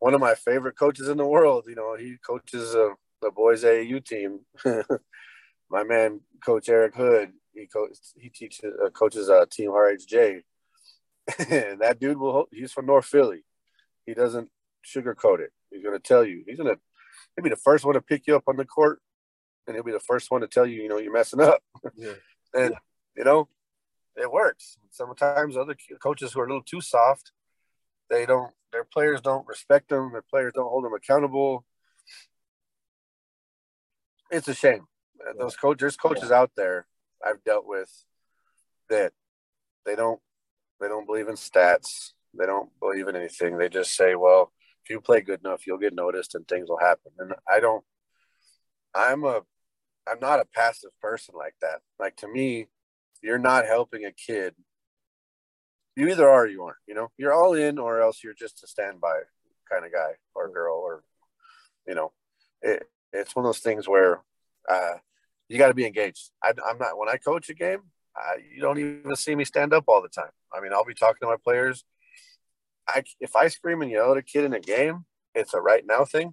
one 0.00 0.14
of 0.14 0.20
my 0.20 0.34
favorite 0.34 0.76
coaches 0.76 1.08
in 1.08 1.18
the 1.18 1.26
world. 1.26 1.66
You 1.68 1.76
know, 1.76 1.94
he 1.94 2.16
coaches 2.26 2.74
uh, 2.74 2.90
the 3.22 3.30
boys 3.30 3.62
AAU 3.62 4.04
team. 4.04 4.40
my 5.70 5.84
man, 5.84 6.20
Coach 6.44 6.68
Eric 6.68 6.96
Hood. 6.96 7.32
He 7.52 7.66
coach, 7.66 7.96
he 8.16 8.28
teaches 8.28 8.72
uh, 8.84 8.90
coaches 8.90 9.28
uh, 9.28 9.44
Team 9.50 9.70
RHJ, 9.70 10.42
and 11.50 11.80
that 11.80 11.98
dude 12.00 12.18
will. 12.18 12.46
He's 12.50 12.72
from 12.72 12.86
North 12.86 13.06
Philly. 13.06 13.44
He 14.06 14.14
doesn't 14.14 14.48
sugarcoat 14.84 15.40
it. 15.40 15.52
He's 15.70 15.82
going 15.82 15.96
to 15.96 16.02
tell 16.02 16.24
you. 16.24 16.42
He's 16.46 16.56
going 16.56 16.74
to. 16.74 16.80
He'll 17.36 17.44
be 17.44 17.50
the 17.50 17.56
first 17.56 17.84
one 17.84 17.94
to 17.94 18.00
pick 18.00 18.26
you 18.26 18.36
up 18.36 18.44
on 18.46 18.56
the 18.56 18.64
court, 18.64 19.00
and 19.66 19.76
he'll 19.76 19.84
be 19.84 19.92
the 19.92 20.00
first 20.00 20.30
one 20.30 20.40
to 20.40 20.46
tell 20.46 20.66
you, 20.66 20.82
you 20.82 20.88
know, 20.88 20.98
you're 20.98 21.12
messing 21.12 21.40
up. 21.40 21.60
Yeah. 21.96 22.12
and 22.54 22.74
you 23.16 23.24
know, 23.24 23.48
it 24.16 24.30
works. 24.30 24.78
Sometimes 24.90 25.56
other 25.56 25.76
coaches 26.00 26.32
who 26.32 26.40
are 26.40 26.46
a 26.46 26.48
little 26.48 26.62
too 26.62 26.80
soft, 26.80 27.32
they 28.10 28.26
don't. 28.26 28.52
Their 28.72 28.84
players 28.84 29.20
don't 29.20 29.46
respect 29.46 29.88
them. 29.88 30.12
Their 30.12 30.22
players 30.22 30.52
don't 30.54 30.68
hold 30.68 30.84
them 30.84 30.94
accountable. 30.94 31.64
It's 34.30 34.48
a 34.48 34.54
shame. 34.54 34.86
Yeah. 35.18 35.32
Those 35.38 35.56
coaches, 35.56 35.80
there's 35.80 35.96
coaches 35.96 36.28
yeah. 36.30 36.38
out 36.38 36.52
there 36.56 36.86
I've 37.24 37.42
dealt 37.44 37.66
with 37.66 37.90
that 38.88 39.12
they 39.84 39.96
don't 39.96 40.20
they 40.80 40.88
don't 40.88 41.06
believe 41.06 41.28
in 41.28 41.34
stats. 41.34 42.12
They 42.38 42.46
don't 42.46 42.70
believe 42.80 43.08
in 43.08 43.16
anything. 43.16 43.58
They 43.58 43.68
just 43.68 43.94
say, 43.94 44.14
well, 44.14 44.52
if 44.84 44.90
you 44.90 45.00
play 45.00 45.20
good 45.20 45.40
enough, 45.44 45.66
you'll 45.66 45.78
get 45.78 45.94
noticed 45.94 46.34
and 46.34 46.46
things 46.48 46.68
will 46.68 46.78
happen. 46.78 47.12
And 47.18 47.34
I 47.48 47.60
don't. 47.60 47.84
I'm 48.94 49.24
a. 49.24 49.42
I'm 50.08 50.18
not 50.20 50.40
a 50.40 50.46
passive 50.54 50.90
person 51.00 51.34
like 51.36 51.54
that. 51.60 51.80
Like 51.98 52.16
to 52.16 52.28
me, 52.28 52.66
you're 53.22 53.38
not 53.38 53.66
helping 53.66 54.04
a 54.04 54.12
kid. 54.12 54.54
You 56.00 56.08
either 56.08 56.26
are 56.26 56.44
or 56.44 56.46
you 56.46 56.62
aren't. 56.62 56.78
You 56.88 56.94
know, 56.94 57.08
you're 57.18 57.34
all 57.34 57.52
in, 57.52 57.78
or 57.78 58.00
else 58.00 58.24
you're 58.24 58.32
just 58.32 58.64
a 58.64 58.66
standby 58.66 59.20
kind 59.70 59.84
of 59.84 59.92
guy 59.92 60.12
or 60.34 60.48
girl, 60.48 60.76
or 60.76 61.04
you 61.86 61.94
know, 61.94 62.12
it, 62.62 62.84
it's 63.12 63.36
one 63.36 63.44
of 63.44 63.50
those 63.50 63.58
things 63.58 63.86
where 63.86 64.22
uh, 64.66 64.94
you 65.50 65.58
got 65.58 65.68
to 65.68 65.74
be 65.74 65.84
engaged. 65.84 66.30
I, 66.42 66.54
am 66.70 66.78
not 66.78 66.96
when 66.96 67.10
I 67.10 67.18
coach 67.18 67.50
a 67.50 67.54
game. 67.54 67.80
Uh, 68.16 68.38
you 68.54 68.62
don't 68.62 68.78
even 68.78 69.14
see 69.14 69.34
me 69.34 69.44
stand 69.44 69.74
up 69.74 69.84
all 69.88 70.00
the 70.00 70.08
time. 70.08 70.30
I 70.50 70.62
mean, 70.62 70.72
I'll 70.72 70.86
be 70.86 70.94
talking 70.94 71.18
to 71.20 71.26
my 71.26 71.36
players. 71.36 71.84
I 72.88 73.02
if 73.20 73.36
I 73.36 73.48
scream 73.48 73.82
and 73.82 73.90
yell 73.90 74.12
at 74.12 74.16
a 74.16 74.22
kid 74.22 74.44
in 74.44 74.54
a 74.54 74.60
game, 74.60 75.04
it's 75.34 75.52
a 75.52 75.60
right 75.60 75.84
now 75.86 76.06
thing. 76.06 76.32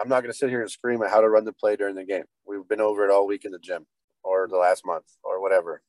I'm 0.00 0.08
not 0.08 0.20
going 0.20 0.32
to 0.32 0.38
sit 0.38 0.48
here 0.48 0.60
and 0.60 0.70
scream 0.70 1.02
at 1.02 1.10
how 1.10 1.22
to 1.22 1.28
run 1.28 1.44
the 1.44 1.52
play 1.52 1.74
during 1.74 1.96
the 1.96 2.04
game. 2.04 2.26
We've 2.46 2.68
been 2.68 2.80
over 2.80 3.04
it 3.04 3.10
all 3.10 3.26
week 3.26 3.44
in 3.44 3.50
the 3.50 3.58
gym 3.58 3.84
or 4.22 4.46
the 4.46 4.58
last 4.58 4.86
month 4.86 5.06
or 5.24 5.42
whatever. 5.42 5.82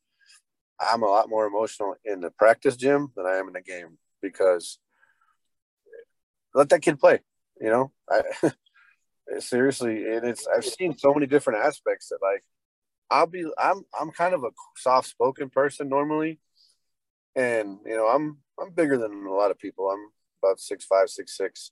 I'm 0.80 1.04
a 1.04 1.08
lot 1.08 1.30
more 1.30 1.46
emotional 1.46 1.96
in 2.06 2.22
the 2.22 2.32
practice 2.32 2.76
gym 2.76 3.12
than 3.16 3.26
I 3.26 3.38
am 3.38 3.48
in 3.48 3.54
the 3.54 3.62
game 3.62 3.98
because 4.22 4.80
let 6.54 6.70
that 6.70 6.82
kid 6.82 7.00
play. 7.00 7.20
You 7.60 7.70
know, 7.70 7.92
I 8.10 8.22
seriously, 9.40 10.06
and 10.08 10.26
it's 10.26 10.48
I've 10.48 10.66
seen 10.66 10.98
so 10.98 11.14
many 11.14 11.26
different 11.26 11.64
aspects 11.66 12.10
that 12.10 12.20
like 12.22 12.44
I'll 13.10 13.28
be 13.28 13.46
I'm 13.58 13.84
I'm 14.00 14.12
kind 14.12 14.34
of 14.34 14.44
a 14.44 14.52
soft 14.76 15.10
spoken 15.10 15.50
person 15.50 15.90
normally, 15.90 16.40
and 17.36 17.80
you 17.86 17.96
know 17.96 18.08
I'm 18.08 18.38
I'm 18.60 18.72
bigger 18.72 18.98
than 18.98 19.26
a 19.26 19.34
lot 19.34 19.52
of 19.52 19.60
people. 19.60 19.90
I'm 19.90 20.10
about 20.44 20.60
six 20.60 20.86
five, 20.86 21.10
six 21.10 21.38
six, 21.38 21.72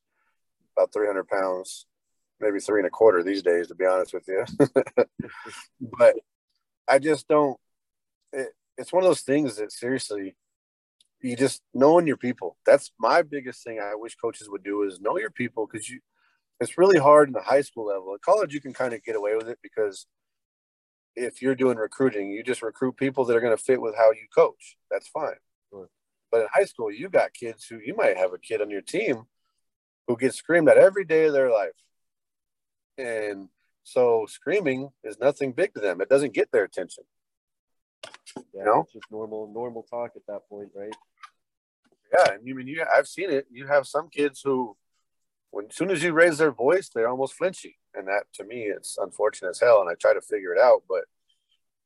about 0.76 0.94
three 0.94 1.08
hundred 1.08 1.28
pounds, 1.28 1.86
maybe 2.40 2.60
three 2.60 2.80
and 2.80 2.88
a 2.88 2.92
quarter 2.92 3.24
these 3.24 3.44
days, 3.44 3.68
to 3.68 3.76
be 3.76 3.86
honest 3.86 4.14
with 4.14 4.28
you. 4.28 4.46
but 5.82 6.16
I 6.88 7.00
just 7.00 7.28
don't. 7.28 7.58
It, 8.78 8.82
it's 8.82 8.94
one 8.94 9.04
of 9.04 9.10
those 9.10 9.22
things 9.22 9.58
that 9.58 9.72
seriously 9.72 10.36
you 11.22 11.36
just 11.36 11.62
knowing 11.74 12.08
your 12.08 12.18
people. 12.18 12.58
That's 12.66 12.92
my 13.00 13.22
biggest 13.22 13.64
thing 13.64 13.80
i 13.80 13.96
wish 13.96 14.16
coaches 14.16 14.50
would 14.50 14.64
do 14.64 14.84
is 14.84 15.00
know 15.00 15.18
your 15.18 15.32
people 15.32 15.68
because 15.68 15.90
you 15.90 16.00
it's 16.60 16.78
really 16.78 17.00
hard 17.00 17.28
in 17.28 17.34
the 17.34 17.42
high 17.42 17.62
school 17.62 17.88
level. 17.88 18.14
At 18.14 18.22
college 18.22 18.54
you 18.54 18.62
can 18.62 18.74
kind 18.74 18.94
of 18.94 19.04
get 19.04 19.16
away 19.16 19.36
with 19.36 19.50
it 19.50 19.60
because 19.62 20.08
if 21.16 21.42
you're 21.42 21.56
doing 21.56 21.78
recruiting 21.78 22.30
you 22.30 22.44
just 22.44 22.62
recruit 22.62 22.98
people 22.98 23.26
that 23.26 23.36
are 23.36 23.42
going 23.42 23.56
to 23.56 23.64
fit 23.64 23.82
with 23.82 23.96
how 23.96 24.12
you 24.12 24.28
coach. 24.34 24.78
That's 24.92 25.08
fine. 25.08 25.36
Sure. 25.72 25.90
but 26.32 26.42
in 26.42 26.48
high 26.54 26.66
school 26.66 26.92
you 26.92 27.10
got 27.10 27.34
kids 27.34 27.66
who 27.66 27.80
you 27.84 27.96
might 27.96 28.18
have 28.18 28.34
a 28.34 28.40
kid 28.40 28.62
on 28.62 28.70
your 28.70 28.82
team 28.82 29.24
who 30.08 30.18
gets 30.18 30.38
screamed 30.38 30.70
at 30.70 30.78
every 30.78 31.04
day 31.06 31.26
of 31.26 31.34
their 31.34 31.52
life. 31.52 31.72
And 32.98 33.50
so 33.84 34.26
screaming 34.30 34.90
is 35.04 35.20
nothing 35.20 35.52
big 35.52 35.74
to 35.74 35.80
them. 35.80 36.02
It 36.02 36.10
doesn't 36.10 36.34
get 36.34 36.52
their 36.52 36.64
attention 36.64 37.04
yeah, 38.38 38.44
you 38.54 38.66
know? 38.66 38.82
it's 38.82 38.94
just 38.94 39.12
normal 39.12 39.52
normal 39.54 39.84
talk 39.84 40.12
at 40.16 40.26
that 40.28 40.48
point, 40.50 40.70
right? 40.76 40.96
Yeah, 42.18 42.34
and 42.34 42.48
you 42.48 42.56
mean 42.56 42.68
you 42.68 42.84
I've 42.96 43.08
seen 43.08 43.30
it. 43.30 43.48
You 43.52 43.68
have 43.68 43.88
some 43.88 44.10
kids 44.10 44.42
who 44.44 44.76
when 45.52 45.66
as 45.70 45.76
soon 45.76 45.92
as 45.92 46.04
you 46.04 46.14
raise 46.14 46.38
their 46.38 46.52
voice, 46.52 46.90
they're 46.90 47.10
almost 47.10 47.36
flinchy. 47.36 47.78
And 47.94 48.08
that 48.08 48.24
to 48.36 48.44
me 48.44 48.64
it's 48.64 48.98
unfortunate 48.98 49.50
as 49.50 49.60
hell. 49.60 49.82
And 49.82 49.90
I 49.90 49.94
try 49.96 50.14
to 50.14 50.22
figure 50.22 50.54
it 50.54 50.62
out, 50.62 50.84
but 50.88 51.06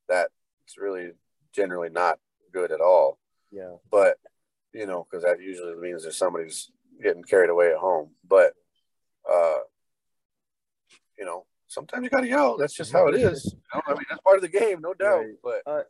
that 0.07 0.29
it's 0.65 0.77
really 0.77 1.11
generally 1.53 1.89
not 1.89 2.19
good 2.51 2.71
at 2.71 2.81
all. 2.81 3.19
Yeah. 3.51 3.75
But 3.91 4.17
you 4.73 4.85
know, 4.85 5.07
because 5.09 5.23
that 5.23 5.41
usually 5.41 5.75
means 5.75 6.03
that 6.03 6.13
somebody's 6.13 6.71
getting 7.01 7.23
carried 7.23 7.49
away 7.49 7.71
at 7.71 7.77
home. 7.77 8.11
But 8.27 8.53
uh 9.31 9.59
you 11.17 11.25
know, 11.25 11.45
sometimes 11.67 12.03
you 12.03 12.09
gotta 12.09 12.27
yell. 12.27 12.57
That's 12.57 12.73
just 12.73 12.91
how 12.91 13.07
it 13.07 13.15
is. 13.15 13.45
You 13.45 13.59
know? 13.73 13.81
I 13.87 13.93
mean, 13.93 14.05
that's 14.09 14.21
part 14.21 14.37
of 14.37 14.41
the 14.41 14.47
game, 14.47 14.81
no 14.81 14.93
doubt. 14.93 15.19
Right. 15.19 15.35
But 15.43 15.61
uh, 15.65 15.83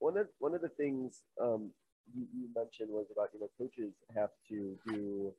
one 0.00 0.16
of 0.16 0.26
one 0.38 0.54
of 0.54 0.60
the 0.60 0.68
things 0.68 1.22
um, 1.40 1.70
you, 2.14 2.26
you, 2.34 2.48
mentioned 2.54 2.90
was 2.90 3.06
about 3.12 3.28
you 3.32 3.40
know 3.40 3.50
coaches 3.56 3.92
have 4.14 4.30
to 4.48 4.76
do 4.88 5.32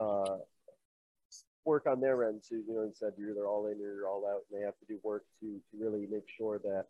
uh, 0.00 0.38
work 1.64 1.86
on 1.86 2.00
their 2.00 2.24
end 2.28 2.42
to 2.48 2.54
you 2.54 2.74
know 2.74 2.82
instead 2.82 3.12
you're 3.18 3.32
either 3.32 3.46
all 3.46 3.66
in 3.66 3.74
or 3.74 3.94
you're 3.94 4.08
all 4.08 4.24
out, 4.26 4.42
and 4.50 4.58
they 4.58 4.64
have 4.64 4.78
to 4.78 4.86
do 4.88 4.98
work 5.02 5.24
to 5.40 5.60
to 5.70 5.84
really 5.84 6.06
make 6.10 6.24
sure 6.38 6.58
that 6.58 6.86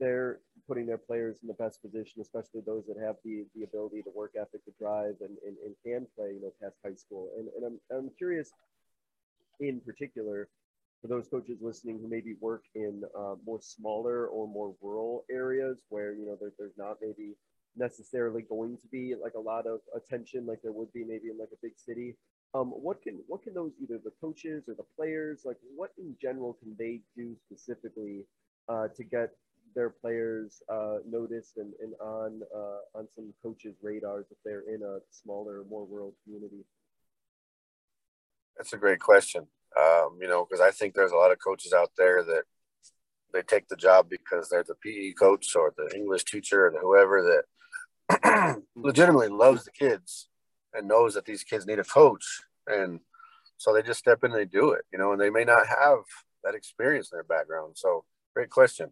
they're 0.00 0.38
putting 0.66 0.86
their 0.86 0.96
players 0.96 1.36
in 1.42 1.48
the 1.48 1.54
best 1.54 1.82
position, 1.82 2.22
especially 2.22 2.62
those 2.64 2.84
that 2.86 2.96
have 2.98 3.16
the 3.24 3.44
the 3.54 3.64
ability, 3.64 4.02
the 4.02 4.12
work 4.14 4.32
ethic, 4.40 4.64
to 4.64 4.72
drive, 4.78 5.16
and, 5.20 5.36
and, 5.46 5.56
and 5.64 5.74
can 5.84 6.06
play 6.16 6.32
you 6.32 6.40
know 6.40 6.52
past 6.62 6.76
high 6.84 6.94
school. 6.94 7.28
And 7.36 7.48
and 7.56 7.64
I'm 7.90 7.96
I'm 7.96 8.10
curious 8.16 8.50
in 9.60 9.80
particular 9.80 10.48
for 11.02 11.08
those 11.08 11.26
coaches 11.28 11.58
listening 11.60 11.98
who 12.00 12.08
maybe 12.08 12.36
work 12.40 12.62
in 12.76 13.02
uh, 13.18 13.34
more 13.44 13.60
smaller 13.60 14.28
or 14.28 14.46
more 14.46 14.72
rural 14.80 15.24
areas 15.30 15.78
where 15.88 16.14
you 16.14 16.24
know 16.24 16.38
there, 16.40 16.52
there's 16.56 16.78
not 16.78 16.96
maybe 17.02 17.34
necessarily 17.76 18.42
going 18.42 18.76
to 18.76 18.86
be 18.86 19.14
like 19.20 19.34
a 19.34 19.40
lot 19.40 19.66
of 19.66 19.80
attention 19.96 20.46
like 20.46 20.60
there 20.62 20.72
would 20.72 20.92
be 20.92 21.04
maybe 21.04 21.28
in 21.28 21.38
like 21.38 21.48
a 21.52 21.56
big 21.60 21.72
city. 21.76 22.14
Um, 22.54 22.68
what 22.68 23.02
can 23.02 23.18
what 23.26 23.42
can 23.42 23.52
those 23.52 23.72
either 23.82 23.98
the 24.02 24.12
coaches 24.20 24.68
or 24.68 24.74
the 24.74 24.84
players 24.96 25.42
like 25.44 25.56
what 25.74 25.90
in 25.98 26.14
general 26.22 26.52
can 26.52 26.76
they 26.78 27.00
do 27.16 27.34
specifically 27.46 28.24
uh, 28.68 28.88
to 28.96 29.02
get 29.02 29.30
their 29.74 29.90
players 29.90 30.62
uh, 30.68 30.98
noticed 31.08 31.56
and, 31.56 31.72
and 31.82 31.94
on 32.00 32.42
uh, 32.54 32.98
on 32.98 33.08
some 33.16 33.32
coaches 33.42 33.74
radars 33.82 34.26
if 34.30 34.36
they're 34.44 34.68
in 34.72 34.82
a 34.82 34.98
smaller 35.10 35.64
more 35.68 35.84
rural 35.90 36.14
community? 36.24 36.64
That's 38.56 38.72
a 38.72 38.76
great 38.76 39.00
question 39.00 39.48
um, 39.78 40.18
you 40.20 40.28
know, 40.28 40.46
because 40.48 40.60
I 40.60 40.70
think 40.70 40.94
there's 40.94 41.12
a 41.12 41.16
lot 41.16 41.32
of 41.32 41.38
coaches 41.44 41.72
out 41.72 41.90
there 41.96 42.22
that 42.22 42.42
they 43.32 43.42
take 43.42 43.68
the 43.68 43.76
job 43.76 44.08
because 44.10 44.48
they're 44.48 44.64
the 44.64 44.74
PE 44.74 45.12
coach 45.12 45.54
or 45.56 45.72
the 45.76 45.94
English 45.96 46.24
teacher 46.24 46.66
or 46.66 46.80
whoever 46.80 47.42
that 48.10 48.62
legitimately 48.76 49.28
loves 49.28 49.64
the 49.64 49.70
kids 49.70 50.28
and 50.74 50.88
knows 50.88 51.14
that 51.14 51.24
these 51.24 51.44
kids 51.44 51.66
need 51.66 51.78
a 51.78 51.84
coach. 51.84 52.42
And 52.66 53.00
so 53.56 53.72
they 53.72 53.82
just 53.82 54.00
step 54.00 54.24
in 54.24 54.32
and 54.32 54.40
they 54.40 54.44
do 54.44 54.72
it, 54.72 54.84
you 54.92 54.98
know, 54.98 55.12
and 55.12 55.20
they 55.20 55.30
may 55.30 55.44
not 55.44 55.66
have 55.66 56.00
that 56.44 56.54
experience 56.54 57.10
in 57.12 57.16
their 57.16 57.24
background. 57.24 57.74
So 57.76 58.04
great 58.34 58.50
question. 58.50 58.90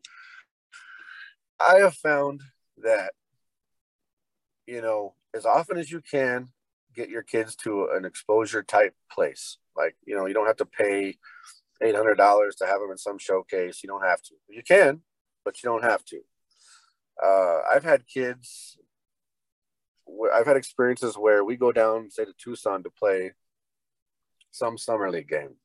I 1.60 1.76
have 1.76 1.94
found 1.94 2.40
that, 2.82 3.12
you 4.66 4.80
know, 4.80 5.14
as 5.34 5.44
often 5.44 5.76
as 5.76 5.90
you 5.90 6.00
can, 6.00 6.48
get 6.94 7.08
your 7.08 7.22
kids 7.22 7.54
to 7.56 7.88
an 7.92 8.04
exposure 8.04 8.62
type 8.62 8.94
place. 9.10 9.58
Like, 9.76 9.96
you 10.04 10.16
know, 10.16 10.26
you 10.26 10.34
don't 10.34 10.46
have 10.46 10.56
to 10.56 10.66
pay 10.66 11.16
$800 11.82 12.16
to 12.58 12.66
have 12.66 12.80
them 12.80 12.90
in 12.90 12.98
some 12.98 13.18
showcase. 13.18 13.82
You 13.82 13.88
don't 13.88 14.04
have 14.04 14.22
to. 14.22 14.34
You 14.48 14.62
can, 14.62 15.02
but 15.44 15.62
you 15.62 15.68
don't 15.68 15.84
have 15.84 16.04
to. 16.06 16.20
Uh, 17.22 17.60
I've 17.70 17.84
had 17.84 18.06
kids, 18.06 18.78
I've 20.34 20.46
had 20.46 20.56
experiences 20.56 21.16
where 21.16 21.44
we 21.44 21.56
go 21.56 21.72
down, 21.72 22.10
say, 22.10 22.24
to 22.24 22.32
Tucson 22.38 22.82
to 22.82 22.90
play 22.90 23.32
some 24.50 24.78
summer 24.78 25.10
league 25.10 25.28
game. 25.28 25.56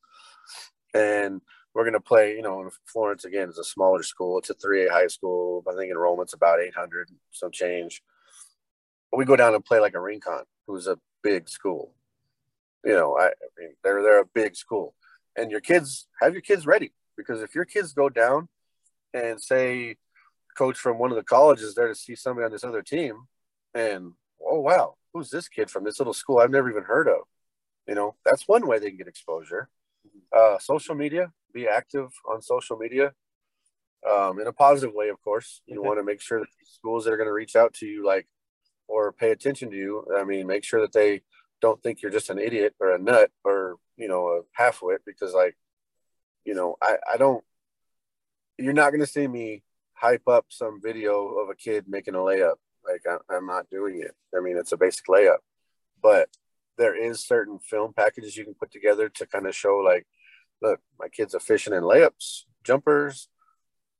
And 0.93 1.41
we're 1.73 1.83
going 1.83 1.93
to 1.93 1.99
play, 1.99 2.35
you 2.35 2.41
know, 2.41 2.61
in 2.61 2.69
Florence 2.85 3.25
again 3.25 3.49
is 3.49 3.57
a 3.57 3.63
smaller 3.63 4.03
school. 4.03 4.37
It's 4.37 4.49
a 4.49 4.55
3A 4.55 4.89
high 4.89 5.07
school. 5.07 5.63
I 5.67 5.75
think 5.75 5.91
enrollment's 5.91 6.33
about 6.33 6.61
800, 6.61 7.09
some 7.31 7.51
change. 7.51 8.01
But 9.11 9.17
we 9.17 9.25
go 9.25 9.35
down 9.35 9.55
and 9.55 9.65
play 9.65 9.79
like 9.79 9.93
a 9.93 9.99
Rincon, 9.99 10.43
who's 10.67 10.87
a 10.87 10.99
big 11.21 11.49
school. 11.49 11.93
You 12.85 12.93
know, 12.93 13.17
I, 13.17 13.27
I 13.27 13.47
mean, 13.57 13.71
they're, 13.83 14.01
they're 14.03 14.21
a 14.21 14.25
big 14.33 14.55
school. 14.55 14.93
And 15.35 15.51
your 15.51 15.59
kids, 15.59 16.07
have 16.21 16.33
your 16.33 16.41
kids 16.41 16.65
ready. 16.65 16.93
Because 17.17 17.41
if 17.41 17.55
your 17.55 17.65
kids 17.65 17.93
go 17.93 18.09
down 18.09 18.47
and 19.13 19.41
say, 19.41 19.95
coach 20.57 20.77
from 20.77 20.97
one 20.97 21.11
of 21.11 21.17
the 21.17 21.23
colleges 21.23 21.75
there 21.75 21.87
to 21.87 21.95
see 21.95 22.15
somebody 22.15 22.45
on 22.45 22.51
this 22.51 22.63
other 22.63 22.81
team, 22.81 23.23
and 23.73 24.13
oh, 24.45 24.59
wow, 24.59 24.95
who's 25.13 25.29
this 25.29 25.47
kid 25.47 25.69
from 25.69 25.83
this 25.83 25.99
little 25.99 26.13
school 26.13 26.39
I've 26.39 26.51
never 26.51 26.69
even 26.69 26.83
heard 26.83 27.07
of? 27.07 27.21
You 27.87 27.95
know, 27.95 28.15
that's 28.25 28.47
one 28.47 28.67
way 28.67 28.79
they 28.79 28.89
can 28.89 28.97
get 28.97 29.07
exposure. 29.07 29.69
Uh, 30.35 30.57
social 30.59 30.95
media, 30.95 31.31
be 31.53 31.67
active 31.67 32.09
on 32.29 32.41
social 32.41 32.77
media 32.77 33.13
um, 34.09 34.39
in 34.39 34.47
a 34.47 34.53
positive 34.53 34.93
way, 34.93 35.09
of 35.09 35.21
course. 35.21 35.61
You 35.65 35.81
want 35.81 35.99
to 35.99 36.03
make 36.03 36.21
sure 36.21 36.39
that 36.39 36.47
schools 36.65 37.05
that 37.05 37.13
are 37.13 37.17
going 37.17 37.29
to 37.29 37.33
reach 37.33 37.55
out 37.55 37.73
to 37.75 37.85
you, 37.85 38.05
like, 38.05 38.27
or 38.87 39.11
pay 39.11 39.31
attention 39.31 39.71
to 39.71 39.75
you, 39.75 40.05
I 40.17 40.23
mean, 40.23 40.47
make 40.47 40.63
sure 40.63 40.81
that 40.81 40.93
they 40.93 41.21
don't 41.65 41.81
think 41.81 42.01
you're 42.01 42.11
just 42.11 42.29
an 42.29 42.37
idiot 42.37 42.75
or 42.79 42.93
a 42.93 42.99
nut 42.99 43.31
or, 43.43 43.77
you 43.97 44.07
know, 44.07 44.27
a 44.27 44.61
halfwit 44.61 44.99
because, 45.05 45.33
like, 45.33 45.57
you 46.45 46.53
know, 46.53 46.75
I, 46.81 46.97
I 47.13 47.17
don't, 47.17 47.43
you're 48.59 48.73
not 48.73 48.91
going 48.91 49.01
to 49.01 49.07
see 49.07 49.27
me 49.27 49.63
hype 49.93 50.27
up 50.27 50.45
some 50.49 50.79
video 50.79 51.27
of 51.39 51.49
a 51.49 51.55
kid 51.55 51.85
making 51.87 52.13
a 52.13 52.19
layup. 52.19 52.57
Like, 52.87 53.01
I, 53.09 53.35
I'm 53.35 53.47
not 53.47 53.69
doing 53.71 53.99
it. 53.99 54.15
I 54.37 54.41
mean, 54.41 54.57
it's 54.57 54.73
a 54.73 54.77
basic 54.77 55.07
layup, 55.07 55.39
but 56.03 56.29
there 56.77 56.95
is 56.95 57.25
certain 57.25 57.57
film 57.59 57.93
packages 57.93 58.37
you 58.37 58.43
can 58.43 58.53
put 58.53 58.71
together 58.71 59.09
to 59.09 59.25
kind 59.25 59.47
of 59.47 59.55
show 59.55 59.77
like 59.77 60.05
look 60.61 60.79
my 60.99 61.07
kid's 61.07 61.33
efficient 61.33 61.75
in 61.75 61.83
layups 61.83 62.43
jumpers 62.63 63.29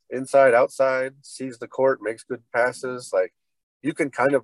inside 0.10 0.54
outside 0.54 1.14
sees 1.22 1.58
the 1.58 1.68
court 1.68 2.00
makes 2.02 2.24
good 2.24 2.44
passes 2.54 3.12
like 3.14 3.34
you 3.82 3.94
can 3.94 4.10
kind 4.10 4.34
of 4.34 4.44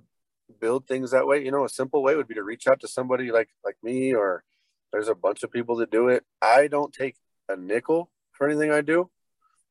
build 0.60 0.86
things 0.86 1.10
that 1.10 1.26
way 1.26 1.44
you 1.44 1.50
know 1.50 1.64
a 1.64 1.68
simple 1.68 2.02
way 2.02 2.16
would 2.16 2.28
be 2.28 2.34
to 2.34 2.42
reach 2.42 2.66
out 2.66 2.80
to 2.80 2.88
somebody 2.88 3.30
like 3.30 3.48
like 3.64 3.76
me 3.82 4.14
or 4.14 4.44
there's 4.92 5.08
a 5.08 5.14
bunch 5.14 5.42
of 5.42 5.50
people 5.50 5.76
that 5.76 5.90
do 5.90 6.08
it 6.08 6.24
i 6.40 6.66
don't 6.66 6.92
take 6.92 7.16
a 7.48 7.56
nickel 7.56 8.10
for 8.32 8.48
anything 8.48 8.70
i 8.70 8.80
do 8.80 9.10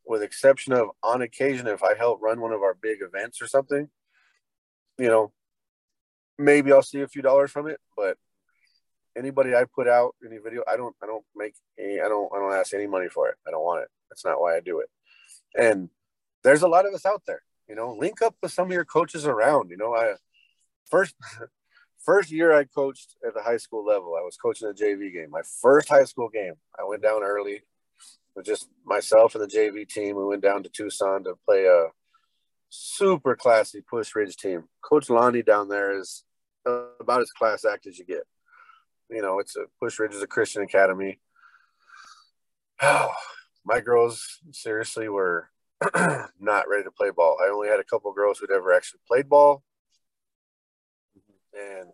with 0.06 0.22
exception 0.22 0.74
of 0.74 0.90
on 1.04 1.22
occasion 1.22 1.68
if 1.68 1.84
i 1.84 1.94
help 1.96 2.22
run 2.22 2.42
one 2.42 2.52
of 2.52 2.62
our 2.62 2.74
big 2.74 3.00
events 3.02 3.42
or 3.42 3.48
something 3.48 3.90
you 4.98 5.08
know 5.08 5.32
maybe 6.38 6.72
i'll 6.72 6.82
see 6.82 7.02
a 7.02 7.08
few 7.08 7.22
dollars 7.22 7.52
from 7.52 7.68
it 7.68 7.80
but 7.96 8.18
anybody 9.16 9.56
I 9.56 9.66
put 9.66 9.88
out 9.88 10.16
any 10.26 10.38
video, 10.38 10.64
I 10.68 10.78
don't 10.78 10.96
I 11.02 11.06
don't 11.06 11.26
make 11.36 11.56
any 11.80 12.00
I 12.00 12.08
don't 12.08 12.30
I 12.34 12.40
don't 12.40 12.54
ask 12.54 12.74
any 12.74 12.88
money 12.88 13.10
for 13.10 13.30
it. 13.30 13.36
I 13.48 13.52
don't 13.52 13.64
want 13.64 13.84
it. 13.84 13.90
That's 14.10 14.26
not 14.26 14.40
why 14.40 14.56
I 14.56 14.60
do 14.60 14.80
it. 14.80 14.90
And 15.58 15.90
there's 16.44 16.62
a 16.62 16.68
lot 16.68 16.86
of 16.86 16.94
us 16.94 17.06
out 17.06 17.24
there, 17.28 17.42
you 17.68 17.76
know, 17.76 17.94
link 17.94 18.22
up 18.22 18.36
with 18.42 18.52
some 18.52 18.68
of 18.68 18.74
your 18.74 18.86
coaches 18.86 19.26
around. 19.26 19.70
You 19.70 19.78
know, 19.78 19.94
I 19.94 20.16
first 20.92 21.16
first 22.06 22.32
year 22.32 22.54
I 22.54 22.66
coached 22.66 23.16
at 23.26 23.34
the 23.34 23.42
high 23.42 23.58
school 23.58 23.84
level, 23.86 24.16
I 24.16 24.24
was 24.24 24.38
coaching 24.38 24.70
a 24.70 24.74
JV 24.74 25.12
game. 25.12 25.32
My 25.32 25.42
first 25.62 25.90
high 25.90 26.06
school 26.06 26.30
game. 26.30 26.54
I 26.80 26.84
went 26.84 27.02
down 27.02 27.24
early 27.24 27.62
with 28.36 28.46
just 28.46 28.70
myself 28.86 29.34
and 29.34 29.44
the 29.44 29.48
JV 29.48 29.88
team. 29.88 30.16
We 30.16 30.26
went 30.26 30.44
down 30.44 30.64
to 30.64 30.70
Tucson 30.70 31.24
to 31.24 31.36
play 31.48 31.66
a 31.66 31.88
super 32.70 33.36
classy 33.36 33.82
Pusch 33.82 34.16
Ridge 34.16 34.36
team. 34.36 34.66
Coach 34.84 35.10
Lonnie 35.10 35.42
down 35.42 35.70
there 35.70 35.98
is 35.98 36.24
about 36.66 37.22
as 37.22 37.32
class 37.32 37.66
act 37.66 37.88
as 37.88 37.98
you 37.98 38.06
get 38.06 38.24
you 39.12 39.22
know, 39.22 39.40
it's 39.40 39.56
a 39.56 39.66
Pusch 39.80 40.00
Ridge 40.00 40.14
is 40.14 40.24
a 40.24 40.28
Christian 40.28 40.64
academy. 40.64 41.20
Oh, 42.82 43.12
my 43.66 43.80
girls 43.80 44.40
seriously 44.52 45.08
were 45.10 45.50
not 46.40 46.68
ready 46.68 46.84
to 46.84 46.92
play 46.92 47.12
ball. 47.12 47.38
I 47.44 47.50
only 47.50 47.68
had 47.68 47.80
a 47.80 47.84
couple 47.84 48.12
girls 48.14 48.40
who'd 48.40 48.52
ever 48.52 48.74
actually 48.74 49.02
played 49.08 49.30
ball, 49.30 49.64
and 51.54 51.90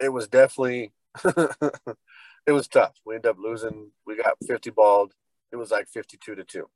it 0.00 0.08
was 0.08 0.28
definitely 0.28 0.92
it 1.24 2.52
was 2.52 2.68
tough. 2.68 2.94
We 3.04 3.16
ended 3.16 3.30
up 3.30 3.38
losing. 3.38 3.90
We 4.06 4.16
got 4.16 4.36
50 4.46 4.70
balled. 4.70 5.12
It 5.52 5.56
was 5.56 5.70
like 5.70 5.88
52 5.88 6.34
to 6.34 6.44
two. 6.44 6.68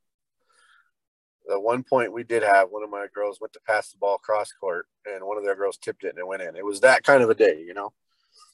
At 1.50 1.62
one 1.62 1.82
point, 1.82 2.12
we 2.12 2.22
did 2.22 2.42
have 2.42 2.68
one 2.70 2.82
of 2.82 2.90
my 2.90 3.06
girls 3.12 3.40
went 3.40 3.52
to 3.54 3.60
pass 3.66 3.90
the 3.90 3.98
ball 3.98 4.18
cross 4.18 4.52
court, 4.52 4.86
and 5.06 5.24
one 5.24 5.36
of 5.36 5.44
their 5.44 5.56
girls 5.56 5.78
tipped 5.78 6.04
it 6.04 6.10
and 6.10 6.18
it 6.18 6.26
went 6.26 6.42
in. 6.42 6.56
It 6.56 6.64
was 6.64 6.80
that 6.80 7.02
kind 7.02 7.22
of 7.22 7.30
a 7.30 7.34
day, 7.34 7.62
you 7.66 7.74
know. 7.74 7.92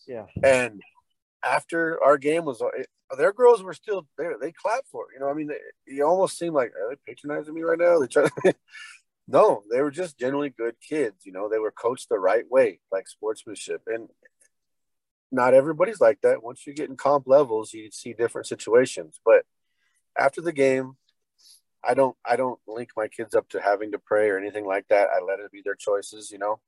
Yeah. 0.06 0.26
And 0.42 0.80
after 1.44 2.02
our 2.02 2.16
game 2.16 2.44
was 2.44 2.62
it, 2.78 2.88
their 3.16 3.32
girls 3.32 3.62
were 3.62 3.74
still 3.74 4.06
there. 4.16 4.36
They 4.40 4.52
clapped 4.52 4.88
for 4.88 5.04
it. 5.04 5.14
You 5.14 5.20
know, 5.20 5.28
I 5.28 5.34
mean, 5.34 5.50
it 5.86 6.02
almost 6.02 6.38
seemed 6.38 6.54
like 6.54 6.70
are 6.70 6.90
they 6.90 6.96
patronizing 7.06 7.54
me 7.54 7.62
right 7.62 7.78
now? 7.78 7.98
They 7.98 8.06
try. 8.06 8.28
No, 9.28 9.62
they 9.70 9.80
were 9.80 9.90
just 9.90 10.18
generally 10.18 10.50
good 10.50 10.76
kids. 10.80 11.24
You 11.24 11.32
know, 11.32 11.48
they 11.48 11.58
were 11.58 11.72
coached 11.72 12.08
the 12.08 12.18
right 12.18 12.48
way, 12.48 12.80
like 12.92 13.08
sportsmanship, 13.08 13.82
and 13.86 14.08
not 15.32 15.54
everybody's 15.54 16.00
like 16.00 16.20
that. 16.22 16.42
Once 16.42 16.66
you 16.66 16.72
get 16.72 16.88
in 16.88 16.96
comp 16.96 17.26
levels, 17.26 17.74
you 17.74 17.90
see 17.90 18.12
different 18.12 18.46
situations. 18.46 19.18
But 19.24 19.44
after 20.16 20.40
the 20.40 20.52
game, 20.52 20.96
I 21.82 21.94
don't 21.94 22.16
I 22.24 22.36
don't 22.36 22.60
link 22.66 22.90
my 22.96 23.08
kids 23.08 23.34
up 23.34 23.48
to 23.50 23.60
having 23.60 23.92
to 23.92 23.98
pray 23.98 24.28
or 24.28 24.38
anything 24.38 24.66
like 24.66 24.86
that. 24.88 25.08
I 25.14 25.22
let 25.22 25.40
it 25.40 25.52
be 25.52 25.62
their 25.64 25.74
choices. 25.74 26.30
You 26.30 26.38
know, 26.38 26.60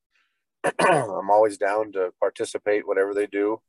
I'm 0.80 1.30
always 1.30 1.58
down 1.58 1.92
to 1.92 2.12
participate 2.20 2.86
whatever 2.86 3.14
they 3.14 3.26
do. 3.26 3.60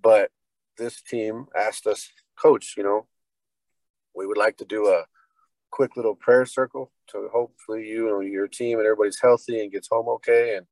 But 0.00 0.30
this 0.78 1.02
team 1.02 1.46
asked 1.56 1.86
us, 1.86 2.08
Coach, 2.36 2.74
you 2.76 2.82
know, 2.82 3.06
we 4.14 4.26
would 4.26 4.38
like 4.38 4.56
to 4.58 4.64
do 4.64 4.86
a 4.88 5.04
quick 5.72 5.96
little 5.96 6.14
prayer 6.14 6.46
circle 6.46 6.92
to 7.08 7.28
hopefully 7.32 7.88
you 7.88 8.16
and 8.20 8.32
your 8.32 8.46
team 8.46 8.78
and 8.78 8.86
everybody's 8.86 9.18
healthy 9.20 9.60
and 9.60 9.72
gets 9.72 9.88
home 9.90 10.08
okay. 10.08 10.56
And 10.56 10.66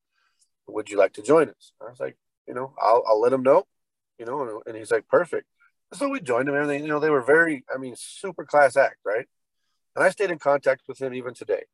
would 0.69 0.91
you 0.91 0.97
like 0.97 1.15
to 1.15 1.23
join 1.23 1.49
us? 1.49 1.73
I 1.81 1.91
was 1.91 1.99
like, 1.99 2.17
you 2.47 2.55
know, 2.55 2.73
I'll, 2.81 3.03
I'll 3.09 3.21
let 3.21 3.31
them 3.31 3.43
know, 3.43 3.67
you 4.19 4.27
know, 4.27 4.63
and 4.67 4.77
he's 4.77 4.93
like, 4.93 5.09
perfect. 5.09 5.47
So 5.93 6.09
we 6.09 6.21
joined 6.21 6.49
him 6.49 6.55
and 6.55 6.63
everything. 6.63 6.85
You 6.85 6.91
know, 6.91 7.01
they 7.01 7.11
were 7.11 7.23
very, 7.23 7.65
I 7.75 7.79
mean, 7.79 7.95
super 7.97 8.45
class 8.45 8.77
act, 8.77 8.99
right? 9.05 9.27
And 9.97 10.05
I 10.05 10.11
stayed 10.11 10.31
in 10.31 10.39
contact 10.39 10.83
with 10.87 11.01
him 11.01 11.15
even 11.15 11.35
today. 11.35 11.65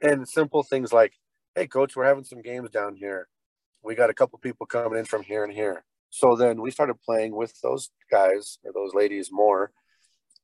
And 0.00 0.28
simple 0.28 0.62
things 0.62 0.92
like, 0.92 1.14
hey, 1.56 1.66
coach, 1.66 1.96
we're 1.96 2.04
having 2.04 2.24
some 2.24 2.42
games 2.42 2.70
down 2.70 2.94
here. 2.94 3.28
We 3.82 3.96
got 3.96 4.10
a 4.10 4.14
couple 4.14 4.38
people 4.38 4.66
coming 4.66 4.98
in 4.98 5.06
from 5.06 5.22
here 5.22 5.42
and 5.42 5.52
here. 5.52 5.84
So 6.10 6.36
then 6.36 6.60
we 6.60 6.70
started 6.70 7.00
playing 7.00 7.34
with 7.34 7.60
those 7.62 7.90
guys 8.10 8.58
or 8.64 8.72
those 8.72 8.94
ladies 8.94 9.30
more. 9.32 9.72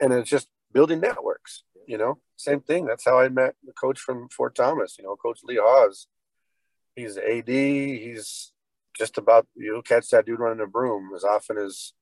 And 0.01 0.12
it's 0.12 0.29
just 0.29 0.49
building 0.72 1.01
networks, 1.01 1.62
you 1.87 1.99
know, 1.99 2.18
same 2.37 2.61
thing. 2.61 2.87
That's 2.87 3.05
how 3.05 3.18
I 3.18 3.28
met 3.28 3.55
the 3.64 3.72
coach 3.72 3.99
from 3.99 4.28
Fort 4.28 4.55
Thomas, 4.55 4.97
you 4.99 5.05
know, 5.05 5.16
Coach 5.16 5.41
Lee 5.45 5.59
Hawes. 5.61 6.07
He's 6.97 7.16
AD. 7.18 7.49
He's 7.49 8.53
just 8.97 9.18
about, 9.18 9.47
you 9.57 9.72
know, 9.72 9.82
catch 9.82 10.09
that 10.11 10.26
dude 10.26 10.39
running 10.39 10.62
a 10.62 10.66
broom 10.66 11.11
as 11.14 11.24
often 11.24 11.59
as, 11.59 11.93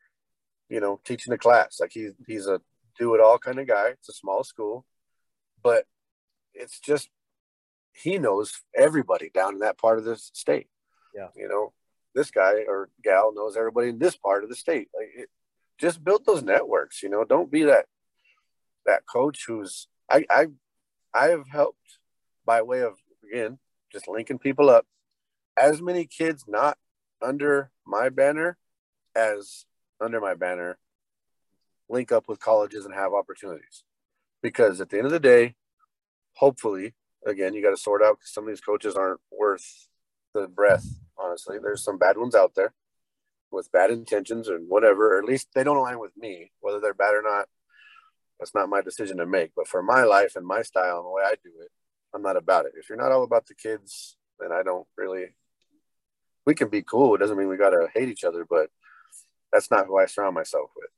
you 0.68 0.80
know, 0.80 1.00
teaching 1.04 1.32
a 1.32 1.38
class. 1.38 1.78
Like 1.80 1.92
he's, 1.92 2.12
he's 2.26 2.46
a 2.46 2.60
do 2.98 3.14
it 3.14 3.20
all 3.20 3.38
kind 3.38 3.58
of 3.58 3.66
guy. 3.66 3.88
It's 3.88 4.08
a 4.08 4.12
small 4.12 4.44
school, 4.44 4.84
but 5.62 5.86
it's 6.54 6.78
just, 6.80 7.08
he 7.94 8.18
knows 8.18 8.60
everybody 8.76 9.30
down 9.32 9.54
in 9.54 9.60
that 9.60 9.78
part 9.78 9.98
of 9.98 10.04
the 10.04 10.16
state. 10.16 10.68
Yeah. 11.14 11.28
You 11.36 11.48
know, 11.48 11.72
this 12.14 12.30
guy 12.30 12.64
or 12.68 12.90
gal 13.02 13.32
knows 13.34 13.56
everybody 13.56 13.88
in 13.88 13.98
this 13.98 14.16
part 14.16 14.44
of 14.44 14.50
the 14.50 14.56
state. 14.56 14.88
Like, 14.94 15.08
it, 15.14 15.28
just 15.78 16.04
build 16.04 16.24
those 16.24 16.42
networks. 16.42 17.02
You 17.02 17.08
know, 17.08 17.24
don't 17.24 17.50
be 17.50 17.64
that 17.64 17.86
that 18.86 19.06
coach 19.06 19.44
who's 19.46 19.88
I 20.10 20.24
I 20.30 20.46
I 21.14 21.28
have 21.28 21.48
helped 21.48 21.98
by 22.44 22.62
way 22.62 22.80
of 22.80 22.94
again 23.30 23.58
just 23.92 24.08
linking 24.08 24.38
people 24.38 24.70
up. 24.70 24.86
As 25.56 25.82
many 25.82 26.06
kids 26.06 26.44
not 26.48 26.78
under 27.20 27.70
my 27.86 28.08
banner 28.08 28.56
as 29.14 29.66
under 30.00 30.20
my 30.20 30.34
banner 30.34 30.78
link 31.88 32.10
up 32.10 32.26
with 32.28 32.40
colleges 32.40 32.84
and 32.84 32.94
have 32.94 33.12
opportunities 33.12 33.84
because 34.42 34.80
at 34.80 34.88
the 34.88 34.96
end 34.96 35.06
of 35.06 35.12
the 35.12 35.20
day 35.20 35.54
hopefully 36.34 36.94
again 37.26 37.52
you 37.52 37.62
got 37.62 37.70
to 37.70 37.76
sort 37.76 38.02
out 38.02 38.18
because 38.18 38.32
some 38.32 38.44
of 38.44 38.48
these 38.48 38.60
coaches 38.60 38.96
aren't 38.96 39.20
worth 39.30 39.88
the 40.34 40.48
breath. 40.48 40.86
Honestly, 41.18 41.58
there's 41.62 41.84
some 41.84 41.98
bad 41.98 42.16
ones 42.16 42.34
out 42.34 42.54
there 42.54 42.72
with 43.50 43.70
bad 43.72 43.90
intentions 43.90 44.48
and 44.48 44.68
whatever. 44.68 45.14
Or 45.14 45.18
at 45.18 45.24
least 45.24 45.48
they 45.54 45.64
don't 45.64 45.76
align 45.76 45.98
with 45.98 46.16
me, 46.16 46.50
whether 46.60 46.80
they're 46.80 46.94
bad 46.94 47.14
or 47.14 47.22
not. 47.22 47.48
That's 48.42 48.56
not 48.56 48.68
my 48.68 48.80
decision 48.80 49.18
to 49.18 49.26
make. 49.26 49.52
But 49.54 49.68
for 49.68 49.84
my 49.84 50.02
life 50.02 50.34
and 50.34 50.44
my 50.44 50.62
style 50.62 50.96
and 50.96 51.06
the 51.06 51.10
way 51.10 51.22
I 51.24 51.34
do 51.44 51.52
it, 51.62 51.70
I'm 52.12 52.22
not 52.22 52.36
about 52.36 52.66
it. 52.66 52.72
If 52.76 52.88
you're 52.88 52.98
not 52.98 53.12
all 53.12 53.22
about 53.22 53.46
the 53.46 53.54
kids, 53.54 54.16
then 54.40 54.50
I 54.50 54.64
don't 54.64 54.86
really. 54.98 55.26
We 56.44 56.56
can 56.56 56.68
be 56.68 56.82
cool. 56.82 57.14
It 57.14 57.18
doesn't 57.18 57.38
mean 57.38 57.46
we 57.46 57.56
gotta 57.56 57.86
hate 57.94 58.08
each 58.08 58.24
other, 58.24 58.44
but 58.44 58.68
that's 59.52 59.70
not 59.70 59.86
who 59.86 59.96
I 59.96 60.06
surround 60.06 60.34
myself 60.34 60.70
with. 60.74 60.90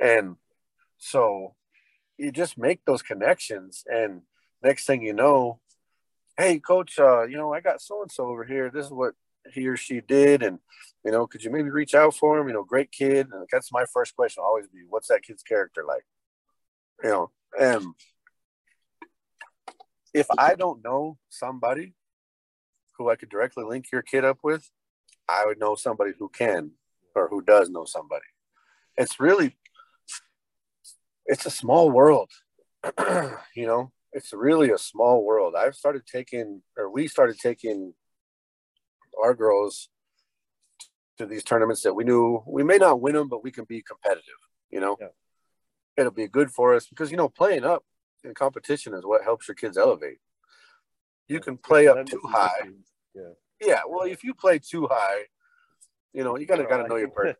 Yeah. 0.00 0.18
And 0.18 0.36
so 0.96 1.56
you 2.16 2.30
just 2.30 2.56
make 2.56 2.84
those 2.84 3.02
connections, 3.02 3.82
and 3.92 4.22
next 4.62 4.86
thing 4.86 5.02
you 5.02 5.12
know, 5.12 5.58
hey, 6.38 6.60
coach, 6.60 7.00
uh, 7.00 7.24
you 7.24 7.36
know, 7.36 7.52
I 7.52 7.60
got 7.60 7.82
so 7.82 8.02
and 8.02 8.12
so 8.12 8.26
over 8.26 8.44
here. 8.44 8.70
This 8.70 8.86
is 8.86 8.92
what 8.92 9.14
he 9.52 9.66
or 9.66 9.76
she 9.76 10.00
did, 10.00 10.44
and 10.44 10.60
you 11.04 11.10
know, 11.10 11.26
could 11.26 11.42
you 11.42 11.50
maybe 11.50 11.70
reach 11.70 11.96
out 11.96 12.14
for 12.14 12.38
him? 12.38 12.46
You 12.46 12.54
know, 12.54 12.62
great 12.62 12.92
kid. 12.92 13.26
And 13.32 13.48
that's 13.50 13.72
my 13.72 13.86
first 13.92 14.14
question. 14.14 14.42
I'll 14.42 14.50
always 14.50 14.68
be, 14.68 14.82
what's 14.88 15.08
that 15.08 15.24
kid's 15.24 15.42
character 15.42 15.82
like? 15.84 16.04
You 17.02 17.10
know, 17.10 17.30
and 17.58 17.84
if 20.14 20.26
I 20.38 20.54
don't 20.54 20.82
know 20.82 21.18
somebody 21.28 21.94
who 22.96 23.10
I 23.10 23.16
could 23.16 23.28
directly 23.28 23.64
link 23.64 23.86
your 23.92 24.02
kid 24.02 24.24
up 24.24 24.38
with, 24.42 24.70
I 25.28 25.44
would 25.44 25.58
know 25.58 25.74
somebody 25.74 26.12
who 26.18 26.28
can 26.28 26.72
or 27.14 27.28
who 27.28 27.42
does 27.42 27.68
know 27.68 27.84
somebody. 27.84 28.24
It's 28.96 29.20
really, 29.20 29.56
it's 31.26 31.44
a 31.46 31.50
small 31.50 31.90
world. 31.90 32.30
you 33.54 33.66
know, 33.66 33.92
it's 34.12 34.32
really 34.32 34.70
a 34.70 34.78
small 34.78 35.24
world. 35.24 35.54
I've 35.54 35.74
started 35.74 36.06
taking, 36.06 36.62
or 36.78 36.90
we 36.90 37.08
started 37.08 37.38
taking 37.38 37.92
our 39.22 39.34
girls 39.34 39.88
to 41.18 41.26
these 41.26 41.42
tournaments 41.42 41.82
that 41.82 41.94
we 41.94 42.04
knew 42.04 42.42
we 42.46 42.62
may 42.62 42.76
not 42.76 43.00
win 43.00 43.14
them, 43.14 43.28
but 43.28 43.42
we 43.42 43.50
can 43.50 43.64
be 43.64 43.82
competitive. 43.82 44.24
You 44.70 44.80
know, 44.80 44.96
yeah. 45.00 45.08
It'll 45.96 46.12
be 46.12 46.28
good 46.28 46.50
for 46.50 46.74
us 46.74 46.86
because 46.86 47.10
you 47.10 47.16
know 47.16 47.28
playing 47.28 47.64
up 47.64 47.84
in 48.24 48.34
competition 48.34 48.94
is 48.94 49.04
what 49.04 49.24
helps 49.24 49.48
your 49.48 49.54
kids 49.54 49.76
elevate. 49.76 50.18
You 51.28 51.40
can 51.40 51.56
play 51.56 51.88
up 51.88 52.06
too 52.06 52.20
high. 52.24 52.70
Yeah. 53.14 53.22
Yeah. 53.60 53.80
Well, 53.88 54.06
if 54.06 54.22
you 54.22 54.34
play 54.34 54.58
too 54.58 54.88
high, 54.90 55.22
you 56.12 56.24
know 56.24 56.36
you 56.36 56.46
gotta 56.46 56.64
gotta 56.64 56.88
know 56.88 56.96
your 56.96 57.08
person. 57.10 57.36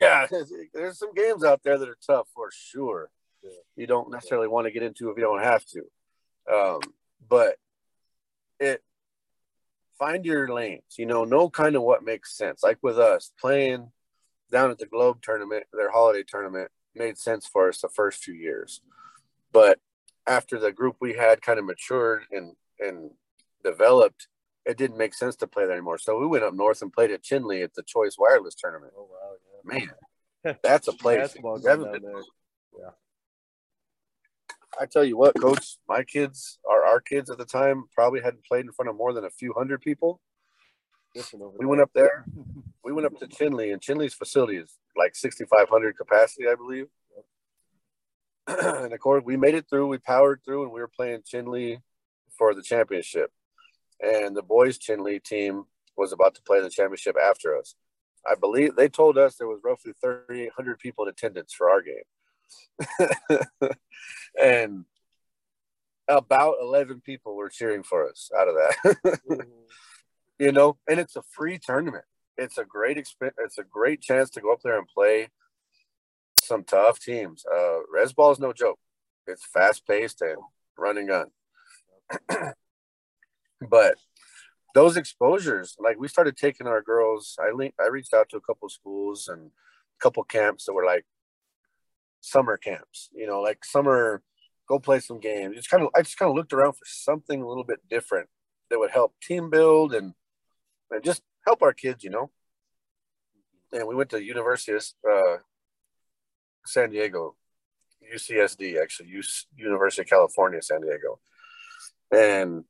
yeah. 0.00 0.26
There's 0.72 0.98
some 0.98 1.14
games 1.14 1.44
out 1.44 1.62
there 1.62 1.78
that 1.78 1.88
are 1.88 1.98
tough 2.04 2.28
for 2.34 2.50
sure. 2.52 3.10
Yeah. 3.42 3.50
You 3.76 3.86
don't 3.86 4.10
necessarily 4.10 4.48
want 4.48 4.66
to 4.66 4.72
get 4.72 4.82
into 4.82 5.10
if 5.10 5.16
you 5.16 5.22
don't 5.22 5.42
have 5.42 5.64
to. 5.66 5.82
Um, 6.52 6.80
but 7.28 7.56
it 8.58 8.82
find 9.98 10.24
your 10.24 10.48
lanes, 10.52 10.82
you 10.98 11.06
know, 11.06 11.24
know 11.24 11.48
kind 11.48 11.76
of 11.76 11.82
what 11.82 12.04
makes 12.04 12.36
sense. 12.36 12.62
Like 12.62 12.78
with 12.82 12.98
us 12.98 13.30
playing 13.40 13.90
down 14.50 14.70
at 14.70 14.78
the 14.78 14.86
Globe 14.86 15.18
tournament, 15.22 15.64
their 15.72 15.90
holiday 15.90 16.24
tournament 16.26 16.70
made 16.94 17.18
sense 17.18 17.46
for 17.46 17.68
us 17.68 17.80
the 17.80 17.88
first 17.88 18.22
few 18.22 18.34
years. 18.34 18.80
But 19.52 19.78
after 20.26 20.58
the 20.58 20.72
group 20.72 20.96
we 21.00 21.14
had 21.14 21.42
kind 21.42 21.58
of 21.58 21.64
matured 21.64 22.22
and 22.30 22.54
and 22.78 23.10
developed, 23.64 24.28
it 24.64 24.76
didn't 24.76 24.98
make 24.98 25.14
sense 25.14 25.36
to 25.36 25.46
play 25.46 25.64
there 25.64 25.72
anymore. 25.72 25.98
So 25.98 26.18
we 26.18 26.26
went 26.26 26.44
up 26.44 26.54
north 26.54 26.82
and 26.82 26.92
played 26.92 27.10
at 27.10 27.22
Chinle 27.22 27.62
at 27.62 27.74
the 27.74 27.82
Choice 27.82 28.16
Wireless 28.18 28.54
tournament. 28.54 28.92
Oh 28.96 29.08
wow, 29.10 29.36
yeah. 29.72 29.78
man, 30.44 30.56
that's 30.62 30.88
a 30.88 30.92
place. 30.92 31.34
yeah. 32.78 32.90
I 34.80 34.86
tell 34.86 35.04
you 35.04 35.18
what, 35.18 35.38
coach, 35.38 35.76
my 35.88 36.02
kids, 36.02 36.58
our 36.68 36.84
our 36.84 37.00
kids 37.00 37.30
at 37.30 37.38
the 37.38 37.44
time, 37.44 37.84
probably 37.94 38.20
hadn't 38.20 38.44
played 38.44 38.64
in 38.64 38.72
front 38.72 38.88
of 38.88 38.96
more 38.96 39.12
than 39.12 39.24
a 39.24 39.30
few 39.30 39.52
hundred 39.52 39.82
people. 39.82 40.20
We 41.58 41.66
went 41.66 41.82
up 41.82 41.90
there. 41.94 42.24
we 42.84 42.92
went 42.92 43.06
up 43.06 43.18
to 43.18 43.26
Chinle, 43.26 43.72
and 43.72 43.80
Chinle's 43.80 44.14
facility 44.14 44.56
is 44.56 44.78
like 44.96 45.14
6,500 45.14 45.96
capacity, 45.96 46.48
I 46.48 46.54
believe. 46.54 46.86
and 48.46 48.92
of 48.92 49.00
course, 49.00 49.22
we 49.24 49.36
made 49.36 49.54
it 49.54 49.66
through. 49.68 49.88
We 49.88 49.98
powered 49.98 50.40
through, 50.44 50.64
and 50.64 50.72
we 50.72 50.80
were 50.80 50.88
playing 50.88 51.22
Chinle 51.22 51.78
for 52.36 52.54
the 52.54 52.62
championship. 52.62 53.30
And 54.00 54.36
the 54.36 54.42
boys 54.42 54.78
Chinle 54.78 55.22
team 55.22 55.64
was 55.96 56.12
about 56.12 56.34
to 56.36 56.42
play 56.42 56.60
the 56.60 56.70
championship 56.70 57.16
after 57.22 57.56
us. 57.56 57.74
I 58.26 58.34
believe 58.34 58.76
they 58.76 58.88
told 58.88 59.18
us 59.18 59.36
there 59.36 59.48
was 59.48 59.60
roughly 59.64 59.92
3,800 60.00 60.78
people 60.78 61.04
in 61.04 61.10
attendance 61.10 61.52
for 61.52 61.70
our 61.70 61.82
game. 61.82 62.04
and 64.40 64.84
about 66.08 66.56
11 66.60 67.00
people 67.00 67.34
were 67.36 67.48
cheering 67.48 67.82
for 67.82 68.08
us 68.08 68.30
out 68.38 68.48
of 68.48 68.54
that. 68.54 69.18
You 70.42 70.50
know, 70.50 70.76
and 70.88 70.98
it's 70.98 71.14
a 71.14 71.22
free 71.22 71.56
tournament. 71.56 72.04
It's 72.36 72.58
a 72.58 72.64
great 72.64 72.98
experience. 72.98 73.36
It's 73.38 73.58
a 73.58 73.62
great 73.62 74.00
chance 74.00 74.28
to 74.30 74.40
go 74.40 74.52
up 74.52 74.58
there 74.64 74.76
and 74.76 74.88
play 74.88 75.28
some 76.34 76.64
tough 76.64 76.98
teams. 76.98 77.44
Uh, 77.46 77.78
res 77.88 78.12
ball 78.12 78.32
is 78.32 78.40
no 78.40 78.52
joke. 78.52 78.80
It's 79.28 79.46
fast 79.46 79.86
paced 79.86 80.20
and 80.20 80.38
run 80.76 80.98
and 80.98 81.06
gun. 81.06 81.26
but 83.70 83.94
those 84.74 84.96
exposures, 84.96 85.76
like 85.78 86.00
we 86.00 86.08
started 86.08 86.36
taking 86.36 86.66
our 86.66 86.82
girls. 86.82 87.38
I 87.40 87.52
linked, 87.52 87.78
I 87.80 87.86
reached 87.86 88.12
out 88.12 88.28
to 88.30 88.36
a 88.36 88.40
couple 88.40 88.68
schools 88.68 89.28
and 89.28 89.46
a 89.46 90.02
couple 90.02 90.24
camps 90.24 90.64
that 90.64 90.72
were 90.72 90.84
like 90.84 91.04
summer 92.20 92.56
camps. 92.56 93.10
You 93.14 93.28
know, 93.28 93.40
like 93.40 93.64
summer, 93.64 94.24
go 94.68 94.80
play 94.80 94.98
some 94.98 95.20
games. 95.20 95.54
Just 95.54 95.70
kind 95.70 95.84
of, 95.84 95.90
I 95.94 96.02
just 96.02 96.18
kind 96.18 96.30
of 96.30 96.34
looked 96.34 96.52
around 96.52 96.72
for 96.72 96.84
something 96.84 97.40
a 97.40 97.46
little 97.46 97.62
bit 97.62 97.78
different 97.88 98.28
that 98.70 98.80
would 98.80 98.90
help 98.90 99.14
team 99.22 99.48
build 99.48 99.94
and 99.94 100.14
and 100.92 101.02
just 101.02 101.22
help 101.46 101.62
our 101.62 101.72
kids. 101.72 102.04
You 102.04 102.10
know. 102.10 102.30
And 103.72 103.88
we 103.88 103.94
went 103.94 104.10
to 104.10 104.22
University 104.22 104.72
of 104.72 104.84
uh, 105.10 105.36
San 106.66 106.90
Diego, 106.90 107.36
UCSD, 108.14 108.80
actually, 108.80 109.08
U- 109.08 109.22
University 109.56 110.02
of 110.02 110.08
California, 110.08 110.60
San 110.60 110.82
Diego. 110.82 111.20
And 112.10 112.64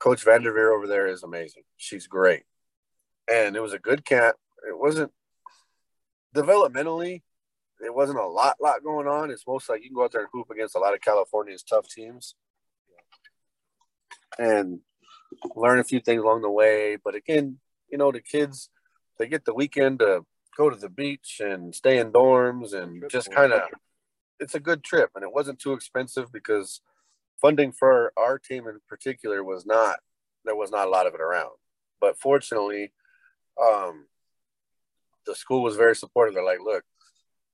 Coach 0.00 0.24
Vanderveer 0.24 0.72
over 0.72 0.88
there 0.88 1.06
is 1.06 1.22
amazing. 1.22 1.62
She's 1.76 2.08
great. 2.08 2.42
And 3.30 3.54
it 3.54 3.60
was 3.60 3.74
a 3.74 3.78
good 3.78 4.04
camp. 4.04 4.36
It 4.68 4.76
wasn't 4.76 5.12
developmentally, 6.34 7.22
it 7.80 7.94
wasn't 7.94 8.18
a 8.18 8.26
lot, 8.26 8.56
lot 8.60 8.82
going 8.82 9.06
on. 9.06 9.30
It's 9.30 9.46
mostly 9.46 9.74
like 9.74 9.82
you 9.82 9.90
can 9.90 9.94
go 9.94 10.04
out 10.04 10.12
there 10.12 10.22
and 10.22 10.30
hoop 10.32 10.50
against 10.50 10.74
a 10.74 10.80
lot 10.80 10.94
of 10.94 11.00
California's 11.00 11.62
tough 11.62 11.88
teams 11.88 12.34
and 14.38 14.80
learn 15.54 15.78
a 15.78 15.84
few 15.84 16.00
things 16.00 16.22
along 16.22 16.42
the 16.42 16.50
way. 16.50 16.96
But 17.02 17.14
again, 17.14 17.58
you 17.90 17.98
know, 17.98 18.12
the 18.12 18.20
kids, 18.20 18.70
they 19.18 19.26
get 19.26 19.44
the 19.44 19.54
weekend 19.54 20.00
to 20.00 20.24
go 20.56 20.70
to 20.70 20.76
the 20.76 20.88
beach 20.88 21.40
and 21.42 21.74
stay 21.74 21.98
in 21.98 22.12
dorms 22.12 22.74
and 22.74 23.04
just 23.10 23.30
kind 23.30 23.52
of 23.52 23.62
it's 24.38 24.54
a 24.54 24.60
good 24.60 24.82
trip. 24.82 25.10
And 25.14 25.22
it 25.22 25.32
wasn't 25.32 25.58
too 25.58 25.72
expensive 25.72 26.32
because 26.32 26.80
funding 27.40 27.72
for 27.72 28.12
our 28.16 28.38
team 28.38 28.66
in 28.66 28.80
particular 28.88 29.42
was 29.42 29.64
not 29.64 29.96
there 30.44 30.56
was 30.56 30.70
not 30.70 30.86
a 30.86 30.90
lot 30.90 31.06
of 31.06 31.14
it 31.14 31.20
around. 31.20 31.56
But 32.00 32.18
fortunately 32.18 32.92
um 33.62 34.06
the 35.26 35.34
school 35.34 35.62
was 35.62 35.76
very 35.76 35.94
supportive. 35.94 36.34
They're 36.34 36.44
like 36.44 36.60
look 36.64 36.84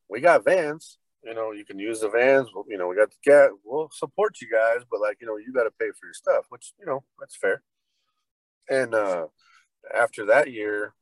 we 0.09 0.21
got 0.21 0.45
vans 0.45 0.99
you 1.27 1.35
know 1.35 1.53
you 1.53 1.65
can 1.65 1.79
use 1.79 2.01
the 2.01 2.09
vans 2.09 2.49
you 2.69 2.79
know 2.79 2.87
we 2.87 2.97
got 2.97 3.11
the 3.11 3.17
gas 3.25 3.51
we'll 3.65 3.91
support 3.93 4.37
you 4.41 4.49
guys 4.51 4.85
but 4.91 5.01
like 5.01 5.19
you 5.21 5.27
know 5.27 5.37
you 5.37 5.53
got 5.53 5.65
to 5.65 5.71
pay 5.73 5.91
for 5.99 6.07
your 6.07 6.15
stuff 6.15 6.47
which 6.49 6.73
you 6.79 6.87
know 6.87 7.03
that's 7.19 7.37
fair 7.37 7.63
and 8.71 8.95
uh 8.95 9.27
after 9.95 10.27
that 10.27 10.51
year 10.51 10.95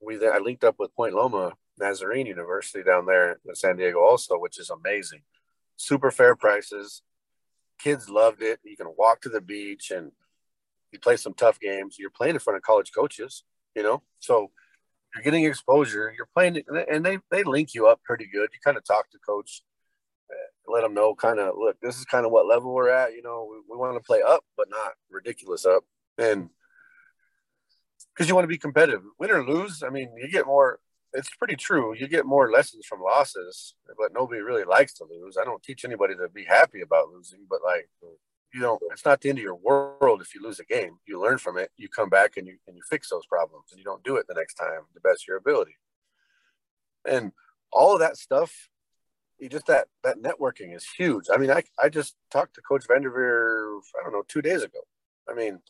we 0.00 0.16
then 0.16 0.32
I 0.32 0.38
linked 0.38 0.64
up 0.64 0.76
with 0.78 0.94
Point 0.94 1.14
Loma 1.14 1.52
Nazarene 1.78 2.26
University 2.26 2.82
down 2.82 3.06
there 3.06 3.38
in 3.46 3.54
San 3.54 3.76
Diego 3.76 4.00
also, 4.00 4.38
which 4.38 4.58
is 4.58 4.70
amazing. 4.70 5.22
Super 5.76 6.10
fair 6.10 6.34
prices. 6.34 7.02
Kids 7.78 8.08
loved 8.08 8.42
it. 8.42 8.60
You 8.64 8.76
can 8.76 8.92
walk 8.98 9.22
to 9.22 9.28
the 9.28 9.40
beach 9.40 9.90
and 9.90 10.12
you 10.92 10.98
play 10.98 11.16
some 11.16 11.34
tough 11.34 11.60
games. 11.60 11.96
You're 11.98 12.10
playing 12.10 12.34
in 12.34 12.40
front 12.40 12.56
of 12.56 12.62
college 12.62 12.92
coaches, 12.94 13.44
you 13.74 13.82
know, 13.82 14.02
so 14.18 14.50
you're 15.14 15.24
getting 15.24 15.44
exposure. 15.44 16.12
You're 16.16 16.28
playing, 16.34 16.62
and 16.90 17.04
they 17.04 17.18
they 17.30 17.42
link 17.42 17.74
you 17.74 17.86
up 17.86 18.00
pretty 18.04 18.26
good. 18.26 18.50
You 18.52 18.58
kind 18.64 18.76
of 18.76 18.84
talk 18.84 19.10
to 19.10 19.18
coach, 19.18 19.62
uh, 20.30 20.72
let 20.72 20.82
them 20.82 20.94
know, 20.94 21.14
kind 21.14 21.38
of 21.38 21.54
look, 21.58 21.76
this 21.80 21.98
is 21.98 22.04
kind 22.04 22.24
of 22.24 22.32
what 22.32 22.46
level 22.46 22.72
we're 22.72 22.90
at. 22.90 23.12
You 23.12 23.22
know, 23.22 23.48
we, 23.50 23.58
we 23.68 23.78
want 23.78 23.96
to 23.96 24.06
play 24.06 24.20
up, 24.26 24.44
but 24.56 24.68
not 24.70 24.92
ridiculous 25.10 25.66
up. 25.66 25.84
And 26.18 26.50
because 28.14 28.28
you 28.28 28.34
want 28.34 28.44
to 28.44 28.48
be 28.48 28.58
competitive. 28.58 29.02
Win 29.18 29.30
or 29.30 29.44
lose, 29.44 29.82
I 29.82 29.90
mean, 29.90 30.10
you 30.16 30.30
get 30.30 30.46
more. 30.46 30.78
It's 31.12 31.30
pretty 31.30 31.56
true. 31.56 31.94
You 31.96 32.06
get 32.06 32.24
more 32.24 32.52
lessons 32.52 32.86
from 32.86 33.00
losses, 33.00 33.74
but 33.98 34.12
nobody 34.12 34.42
really 34.42 34.64
likes 34.64 34.94
to 34.94 35.04
lose. 35.04 35.36
I 35.40 35.44
don't 35.44 35.62
teach 35.62 35.84
anybody 35.84 36.14
to 36.14 36.28
be 36.28 36.44
happy 36.44 36.82
about 36.82 37.08
losing, 37.08 37.46
but 37.48 37.60
like, 37.64 37.88
you 38.52 38.60
know, 38.60 38.78
it's 38.90 39.04
not 39.04 39.20
the 39.20 39.28
end 39.28 39.38
of 39.38 39.44
your 39.44 39.54
world 39.54 40.20
if 40.20 40.34
you 40.34 40.42
lose 40.42 40.58
a 40.58 40.64
game. 40.64 40.98
You 41.06 41.20
learn 41.20 41.38
from 41.38 41.56
it. 41.56 41.70
You 41.76 41.88
come 41.88 42.08
back 42.08 42.36
and 42.36 42.46
you 42.46 42.56
and 42.66 42.76
you 42.76 42.82
fix 42.88 43.08
those 43.10 43.26
problems, 43.26 43.66
and 43.70 43.78
you 43.78 43.84
don't 43.84 44.02
do 44.02 44.16
it 44.16 44.26
the 44.28 44.34
next 44.34 44.54
time 44.54 44.82
the 44.94 45.00
best 45.00 45.24
of 45.24 45.28
your 45.28 45.36
ability. 45.36 45.76
And 47.06 47.32
all 47.72 47.94
of 47.94 48.00
that 48.00 48.16
stuff, 48.16 48.68
you 49.38 49.48
just 49.48 49.66
that 49.66 49.88
that 50.02 50.20
networking 50.20 50.74
is 50.74 50.86
huge. 50.96 51.26
I 51.32 51.36
mean, 51.36 51.50
I 51.50 51.62
I 51.78 51.88
just 51.88 52.16
talked 52.30 52.54
to 52.54 52.62
Coach 52.62 52.86
Vanderveer. 52.88 53.78
I 53.98 54.02
don't 54.02 54.12
know 54.12 54.24
two 54.26 54.42
days 54.42 54.62
ago. 54.62 54.80
I 55.28 55.34
mean, 55.34 55.60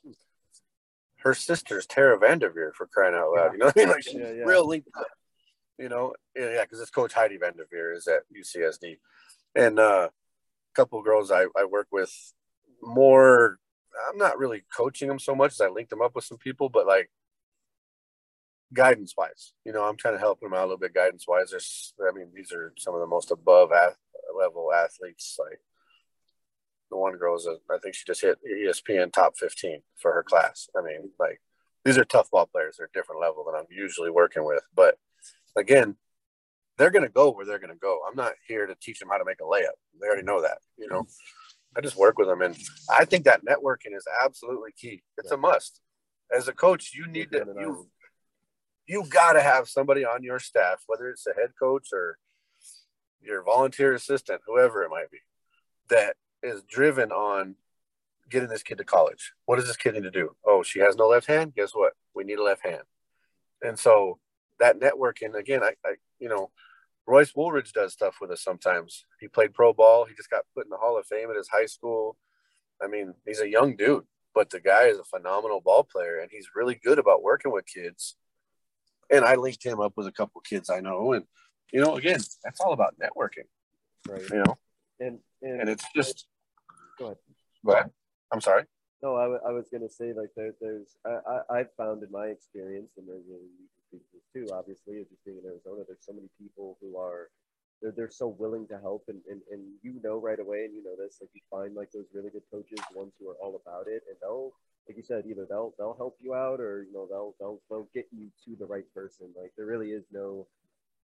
her 1.18 1.34
sister's 1.34 1.86
Tara 1.86 2.18
Vanderveer 2.18 2.72
for 2.74 2.86
crying 2.86 3.14
out 3.14 3.32
loud. 3.34 3.52
You 3.52 3.58
know 3.58 3.66
I 3.76 3.78
mean? 3.78 3.88
Like 3.88 4.12
Yeah, 4.12 4.32
yeah. 4.32 4.44
real 4.44 4.66
linked 4.66 4.88
up. 4.96 5.06
You 5.78 5.88
know, 5.88 6.14
yeah, 6.36 6.62
because 6.62 6.80
it's 6.80 6.90
Coach 6.90 7.14
Heidi 7.14 7.38
Vanderveer 7.38 7.94
is 7.94 8.06
at 8.06 8.22
UCSD, 8.34 8.98
and 9.54 9.78
uh, 9.78 10.08
a 10.10 10.74
couple 10.74 10.98
of 10.98 11.04
girls 11.04 11.30
I, 11.30 11.46
I 11.56 11.64
work 11.64 11.86
with 11.90 12.12
more. 12.82 13.58
I'm 14.08 14.18
not 14.18 14.38
really 14.38 14.62
coaching 14.74 15.08
them 15.08 15.18
so 15.18 15.34
much 15.34 15.52
as 15.52 15.60
I 15.60 15.68
link 15.68 15.88
them 15.88 16.02
up 16.02 16.14
with 16.14 16.24
some 16.24 16.38
people, 16.38 16.68
but 16.68 16.86
like 16.86 17.10
guidance 18.72 19.14
wise, 19.16 19.52
you 19.64 19.72
know, 19.72 19.82
I'm 19.82 19.96
trying 19.96 20.14
to 20.14 20.20
help 20.20 20.40
them 20.40 20.54
out 20.54 20.60
a 20.60 20.66
little 20.66 20.78
bit 20.78 20.94
guidance 20.94 21.26
wise. 21.26 21.50
There's, 21.50 21.94
I 22.08 22.16
mean, 22.16 22.28
these 22.34 22.52
are 22.52 22.72
some 22.78 22.94
of 22.94 23.00
the 23.00 23.06
most 23.06 23.30
above 23.30 23.72
ath- 23.72 23.96
level 24.38 24.72
athletes. 24.72 25.36
Like 25.38 25.60
the 26.90 26.96
one 26.96 27.16
girl 27.16 27.36
is, 27.36 27.46
a, 27.46 27.56
I 27.72 27.78
think 27.78 27.94
she 27.94 28.04
just 28.06 28.22
hit 28.22 28.38
ESPN 28.48 29.12
top 29.12 29.36
15 29.36 29.82
for 29.96 30.12
her 30.12 30.22
class. 30.22 30.68
I 30.76 30.82
mean, 30.82 31.10
like 31.18 31.40
these 31.84 31.98
are 31.98 32.04
tough 32.04 32.30
ball 32.30 32.46
players. 32.46 32.76
They're 32.76 32.86
a 32.86 32.98
different 32.98 33.20
level 33.20 33.44
than 33.44 33.54
I'm 33.54 33.66
usually 33.70 34.10
working 34.10 34.44
with. 34.44 34.62
But 34.74 34.96
again, 35.56 35.96
they're 36.78 36.90
going 36.90 37.04
to 37.04 37.10
go 37.10 37.30
where 37.30 37.44
they're 37.44 37.58
going 37.58 37.74
to 37.74 37.78
go. 37.78 38.00
I'm 38.08 38.16
not 38.16 38.32
here 38.46 38.66
to 38.66 38.74
teach 38.80 39.00
them 39.00 39.08
how 39.10 39.18
to 39.18 39.24
make 39.24 39.40
a 39.40 39.44
layup. 39.44 39.76
They 40.00 40.06
already 40.06 40.22
know 40.22 40.42
that, 40.42 40.58
you 40.78 40.88
know. 40.88 41.06
I 41.76 41.80
just 41.80 41.96
work 41.96 42.18
with 42.18 42.28
them, 42.28 42.42
and 42.42 42.56
I 42.90 43.04
think 43.04 43.24
that 43.24 43.44
networking 43.44 43.96
is 43.96 44.06
absolutely 44.24 44.72
key. 44.72 45.02
It's 45.18 45.30
a 45.30 45.36
must. 45.36 45.80
As 46.34 46.48
a 46.48 46.52
coach, 46.52 46.92
you 46.94 47.06
need 47.06 47.30
to 47.32 47.44
you 47.58 47.88
you 48.86 49.04
got 49.08 49.34
to 49.34 49.40
have 49.40 49.68
somebody 49.68 50.04
on 50.04 50.24
your 50.24 50.40
staff, 50.40 50.82
whether 50.86 51.08
it's 51.08 51.26
a 51.26 51.34
head 51.34 51.50
coach 51.58 51.88
or 51.92 52.18
your 53.22 53.42
volunteer 53.44 53.94
assistant, 53.94 54.40
whoever 54.46 54.82
it 54.82 54.90
might 54.90 55.10
be, 55.10 55.18
that 55.90 56.16
is 56.42 56.62
driven 56.62 57.12
on 57.12 57.54
getting 58.28 58.48
this 58.48 58.62
kid 58.62 58.78
to 58.78 58.84
college. 58.84 59.32
What 59.46 59.56
does 59.56 59.66
this 59.66 59.76
kid 59.76 59.94
need 59.94 60.04
to 60.04 60.10
do? 60.10 60.34
Oh, 60.44 60.62
she 60.62 60.80
has 60.80 60.96
no 60.96 61.06
left 61.06 61.26
hand. 61.26 61.54
Guess 61.54 61.70
what? 61.72 61.92
We 62.14 62.24
need 62.24 62.38
a 62.38 62.42
left 62.42 62.64
hand. 62.64 62.82
And 63.62 63.78
so 63.78 64.18
that 64.58 64.80
networking 64.80 65.34
again, 65.34 65.62
I, 65.62 65.74
I 65.84 65.94
you 66.18 66.28
know, 66.28 66.50
Royce 67.06 67.34
Woolridge 67.34 67.72
does 67.72 67.92
stuff 67.92 68.16
with 68.20 68.30
us 68.30 68.42
sometimes. 68.42 69.04
He 69.18 69.28
played 69.28 69.54
pro 69.54 69.72
ball. 69.72 70.04
He 70.04 70.14
just 70.14 70.30
got 70.30 70.44
put 70.54 70.66
in 70.66 70.70
the 70.70 70.76
Hall 70.76 70.98
of 70.98 71.06
Fame 71.06 71.30
at 71.30 71.36
his 71.36 71.48
high 71.48 71.66
school. 71.66 72.16
I 72.82 72.86
mean, 72.86 73.14
he's 73.26 73.40
a 73.40 73.48
young 73.48 73.76
dude, 73.76 74.04
but 74.34 74.50
the 74.50 74.60
guy 74.60 74.84
is 74.84 74.98
a 74.98 75.04
phenomenal 75.04 75.60
ball 75.60 75.84
player, 75.84 76.18
and 76.20 76.30
he's 76.30 76.48
really 76.54 76.76
good 76.82 76.98
about 76.98 77.22
working 77.22 77.52
with 77.52 77.66
kids. 77.66 78.16
And 79.10 79.24
I 79.24 79.34
linked 79.34 79.64
him 79.64 79.80
up 79.80 79.94
with 79.96 80.06
a 80.06 80.12
couple 80.12 80.40
kids 80.40 80.70
I 80.70 80.80
know, 80.80 81.12
and 81.12 81.24
you 81.72 81.80
know, 81.80 81.96
again, 81.96 82.20
that's 82.44 82.60
all 82.60 82.72
about 82.72 82.94
networking. 82.98 83.46
Right. 84.08 84.22
You 84.30 84.42
know, 84.44 84.58
And 84.98 85.18
and, 85.42 85.62
and 85.62 85.70
it's 85.70 85.84
just. 85.94 86.26
Go 86.98 87.06
ahead. 87.06 87.16
Go 87.64 87.72
ahead. 87.72 87.90
I'm 88.32 88.40
sorry. 88.40 88.64
No, 89.02 89.16
I, 89.16 89.48
I 89.48 89.52
was 89.52 89.68
gonna 89.72 89.90
say 89.90 90.12
like 90.12 90.30
there, 90.36 90.54
there's 90.60 90.96
I, 91.06 91.18
I 91.26 91.58
I've 91.60 91.72
found 91.76 92.02
in 92.02 92.10
my 92.10 92.26
experience, 92.26 92.92
and 92.96 93.08
there's 93.08 93.26
to 93.90 93.98
this 94.12 94.22
too. 94.32 94.52
Obviously, 94.52 95.02
just 95.08 95.24
being 95.24 95.38
in 95.38 95.48
Arizona, 95.48 95.82
there's 95.86 96.04
so 96.04 96.12
many 96.12 96.28
people 96.38 96.76
who 96.80 96.96
are 96.96 97.28
they're, 97.82 97.92
they're 97.92 98.10
so 98.10 98.28
willing 98.28 98.66
to 98.68 98.78
help 98.78 99.04
and, 99.08 99.20
and, 99.28 99.40
and 99.50 99.62
you 99.82 100.00
know 100.02 100.18
right 100.18 100.38
away 100.38 100.64
and 100.64 100.74
you 100.74 100.84
know 100.84 100.96
this 100.96 101.18
like 101.20 101.30
you 101.34 101.40
find 101.50 101.74
like 101.74 101.90
those 101.92 102.06
really 102.12 102.30
good 102.30 102.42
coaches 102.50 102.78
ones 102.94 103.12
who 103.18 103.28
are 103.28 103.36
all 103.42 103.60
about 103.64 103.86
it 103.86 104.02
and 104.08 104.16
they'll 104.20 104.52
like 104.86 104.96
you 104.96 105.02
said 105.02 105.24
either 105.26 105.46
they'll 105.48 105.72
they'll 105.78 105.96
help 105.96 106.16
you 106.20 106.34
out 106.34 106.60
or 106.60 106.84
you 106.84 106.92
know 106.92 107.06
they'll 107.08 107.34
they'll, 107.40 107.60
they'll 107.70 107.88
get 107.94 108.06
you 108.12 108.28
to 108.44 108.56
the 108.58 108.66
right 108.66 108.84
person 108.94 109.28
like 109.40 109.52
there 109.56 109.66
really 109.66 109.90
is 109.90 110.04
no 110.12 110.46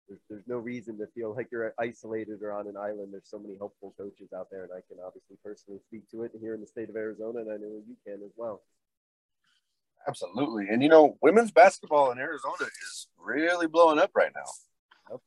there's, 0.07 0.21
there's 0.29 0.47
no 0.47 0.57
reason 0.57 0.97
to 0.97 1.07
feel 1.15 1.35
like 1.35 1.47
you're 1.51 1.73
isolated 1.79 2.41
or 2.41 2.53
on 2.53 2.67
an 2.67 2.77
island 2.77 3.09
there's 3.11 3.29
so 3.29 3.39
many 3.39 3.55
helpful 3.57 3.93
coaches 3.97 4.29
out 4.35 4.47
there 4.51 4.63
and 4.63 4.71
i 4.71 4.81
can 4.87 4.97
obviously 5.05 5.37
personally 5.43 5.79
speak 5.87 6.09
to 6.09 6.23
it 6.23 6.31
here 6.39 6.53
in 6.53 6.61
the 6.61 6.67
state 6.67 6.89
of 6.89 6.95
arizona 6.95 7.39
and 7.39 7.51
i 7.51 7.57
know 7.57 7.81
you 7.87 7.95
can 8.05 8.21
as 8.23 8.31
well 8.35 8.61
Absolutely. 10.07 10.67
And 10.69 10.83
you 10.83 10.89
know, 10.89 11.17
women's 11.21 11.51
basketball 11.51 12.11
in 12.11 12.19
Arizona 12.19 12.53
is 12.61 13.07
really 13.17 13.67
blowing 13.67 13.99
up 13.99 14.11
right 14.15 14.31
now. 14.35 15.19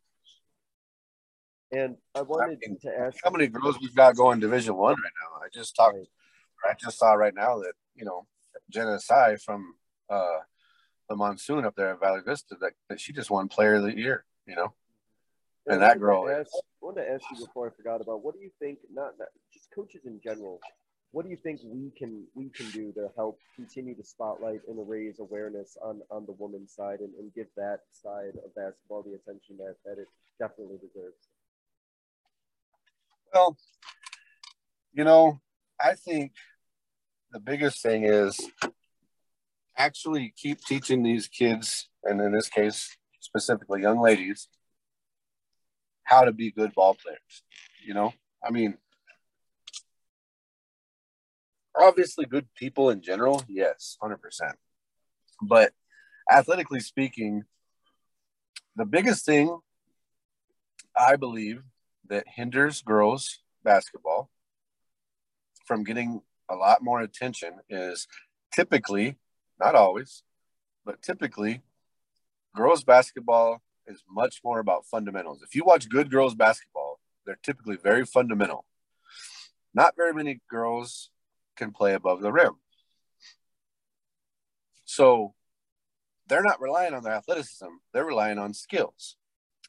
and 1.71 1.97
i 2.15 2.23
wanted 2.23 2.59
mean, 2.61 2.79
to 2.81 2.89
ask 2.99 3.19
How 3.23 3.31
many 3.31 3.47
girls 3.47 3.79
we've 3.81 3.95
got 3.95 4.17
going 4.17 4.41
Division 4.41 4.75
One 4.77 4.95
right 4.95 5.13
now? 5.23 5.41
I 5.45 5.49
just 5.53 5.77
talked. 5.77 5.97
Right. 5.97 6.07
I 6.71 6.75
just 6.81 6.99
saw 6.99 7.13
right 7.13 7.35
now 7.35 7.59
that 7.59 7.73
you 7.95 8.05
know 8.05 8.27
Jenna 8.71 8.99
Sai 8.99 9.37
from 9.37 9.75
uh, 10.09 10.39
the 11.09 11.17
Monsoon 11.17 11.65
up 11.65 11.75
there 11.77 11.93
at 11.93 12.01
Valley 12.01 12.21
Vista 12.25 12.57
that, 12.61 12.73
that 12.89 13.01
she 13.01 13.13
just 13.13 13.31
won 13.31 13.49
Player 13.49 13.75
of 13.75 13.83
the 13.83 13.97
Year. 13.97 14.25
You 14.49 14.57
know, 14.57 14.73
and 15.67 15.83
that 15.83 15.85
I 15.85 15.87
wanted 15.89 15.95
to 15.95 16.01
girl 16.01 16.29
I 16.29 16.45
wanted 16.81 17.05
to 17.05 17.13
ask 17.13 17.23
you 17.31 17.47
before 17.47 17.69
I 17.69 17.71
forgot 17.77 18.01
about 18.01 18.25
what 18.25 18.35
do 18.35 18.41
you 18.41 18.51
think? 18.59 18.79
Not, 18.93 19.13
not 19.19 19.29
just 19.53 19.69
coaches 19.75 20.07
in 20.07 20.21
general. 20.25 20.59
What 21.13 21.25
do 21.25 21.31
you 21.31 21.37
think 21.37 21.61
we 21.65 21.91
can 21.97 22.25
we 22.35 22.49
can 22.49 22.71
do 22.71 22.93
to 22.93 23.11
help 23.17 23.39
continue 23.57 23.95
to 23.95 24.05
spotlight 24.05 24.61
and 24.69 24.89
raise 24.89 25.21
awareness 25.21 25.77
on 25.83 26.01
on 26.11 26.27
the 26.27 26.35
women's 26.39 26.75
side 26.75 27.01
and, 27.01 27.15
and 27.19 27.33
give 27.35 27.47
that 27.57 27.81
side 27.93 28.37
of 28.45 28.55
basketball 28.55 29.03
the 29.03 29.15
attention 29.15 29.57
that 29.59 29.77
that 29.85 30.01
it 30.01 30.09
definitely 30.39 30.79
deserves? 30.79 31.29
well, 33.33 33.57
you 34.93 35.05
know, 35.05 35.41
I 35.81 35.95
think 35.95 36.33
the 37.33 37.41
biggest 37.41 37.83
thing 37.83 38.05
is 38.05 38.39
actually 39.77 40.33
keep 40.37 40.61
teaching 40.65 41.03
these 41.03 41.29
kids, 41.29 41.89
and 42.05 42.21
in 42.21 42.33
this 42.33 42.49
case 42.49 42.98
specifically 43.29 43.83
young 43.83 44.01
ladies, 44.01 44.49
how 46.05 46.23
to 46.23 46.33
be 46.33 46.51
good 46.51 46.73
ball 46.75 46.95
players. 46.95 47.43
You 47.87 47.95
know, 47.95 48.13
I 48.43 48.51
mean, 48.51 48.79
obviously 51.77 52.25
good 52.25 52.49
people 52.55 52.91
in 52.91 53.03
general, 53.03 53.43
yes, 53.49 53.97
hundred 54.01 54.23
percent. 54.23 54.57
But 55.43 55.73
athletically 56.31 56.81
speaking, 56.81 57.45
the 58.75 58.87
biggest 58.87 59.25
thing 59.27 59.59
I 60.99 61.17
believe 61.17 61.63
that 62.09 62.25
hinders 62.27 62.81
girls 62.83 63.41
basketball 63.63 64.31
from 65.67 65.85
getting 65.85 66.23
a 66.51 66.55
lot 66.55 66.83
more 66.83 67.03
attention 67.03 67.59
is 67.69 68.09
typically, 68.55 69.17
not 69.61 69.75
always, 69.75 70.23
but 70.87 71.03
typically, 71.03 71.61
girls 72.59 72.83
basketball 72.83 73.63
is 73.87 74.03
much 74.11 74.41
more 74.43 74.59
about 74.59 74.85
fundamentals. 74.85 75.43
If 75.43 75.55
you 75.55 75.65
watch 75.65 75.89
good 75.89 76.11
girls 76.11 76.35
basketball, 76.35 76.99
they're 77.25 77.39
typically 77.41 77.77
very 77.77 78.05
fundamental. 78.05 78.65
Not 79.73 79.95
very 79.97 80.13
many 80.13 80.41
girls 80.51 81.11
can 81.57 81.71
play 81.71 81.95
above 81.95 82.21
the 82.21 82.33
rim. 82.33 82.55
So 84.85 85.35
they're 86.27 86.43
not 86.43 86.61
relying 86.61 86.95
on 86.95 87.05
their 87.05 87.13
athleticism, 87.13 87.67
they're 87.95 88.05
relying 88.05 88.39
on 88.39 88.53
skills. 88.55 89.15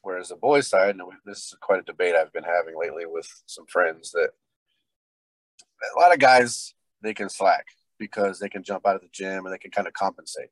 Whereas 0.02 0.30
the 0.30 0.36
boys' 0.36 0.66
side, 0.66 0.96
and 0.96 1.02
this 1.24 1.38
is 1.38 1.56
quite 1.60 1.78
a 1.78 1.82
debate 1.82 2.16
I've 2.16 2.32
been 2.32 2.42
having 2.42 2.74
lately 2.76 3.04
with 3.06 3.28
some 3.46 3.66
friends, 3.66 4.10
that 4.12 4.30
a 5.96 6.00
lot 6.00 6.12
of 6.12 6.18
guys 6.18 6.74
they 7.02 7.14
can 7.14 7.28
slack 7.28 7.66
because 7.98 8.40
they 8.40 8.48
can 8.48 8.64
jump 8.64 8.84
out 8.84 8.96
of 8.96 9.02
the 9.02 9.08
gym 9.12 9.44
and 9.46 9.54
they 9.54 9.58
can 9.58 9.70
kind 9.70 9.86
of 9.86 9.92
compensate. 9.92 10.50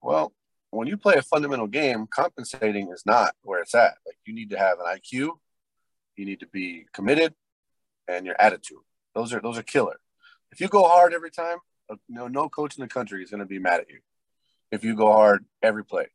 Well, 0.00 0.32
when 0.70 0.88
you 0.88 0.96
play 0.96 1.14
a 1.14 1.22
fundamental 1.22 1.66
game, 1.66 2.06
compensating 2.06 2.90
is 2.92 3.04
not 3.04 3.34
where 3.42 3.60
it's 3.60 3.74
at. 3.74 3.94
Like 4.06 4.16
you 4.24 4.34
need 4.34 4.50
to 4.50 4.58
have 4.58 4.78
an 4.78 4.86
IQ, 4.86 5.30
you 6.16 6.24
need 6.24 6.40
to 6.40 6.46
be 6.46 6.86
committed, 6.92 7.34
and 8.08 8.26
your 8.26 8.40
attitude. 8.40 8.78
Those 9.14 9.32
are 9.32 9.40
those 9.40 9.58
are 9.58 9.62
killer. 9.62 9.98
If 10.52 10.60
you 10.60 10.68
go 10.68 10.86
hard 10.86 11.12
every 11.14 11.30
time, 11.30 11.58
uh, 11.90 11.96
no 12.08 12.28
no 12.28 12.48
coach 12.48 12.76
in 12.76 12.82
the 12.82 12.88
country 12.88 13.22
is 13.22 13.30
going 13.30 13.40
to 13.40 13.46
be 13.46 13.58
mad 13.58 13.80
at 13.80 13.90
you. 13.90 14.00
If 14.70 14.84
you 14.84 14.94
go 14.94 15.12
hard 15.12 15.44
every 15.62 15.84
play, 15.84 16.06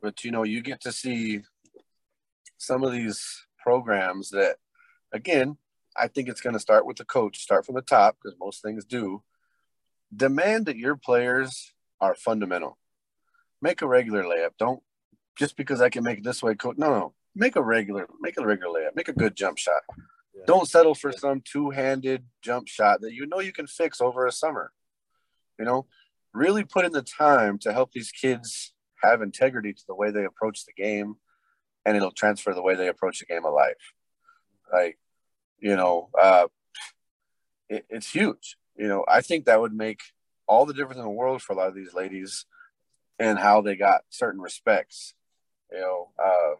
but 0.00 0.24
you 0.24 0.30
know 0.30 0.44
you 0.44 0.62
get 0.62 0.80
to 0.82 0.92
see 0.92 1.42
some 2.58 2.82
of 2.82 2.92
these 2.92 3.46
programs 3.58 4.30
that, 4.30 4.56
again, 5.12 5.56
I 5.96 6.08
think 6.08 6.28
it's 6.28 6.40
going 6.40 6.54
to 6.54 6.60
start 6.60 6.86
with 6.86 6.96
the 6.96 7.04
coach, 7.04 7.38
start 7.38 7.66
from 7.66 7.74
the 7.74 7.82
top 7.82 8.16
because 8.22 8.38
most 8.38 8.62
things 8.62 8.84
do. 8.84 9.22
Demand 10.14 10.66
that 10.66 10.76
your 10.76 10.96
players 10.96 11.72
are 12.00 12.14
fundamental. 12.14 12.78
Make 13.60 13.82
a 13.82 13.86
regular 13.86 14.22
layup. 14.22 14.50
Don't 14.58 14.82
just 15.38 15.56
because 15.56 15.80
I 15.80 15.88
can 15.88 16.02
make 16.04 16.18
it 16.18 16.24
this 16.24 16.42
way. 16.42 16.56
No, 16.62 16.72
no. 16.76 17.14
Make 17.34 17.56
a 17.56 17.62
regular, 17.62 18.08
make 18.20 18.38
a 18.38 18.44
regular 18.44 18.80
layup. 18.80 18.96
Make 18.96 19.08
a 19.08 19.12
good 19.12 19.36
jump 19.36 19.58
shot. 19.58 19.82
Yeah. 20.34 20.42
Don't 20.46 20.68
settle 20.68 20.94
for 20.94 21.12
some 21.12 21.40
two-handed 21.40 22.24
jump 22.42 22.66
shot 22.68 23.00
that 23.00 23.12
you 23.12 23.26
know 23.26 23.40
you 23.40 23.52
can 23.52 23.66
fix 23.66 24.00
over 24.00 24.26
a 24.26 24.32
summer. 24.32 24.72
You 25.58 25.64
know, 25.64 25.86
really 26.34 26.64
put 26.64 26.84
in 26.84 26.92
the 26.92 27.02
time 27.02 27.58
to 27.58 27.72
help 27.72 27.92
these 27.92 28.10
kids 28.10 28.72
have 29.02 29.22
integrity 29.22 29.72
to 29.72 29.82
the 29.86 29.94
way 29.94 30.10
they 30.10 30.24
approach 30.24 30.64
the 30.64 30.72
game, 30.72 31.16
and 31.84 31.96
it'll 31.96 32.10
transfer 32.10 32.52
the 32.52 32.62
way 32.62 32.74
they 32.74 32.88
approach 32.88 33.20
the 33.20 33.26
game 33.26 33.44
of 33.44 33.54
life. 33.54 33.92
Like, 34.72 34.98
you 35.60 35.76
know, 35.76 36.10
uh, 36.20 36.46
it, 37.68 37.86
it's 37.88 38.10
huge. 38.10 38.56
You 38.76 38.88
know, 38.88 39.04
I 39.08 39.20
think 39.20 39.46
that 39.46 39.60
would 39.60 39.74
make 39.74 40.00
all 40.46 40.66
the 40.66 40.74
difference 40.74 40.98
in 40.98 41.04
the 41.04 41.10
world 41.10 41.42
for 41.42 41.52
a 41.52 41.56
lot 41.56 41.68
of 41.68 41.74
these 41.74 41.94
ladies 41.94 42.46
and 43.18 43.38
how 43.38 43.60
they 43.60 43.76
got 43.76 44.02
certain 44.10 44.40
respects. 44.40 45.14
You 45.72 45.80
know, 45.80 46.08
uh, 46.22 46.54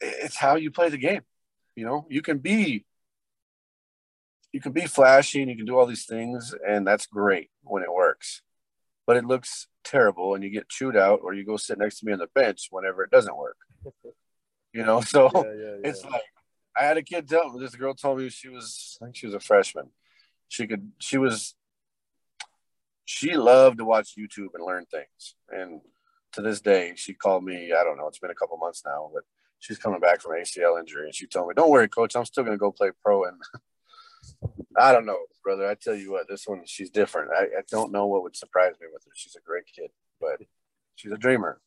it's 0.00 0.36
how 0.36 0.56
you 0.56 0.70
play 0.70 0.88
the 0.88 0.98
game. 0.98 1.22
You 1.76 1.84
know, 1.84 2.06
you 2.10 2.22
can 2.22 2.38
be 2.38 2.84
you 4.52 4.60
can 4.60 4.72
be 4.72 4.86
flashy 4.86 5.40
and 5.42 5.50
you 5.50 5.56
can 5.56 5.66
do 5.66 5.78
all 5.78 5.86
these 5.86 6.06
things, 6.06 6.54
and 6.66 6.86
that's 6.86 7.06
great 7.06 7.50
when 7.62 7.82
it 7.82 7.92
works. 7.92 8.42
But 9.06 9.16
it 9.16 9.24
looks 9.24 9.66
terrible, 9.84 10.34
and 10.34 10.44
you 10.44 10.50
get 10.50 10.68
chewed 10.68 10.96
out, 10.96 11.20
or 11.22 11.34
you 11.34 11.44
go 11.44 11.56
sit 11.56 11.78
next 11.78 12.00
to 12.00 12.06
me 12.06 12.12
on 12.12 12.18
the 12.18 12.28
bench 12.34 12.68
whenever 12.70 13.02
it 13.02 13.10
doesn't 13.10 13.36
work. 13.36 13.56
You 14.72 14.84
know, 14.84 15.00
so 15.00 15.30
Yeah, 15.34 15.42
yeah, 15.42 15.52
yeah. 15.54 15.90
it's 15.90 16.04
like 16.04 16.22
I 16.76 16.84
had 16.84 16.96
a 16.96 17.02
kid 17.02 17.28
tell 17.28 17.52
me 17.52 17.60
this 17.60 17.74
girl 17.74 17.94
told 17.94 18.18
me 18.18 18.28
she 18.28 18.48
was 18.48 18.98
I 19.00 19.06
think 19.06 19.16
she 19.16 19.26
was 19.26 19.34
a 19.34 19.40
freshman. 19.40 19.90
She 20.48 20.66
could 20.66 20.92
she 20.98 21.18
was 21.18 21.54
she 23.10 23.36
loved 23.36 23.78
to 23.78 23.84
watch 23.84 24.14
YouTube 24.16 24.54
and 24.54 24.64
learn 24.64 24.86
things. 24.86 25.34
And 25.50 25.80
to 26.34 26.42
this 26.42 26.60
day, 26.60 26.92
she 26.94 27.12
called 27.12 27.42
me, 27.42 27.72
I 27.72 27.82
don't 27.82 27.96
know, 27.96 28.06
it's 28.06 28.20
been 28.20 28.30
a 28.30 28.36
couple 28.36 28.56
months 28.56 28.82
now, 28.86 29.10
but 29.12 29.24
she's 29.58 29.78
coming 29.78 29.98
back 29.98 30.20
from 30.20 30.36
ACL 30.36 30.78
injury 30.78 31.06
and 31.06 31.14
she 31.14 31.26
told 31.26 31.48
me, 31.48 31.54
Don't 31.56 31.70
worry, 31.70 31.88
coach, 31.88 32.14
I'm 32.14 32.24
still 32.24 32.44
gonna 32.44 32.56
go 32.56 32.70
play 32.70 32.92
pro 33.02 33.24
and 33.24 33.36
I 34.78 34.92
don't 34.92 35.06
know, 35.06 35.18
brother. 35.42 35.68
I 35.68 35.74
tell 35.74 35.96
you 35.96 36.12
what, 36.12 36.28
this 36.28 36.46
one 36.46 36.62
she's 36.66 36.88
different. 36.88 37.32
I, 37.36 37.46
I 37.46 37.62
don't 37.68 37.90
know 37.90 38.06
what 38.06 38.22
would 38.22 38.36
surprise 38.36 38.74
me 38.80 38.86
with 38.92 39.02
her. 39.04 39.10
She's 39.12 39.34
a 39.34 39.40
great 39.40 39.64
kid, 39.66 39.90
but 40.20 40.40
she's 40.94 41.10
a 41.10 41.18
dreamer. 41.18 41.60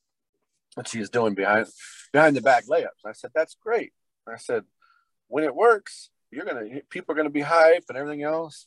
What 0.75 0.87
she's 0.87 1.09
doing 1.09 1.33
behind 1.33 1.67
behind 2.13 2.37
the 2.37 2.41
back 2.41 2.67
layups. 2.67 3.05
I 3.05 3.11
said, 3.11 3.31
That's 3.35 3.57
great. 3.61 3.91
I 4.25 4.37
said, 4.37 4.63
when 5.27 5.43
it 5.43 5.53
works, 5.53 6.09
you're 6.31 6.45
gonna 6.45 6.79
people 6.89 7.11
are 7.11 7.17
gonna 7.17 7.29
be 7.29 7.41
hype 7.41 7.83
and 7.89 7.97
everything 7.97 8.23
else. 8.23 8.65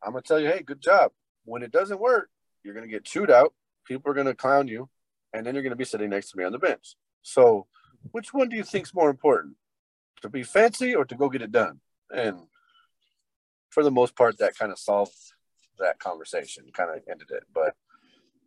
I'm 0.00 0.12
gonna 0.12 0.22
tell 0.22 0.38
you, 0.38 0.46
hey, 0.46 0.62
good 0.62 0.80
job. 0.80 1.10
When 1.44 1.62
it 1.62 1.72
doesn't 1.72 2.00
work, 2.00 2.30
you're 2.62 2.74
gonna 2.74 2.86
get 2.86 3.04
chewed 3.04 3.30
out. 3.30 3.54
People 3.84 4.10
are 4.10 4.14
gonna 4.14 4.34
clown 4.34 4.68
you, 4.68 4.88
and 5.32 5.44
then 5.44 5.54
you're 5.54 5.62
gonna 5.62 5.76
be 5.76 5.84
sitting 5.84 6.10
next 6.10 6.30
to 6.30 6.38
me 6.38 6.44
on 6.44 6.52
the 6.52 6.58
bench. 6.58 6.94
So, 7.22 7.66
which 8.10 8.32
one 8.32 8.48
do 8.48 8.56
you 8.56 8.64
think's 8.64 8.94
more 8.94 9.10
important, 9.10 9.56
to 10.22 10.28
be 10.28 10.42
fancy 10.42 10.94
or 10.94 11.04
to 11.04 11.14
go 11.14 11.28
get 11.28 11.42
it 11.42 11.52
done? 11.52 11.80
And 12.14 12.46
for 13.70 13.82
the 13.82 13.90
most 13.90 14.16
part, 14.16 14.38
that 14.38 14.56
kind 14.56 14.72
of 14.72 14.78
solved 14.78 15.16
that 15.78 15.98
conversation, 15.98 16.64
kind 16.72 16.90
of 16.90 17.02
ended 17.10 17.30
it. 17.30 17.44
But 17.52 17.74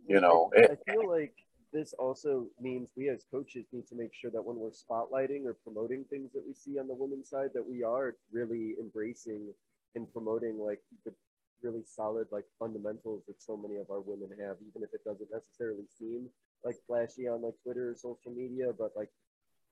you 0.07 0.21
know, 0.21 0.51
it, 0.53 0.79
I 0.87 0.91
feel 0.91 1.09
like 1.09 1.33
this 1.73 1.93
also 1.93 2.47
means 2.61 2.89
we 2.95 3.09
as 3.09 3.25
coaches 3.29 3.65
need 3.73 3.87
to 3.87 3.95
make 3.95 4.13
sure 4.13 4.31
that 4.31 4.43
when 4.43 4.55
we're 4.57 4.69
spotlighting 4.69 5.45
or 5.45 5.53
promoting 5.53 6.05
things 6.09 6.31
that 6.33 6.43
we 6.47 6.53
see 6.53 6.79
on 6.79 6.87
the 6.87 6.93
women's 6.93 7.29
side, 7.29 7.49
that 7.53 7.67
we 7.67 7.83
are 7.83 8.15
really 8.31 8.75
embracing 8.79 9.53
and 9.95 10.11
promoting 10.13 10.57
like 10.57 10.79
the 11.05 11.13
really 11.65 11.83
solid 11.83 12.27
like 12.31 12.45
fundamentals 12.59 13.23
that 13.27 13.41
so 13.41 13.57
many 13.57 13.77
of 13.77 13.89
our 13.89 14.01
women 14.01 14.29
have, 14.39 14.57
even 14.61 14.83
if 14.83 14.93
it 14.93 15.03
doesn't 15.03 15.29
necessarily 15.33 15.85
seem 15.97 16.29
like 16.63 16.75
flashy 16.87 17.27
on 17.27 17.41
like 17.41 17.55
Twitter 17.63 17.89
or 17.89 17.95
social 17.95 18.31
media, 18.31 18.67
but 18.77 18.91
like 18.95 19.09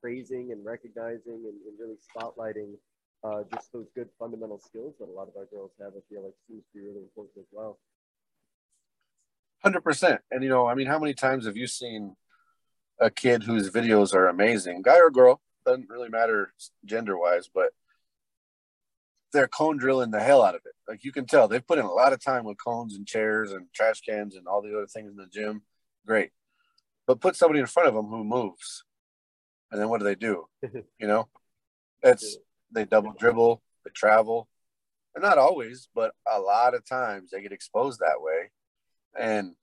praising 0.02 0.50
and 0.52 0.64
recognizing 0.64 1.46
and, 1.46 1.56
and 1.66 1.74
really 1.78 1.96
spotlighting 2.10 2.74
uh, 3.22 3.42
just 3.54 3.72
those 3.72 3.86
good 3.94 4.08
fundamental 4.18 4.58
skills 4.58 4.94
that 4.98 5.08
a 5.08 5.16
lot 5.16 5.28
of 5.28 5.36
our 5.36 5.46
girls 5.46 5.70
have. 5.80 5.92
I 5.96 6.02
feel 6.10 6.24
like 6.24 6.34
seems 6.48 6.64
to 6.72 6.78
be 6.78 6.84
really 6.84 7.02
important 7.02 7.38
as 7.38 7.48
well. 7.52 7.78
Hundred 9.62 9.82
percent. 9.82 10.20
And 10.30 10.42
you 10.42 10.50
know, 10.50 10.66
I 10.66 10.74
mean, 10.74 10.86
how 10.86 10.98
many 10.98 11.14
times 11.14 11.46
have 11.46 11.56
you 11.56 11.66
seen 11.66 12.16
a 13.00 13.10
kid 13.10 13.42
whose 13.42 13.70
videos 13.70 14.14
are 14.14 14.28
amazing, 14.28 14.82
guy 14.82 14.98
or 14.98 15.10
girl, 15.10 15.40
doesn't 15.64 15.88
really 15.88 16.10
matter 16.10 16.52
gender 16.84 17.16
wise, 17.18 17.48
but 17.52 17.70
they're 19.34 19.48
cone 19.48 19.76
drilling 19.76 20.10
the 20.10 20.20
hell 20.20 20.42
out 20.42 20.54
of 20.54 20.62
it. 20.64 20.72
Like 20.88 21.04
you 21.04 21.12
can 21.12 21.26
tell, 21.26 21.48
they've 21.48 21.66
put 21.66 21.78
in 21.78 21.84
a 21.84 21.92
lot 21.92 22.12
of 22.12 22.22
time 22.22 22.44
with 22.44 22.56
cones 22.62 22.94
and 22.94 23.06
chairs 23.06 23.52
and 23.52 23.66
trash 23.74 24.00
cans 24.00 24.36
and 24.36 24.46
all 24.46 24.62
the 24.62 24.74
other 24.74 24.86
things 24.86 25.10
in 25.10 25.16
the 25.16 25.26
gym. 25.26 25.62
Great, 26.06 26.30
but 27.06 27.20
put 27.20 27.36
somebody 27.36 27.60
in 27.60 27.66
front 27.66 27.88
of 27.88 27.94
them 27.94 28.06
who 28.06 28.24
moves, 28.24 28.84
and 29.70 29.80
then 29.80 29.88
what 29.88 29.98
do 29.98 30.04
they 30.04 30.14
do? 30.14 30.46
You 30.98 31.06
know, 31.06 31.28
it's 32.02 32.38
they 32.70 32.84
double 32.84 33.14
dribble, 33.18 33.62
they 33.84 33.90
travel, 33.90 34.48
and 35.14 35.22
not 35.22 35.38
always, 35.38 35.88
but 35.94 36.14
a 36.30 36.40
lot 36.40 36.74
of 36.74 36.86
times 36.86 37.30
they 37.30 37.42
get 37.42 37.52
exposed 37.52 38.00
that 38.00 38.20
way. 38.20 38.50
And 39.18 39.54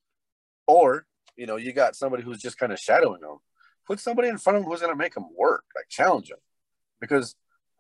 or 0.68 1.06
you 1.36 1.46
know 1.46 1.56
you 1.56 1.74
got 1.74 1.96
somebody 1.96 2.24
who's 2.24 2.42
just 2.42 2.60
kind 2.60 2.72
of 2.72 2.80
shadowing 2.80 3.22
them. 3.22 3.38
Put 3.88 4.00
somebody 4.00 4.28
in 4.28 4.38
front 4.38 4.58
of 4.58 4.64
them 4.64 4.72
who's 4.72 4.82
going 4.82 4.94
to 4.94 4.98
make 4.98 5.14
them 5.14 5.28
work 5.36 5.64
like 5.76 5.90
challenge 5.90 6.30
them 6.30 6.38
because 7.02 7.36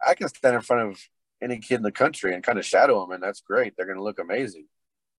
i 0.06 0.14
can 0.14 0.28
stand 0.28 0.56
in 0.56 0.62
front 0.62 0.90
of 0.90 1.00
any 1.42 1.58
kid 1.58 1.76
in 1.76 1.84
the 1.84 1.92
country 1.92 2.34
and 2.34 2.44
kind 2.44 2.60
of 2.60 2.66
shadow 2.66 3.02
them 3.02 3.12
and 3.12 3.24
that's 3.24 3.42
great. 3.42 3.76
They're 3.76 3.86
going 3.86 3.98
to 3.98 4.04
look 4.04 4.20
amazing. 4.20 4.68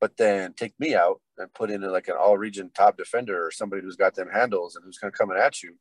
But 0.01 0.17
then 0.17 0.53
take 0.55 0.75
me 0.81 0.95
out 0.95 1.21
and 1.39 1.53
put 1.55 1.71
in 1.71 1.81
like 1.83 2.09
an 2.09 2.17
all 2.19 2.37
region 2.37 2.71
top 2.75 2.97
defender 2.97 3.47
or 3.47 3.51
somebody 3.51 3.83
who's 3.83 3.97
got 3.97 4.15
them 4.15 4.29
handles 4.33 4.75
and 4.77 4.85
who's 4.85 4.99
going 4.99 5.13
to 5.13 5.19
come 5.19 5.31
at 5.33 5.63
you 5.63 5.77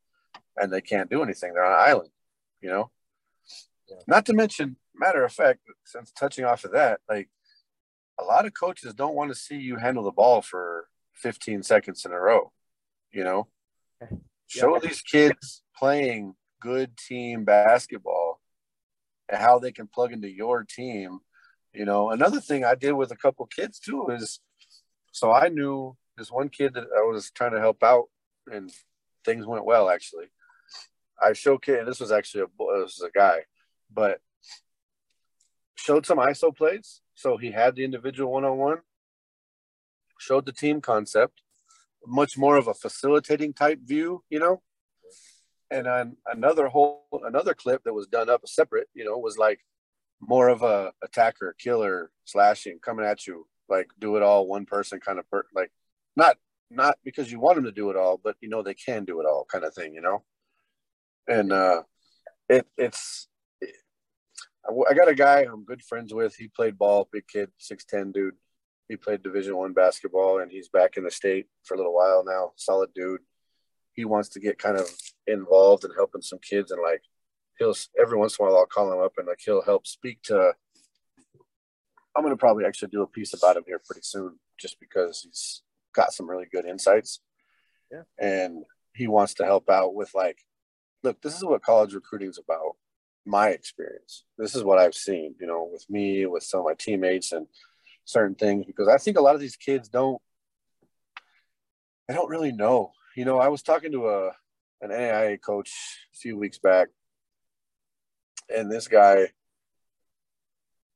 and 0.57 0.71
they 0.71 0.81
can't 0.81 1.09
do 1.09 1.23
anything. 1.23 1.53
They're 1.53 1.65
on 1.65 1.73
an 1.73 1.89
island 1.89 2.09
you 2.61 2.69
know? 2.69 2.91
Yeah. 3.89 3.97
not 4.07 4.25
to 4.27 4.33
mention 4.33 4.77
matter 4.95 5.25
of 5.25 5.33
fact 5.33 5.59
since 5.83 6.11
touching 6.11 6.45
off 6.45 6.63
of 6.63 6.71
that 6.71 7.01
like 7.09 7.27
a 8.19 8.23
lot 8.23 8.45
of 8.45 8.53
coaches 8.53 8.93
don't 8.93 9.15
want 9.15 9.31
to 9.31 9.35
see 9.35 9.55
you 9.55 9.77
handle 9.77 10.03
the 10.03 10.11
ball 10.11 10.41
for 10.41 10.87
15 11.15 11.63
seconds 11.63 12.05
in 12.05 12.11
a 12.11 12.19
row. 12.19 12.51
You 13.11 13.23
know, 13.23 13.47
show 14.47 14.79
these 14.79 15.01
kids 15.01 15.63
playing 15.75 16.35
good 16.61 16.95
team 16.97 17.43
basketball 17.43 18.20
how 19.31 19.59
they 19.59 19.71
can 19.71 19.87
plug 19.87 20.11
into 20.11 20.29
your 20.29 20.63
team. 20.63 21.19
You 21.73 21.85
know, 21.85 22.09
another 22.09 22.41
thing 22.41 22.65
I 22.65 22.75
did 22.75 22.93
with 22.93 23.11
a 23.11 23.15
couple 23.15 23.45
kids 23.45 23.79
too 23.79 24.09
is 24.09 24.39
so 25.11 25.31
I 25.31 25.49
knew 25.49 25.95
this 26.17 26.31
one 26.31 26.49
kid 26.49 26.73
that 26.73 26.87
I 26.95 27.01
was 27.01 27.31
trying 27.31 27.51
to 27.51 27.59
help 27.59 27.83
out 27.83 28.05
and 28.51 28.71
things 29.25 29.45
went 29.45 29.65
well 29.65 29.89
actually. 29.89 30.25
I 31.21 31.31
showcased, 31.31 31.85
this 31.85 31.99
was 31.99 32.11
actually 32.11 32.43
a, 32.43 32.47
boy, 32.47 32.79
this 32.79 32.99
was 32.99 33.09
a 33.13 33.17
guy, 33.17 33.41
but 33.93 34.19
showed 35.75 36.05
some 36.05 36.17
ISO 36.17 36.55
plates. 36.55 37.01
So 37.15 37.37
he 37.37 37.51
had 37.51 37.75
the 37.75 37.83
individual 37.83 38.31
one 38.31 38.45
on 38.45 38.57
one, 38.57 38.79
showed 40.17 40.45
the 40.45 40.51
team 40.51 40.81
concept, 40.81 41.43
much 42.05 42.37
more 42.37 42.57
of 42.57 42.67
a 42.67 42.73
facilitating 42.73 43.53
type 43.53 43.79
view, 43.83 44.23
you 44.29 44.39
know. 44.39 44.61
And 45.71 45.87
on 45.87 46.17
another 46.25 46.67
whole, 46.67 47.05
another 47.25 47.53
clip 47.53 47.83
that 47.85 47.93
was 47.93 48.07
done 48.07 48.29
up 48.29 48.41
separate, 48.45 48.89
you 48.93 49.05
know, 49.05 49.17
was 49.17 49.37
like 49.37 49.59
more 50.19 50.49
of 50.49 50.61
a 50.61 50.91
attacker, 51.03 51.55
killer, 51.57 52.11
slashing, 52.25 52.79
coming 52.83 53.05
at 53.05 53.25
you, 53.25 53.47
like 53.69 53.87
do 53.97 54.17
it 54.17 54.23
all, 54.23 54.47
one 54.47 54.65
person 54.65 54.99
kind 54.99 55.17
of 55.17 55.29
per, 55.29 55.45
like 55.55 55.71
not 56.15 56.37
not 56.69 56.97
because 57.03 57.31
you 57.31 57.39
want 57.39 57.55
them 57.55 57.65
to 57.65 57.71
do 57.71 57.89
it 57.89 57.95
all, 57.95 58.19
but 58.21 58.35
you 58.41 58.49
know 58.49 58.61
they 58.61 58.73
can 58.73 59.05
do 59.05 59.19
it 59.19 59.25
all, 59.25 59.45
kind 59.51 59.63
of 59.63 59.73
thing, 59.73 59.93
you 59.93 60.01
know. 60.01 60.23
And 61.27 61.51
uh, 61.51 61.83
it 62.49 62.67
it's 62.77 63.27
I 64.67 64.93
got 64.93 65.09
a 65.09 65.15
guy 65.15 65.41
I'm 65.41 65.65
good 65.65 65.81
friends 65.81 66.13
with. 66.13 66.35
He 66.35 66.47
played 66.47 66.77
ball, 66.77 67.09
big 67.11 67.27
kid, 67.27 67.49
six 67.57 67.85
ten 67.85 68.11
dude. 68.11 68.35
He 68.89 68.95
played 68.97 69.23
Division 69.23 69.57
One 69.57 69.73
basketball, 69.73 70.39
and 70.39 70.51
he's 70.51 70.69
back 70.69 70.97
in 70.97 71.03
the 71.03 71.11
state 71.11 71.47
for 71.63 71.75
a 71.75 71.77
little 71.77 71.95
while 71.95 72.23
now. 72.25 72.51
Solid 72.57 72.93
dude. 72.93 73.21
He 73.93 74.05
wants 74.05 74.29
to 74.29 74.39
get 74.39 74.57
kind 74.57 74.77
of 74.77 74.89
involved 75.27 75.83
in 75.83 75.91
helping 75.95 76.21
some 76.21 76.39
kids, 76.39 76.71
and 76.71 76.81
like 76.81 77.03
he'll 77.57 77.75
every 77.99 78.17
once 78.17 78.37
in 78.37 78.45
a 78.45 78.49
while 78.49 78.57
I'll 78.57 78.65
call 78.65 78.91
him 78.91 78.99
up 78.99 79.13
and 79.17 79.27
like 79.27 79.39
he'll 79.43 79.61
help 79.61 79.87
speak 79.87 80.21
to. 80.23 80.53
I'm 82.15 82.23
gonna 82.23 82.37
probably 82.37 82.65
actually 82.65 82.89
do 82.89 83.03
a 83.03 83.07
piece 83.07 83.33
about 83.33 83.57
him 83.57 83.63
here 83.65 83.81
pretty 83.85 84.01
soon, 84.03 84.39
just 84.59 84.79
because 84.79 85.21
he's 85.21 85.61
got 85.93 86.13
some 86.13 86.29
really 86.29 86.47
good 86.51 86.65
insights. 86.65 87.21
Yeah. 87.91 88.03
And 88.19 88.63
he 88.95 89.07
wants 89.07 89.33
to 89.35 89.45
help 89.45 89.69
out 89.69 89.93
with 89.93 90.13
like, 90.13 90.37
look, 91.03 91.21
this 91.21 91.35
is 91.35 91.43
what 91.43 91.63
college 91.63 91.93
recruiting 91.93 92.29
is 92.29 92.39
about 92.39 92.75
my 93.25 93.49
experience. 93.49 94.23
This 94.37 94.55
is 94.55 94.63
what 94.63 94.79
I've 94.79 94.95
seen, 94.95 95.35
you 95.39 95.47
know, 95.47 95.69
with 95.71 95.85
me, 95.89 96.25
with 96.25 96.43
some 96.43 96.61
of 96.61 96.65
my 96.65 96.73
teammates 96.73 97.31
and 97.31 97.47
certain 98.05 98.35
things, 98.35 98.65
because 98.65 98.87
I 98.87 98.97
think 98.97 99.17
a 99.17 99.21
lot 99.21 99.35
of 99.35 99.41
these 99.41 99.55
kids 99.55 99.89
don't, 99.89 100.21
they 102.07 102.13
don't 102.13 102.29
really 102.29 102.51
know. 102.51 102.91
You 103.21 103.25
know, 103.25 103.37
I 103.37 103.49
was 103.49 103.61
talking 103.61 103.91
to 103.91 104.09
a, 104.09 104.31
an 104.81 104.91
AIA 104.91 105.37
coach 105.37 105.71
a 106.11 106.17
few 106.17 106.39
weeks 106.39 106.57
back, 106.57 106.87
and 108.49 108.71
this 108.71 108.87
guy 108.87 109.27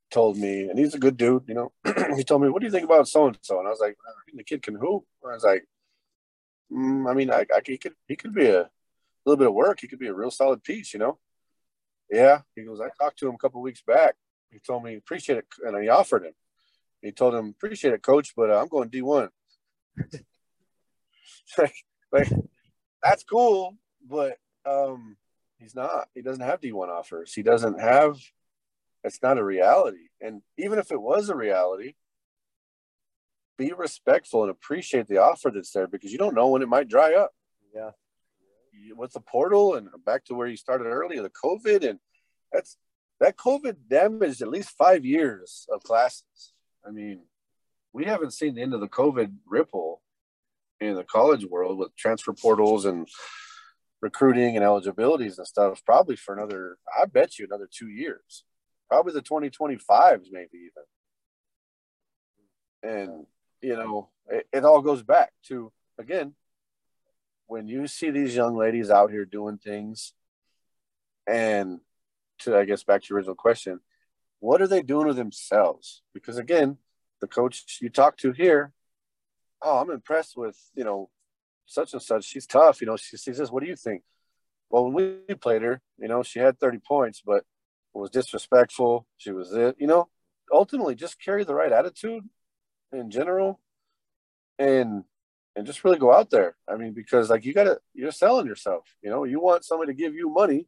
told 0.09 0.35
me, 0.35 0.61
and 0.61 0.79
he's 0.79 0.95
a 0.95 0.97
good 0.97 1.17
dude, 1.17 1.43
you 1.47 1.53
know, 1.53 1.71
he 2.17 2.23
told 2.23 2.41
me, 2.41 2.49
what 2.49 2.61
do 2.61 2.65
you 2.65 2.71
think 2.71 2.85
about 2.85 3.07
so-and-so? 3.07 3.59
And 3.59 3.67
I 3.67 3.69
was 3.69 3.79
like, 3.79 3.95
the 4.33 4.43
kid 4.43 4.63
can 4.63 4.73
hoop. 4.73 5.03
I 5.23 5.35
was 5.35 5.43
like, 5.43 5.67
mm, 6.73 7.07
I 7.07 7.13
mean, 7.13 7.29
I, 7.29 7.45
I, 7.55 7.61
he 7.63 7.77
could, 7.77 7.93
he 8.07 8.15
could 8.15 8.33
be 8.33 8.47
a 8.47 8.71
little 9.23 9.37
bit 9.37 9.49
of 9.49 9.53
work. 9.53 9.81
He 9.81 9.87
could 9.87 9.99
be 9.99 10.07
a 10.07 10.13
real 10.15 10.31
solid 10.31 10.63
piece, 10.63 10.95
you 10.95 10.99
know? 10.99 11.19
Yeah. 12.09 12.41
He 12.55 12.63
goes, 12.63 12.81
I 12.81 12.89
talked 12.99 13.19
to 13.19 13.27
him 13.27 13.35
a 13.35 13.37
couple 13.37 13.61
weeks 13.61 13.83
back. 13.85 14.15
He 14.51 14.57
told 14.57 14.83
me, 14.83 14.95
appreciate 14.95 15.37
it. 15.37 15.45
And 15.63 15.79
he 15.79 15.89
offered 15.89 16.25
him. 16.25 16.33
He 17.03 17.11
told 17.11 17.35
him, 17.35 17.49
appreciate 17.49 17.93
it, 17.93 18.01
coach, 18.01 18.33
but 18.35 18.49
uh, 18.49 18.59
I'm 18.59 18.67
going 18.67 18.89
D1. 18.89 19.29
like, 21.59 21.75
like, 22.19 22.31
that's 23.03 23.23
cool, 23.23 23.77
but 24.07 24.37
um, 24.65 25.17
he's 25.59 25.75
not. 25.75 26.07
He 26.13 26.21
doesn't 26.21 26.43
have 26.43 26.61
D1 26.61 26.87
offers. 26.89 27.33
He 27.33 27.43
doesn't 27.43 27.79
have, 27.79 28.17
it's 29.03 29.21
not 29.21 29.37
a 29.37 29.43
reality. 29.43 30.09
And 30.21 30.41
even 30.57 30.79
if 30.79 30.91
it 30.91 31.01
was 31.01 31.29
a 31.29 31.35
reality, 31.35 31.95
be 33.57 33.71
respectful 33.71 34.41
and 34.41 34.51
appreciate 34.51 35.07
the 35.07 35.17
offer 35.17 35.49
that's 35.49 35.71
there 35.71 35.87
because 35.87 36.11
you 36.11 36.17
don't 36.17 36.35
know 36.35 36.49
when 36.49 36.61
it 36.61 36.67
might 36.69 36.89
dry 36.89 37.13
up 37.13 37.31
Yeah. 37.73 37.91
with 38.95 39.13
the 39.13 39.21
portal 39.21 39.75
and 39.75 39.89
back 40.05 40.25
to 40.25 40.33
where 40.35 40.47
you 40.47 40.57
started 40.57 40.85
earlier, 40.85 41.21
the 41.21 41.29
COVID, 41.29 41.87
and 41.89 41.99
that's 42.51 42.77
that 43.21 43.37
COVID 43.37 43.77
damaged 43.89 44.41
at 44.41 44.49
least 44.49 44.71
five 44.71 45.05
years 45.05 45.67
of 45.71 45.81
classes. 45.83 46.53
I 46.85 46.91
mean, 46.91 47.21
we 47.93 48.03
haven't 48.03 48.33
seen 48.33 48.55
the 48.55 48.61
end 48.61 48.73
of 48.73 48.81
the 48.81 48.89
COVID 48.89 49.33
ripple 49.47 50.01
in 50.79 50.95
the 50.95 51.03
college 51.03 51.45
world 51.45 51.77
with 51.77 51.95
transfer 51.95 52.33
portals 52.33 52.85
and 52.85 53.07
recruiting 54.01 54.55
and 54.55 54.63
eligibilities 54.63 55.37
and 55.37 55.47
stuff 55.47 55.81
probably 55.85 56.15
for 56.15 56.35
another 56.35 56.77
i 56.99 57.05
bet 57.05 57.39
you 57.39 57.45
another 57.45 57.67
two 57.71 57.89
years. 57.89 58.43
Probably 58.89 59.13
the 59.13 59.21
2025s 59.21 60.27
maybe 60.31 60.69
even. 60.69 60.83
And 62.83 63.25
you 63.61 63.75
know 63.75 64.09
it, 64.27 64.47
it 64.51 64.65
all 64.65 64.81
goes 64.81 65.01
back 65.01 65.31
to 65.47 65.71
again 65.97 66.35
when 67.47 67.67
you 67.67 67.87
see 67.87 68.09
these 68.11 68.35
young 68.35 68.55
ladies 68.55 68.89
out 68.89 69.11
here 69.11 69.25
doing 69.25 69.57
things 69.57 70.13
and 71.25 71.79
to 72.39 72.55
i 72.57 72.65
guess 72.65 72.83
back 72.83 73.01
to 73.01 73.07
your 73.09 73.17
original 73.17 73.35
question 73.35 73.79
what 74.45 74.61
are 74.61 74.67
they 74.67 74.83
doing 74.83 75.07
with 75.07 75.15
themselves? 75.15 76.03
Because 76.13 76.37
again 76.37 76.77
the 77.21 77.27
coach 77.27 77.79
you 77.81 77.89
talk 77.89 78.17
to 78.17 78.31
here 78.31 78.73
oh 79.61 79.79
i'm 79.79 79.89
impressed 79.89 80.37
with 80.37 80.57
you 80.75 80.83
know 80.83 81.09
such 81.67 81.93
and 81.93 82.01
such. 82.01 82.25
She's 82.25 82.45
tough 82.45 82.81
you 82.81 82.87
know 82.87 82.97
she, 82.97 83.17
she 83.17 83.33
says 83.33 83.51
what 83.51 83.63
do 83.63 83.69
you 83.69 83.75
think? 83.75 84.03
Well 84.69 84.85
when 84.89 84.93
we 85.27 85.35
played 85.35 85.63
her 85.63 85.81
you 85.97 86.07
know 86.07 86.23
she 86.23 86.39
had 86.39 86.59
30 86.59 86.79
points 86.79 87.21
but 87.25 87.43
was 87.93 88.09
disrespectful. 88.09 89.07
She 89.17 89.31
was 89.31 89.51
it 89.53 89.75
you 89.79 89.87
know 89.87 90.09
ultimately 90.51 90.95
just 90.95 91.19
carry 91.19 91.43
the 91.43 91.55
right 91.55 91.71
attitude 91.71 92.23
in 92.91 93.09
general 93.09 93.59
and 94.59 95.03
and 95.55 95.65
just 95.65 95.83
really 95.85 95.97
go 95.97 96.13
out 96.13 96.29
there. 96.29 96.55
I 96.69 96.75
mean 96.75 96.93
because 96.93 97.29
like 97.29 97.45
you 97.45 97.53
gotta 97.53 97.79
you're 97.93 98.11
selling 98.11 98.45
yourself 98.45 98.95
you 99.01 99.09
know 99.09 99.23
you 99.23 99.39
want 99.39 99.65
somebody 99.65 99.93
to 99.93 99.97
give 99.97 100.13
you 100.13 100.29
money 100.29 100.67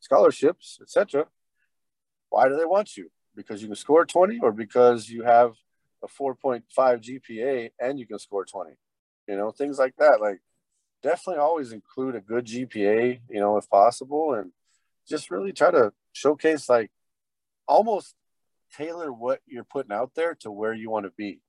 scholarships 0.00 0.78
etc 0.80 1.26
why 2.32 2.48
do 2.48 2.56
they 2.56 2.64
want 2.64 2.96
you? 2.96 3.10
Because 3.36 3.60
you 3.60 3.68
can 3.68 3.76
score 3.76 4.04
20 4.06 4.40
or 4.42 4.52
because 4.52 5.08
you 5.08 5.22
have 5.22 5.52
a 6.02 6.08
4.5 6.08 6.62
gpa 6.76 7.70
and 7.80 7.98
you 7.98 8.06
can 8.06 8.18
score 8.18 8.44
20 8.44 8.72
you 9.28 9.36
know 9.36 9.50
things 9.50 9.78
like 9.78 9.94
that 9.96 10.20
like 10.20 10.40
definitely 11.02 11.40
always 11.40 11.72
include 11.72 12.14
a 12.16 12.20
good 12.20 12.46
gpa 12.46 13.20
you 13.28 13.40
know 13.40 13.56
if 13.56 13.68
possible 13.70 14.34
and 14.34 14.52
just 15.08 15.30
really 15.30 15.52
try 15.52 15.70
to 15.70 15.92
showcase 16.12 16.68
like 16.68 16.90
almost 17.68 18.14
tailor 18.76 19.12
what 19.12 19.40
you're 19.46 19.64
putting 19.64 19.92
out 19.92 20.12
there 20.14 20.34
to 20.34 20.50
where 20.50 20.72
you 20.74 20.90
want 20.90 21.04
to 21.06 21.12
be 21.16 21.40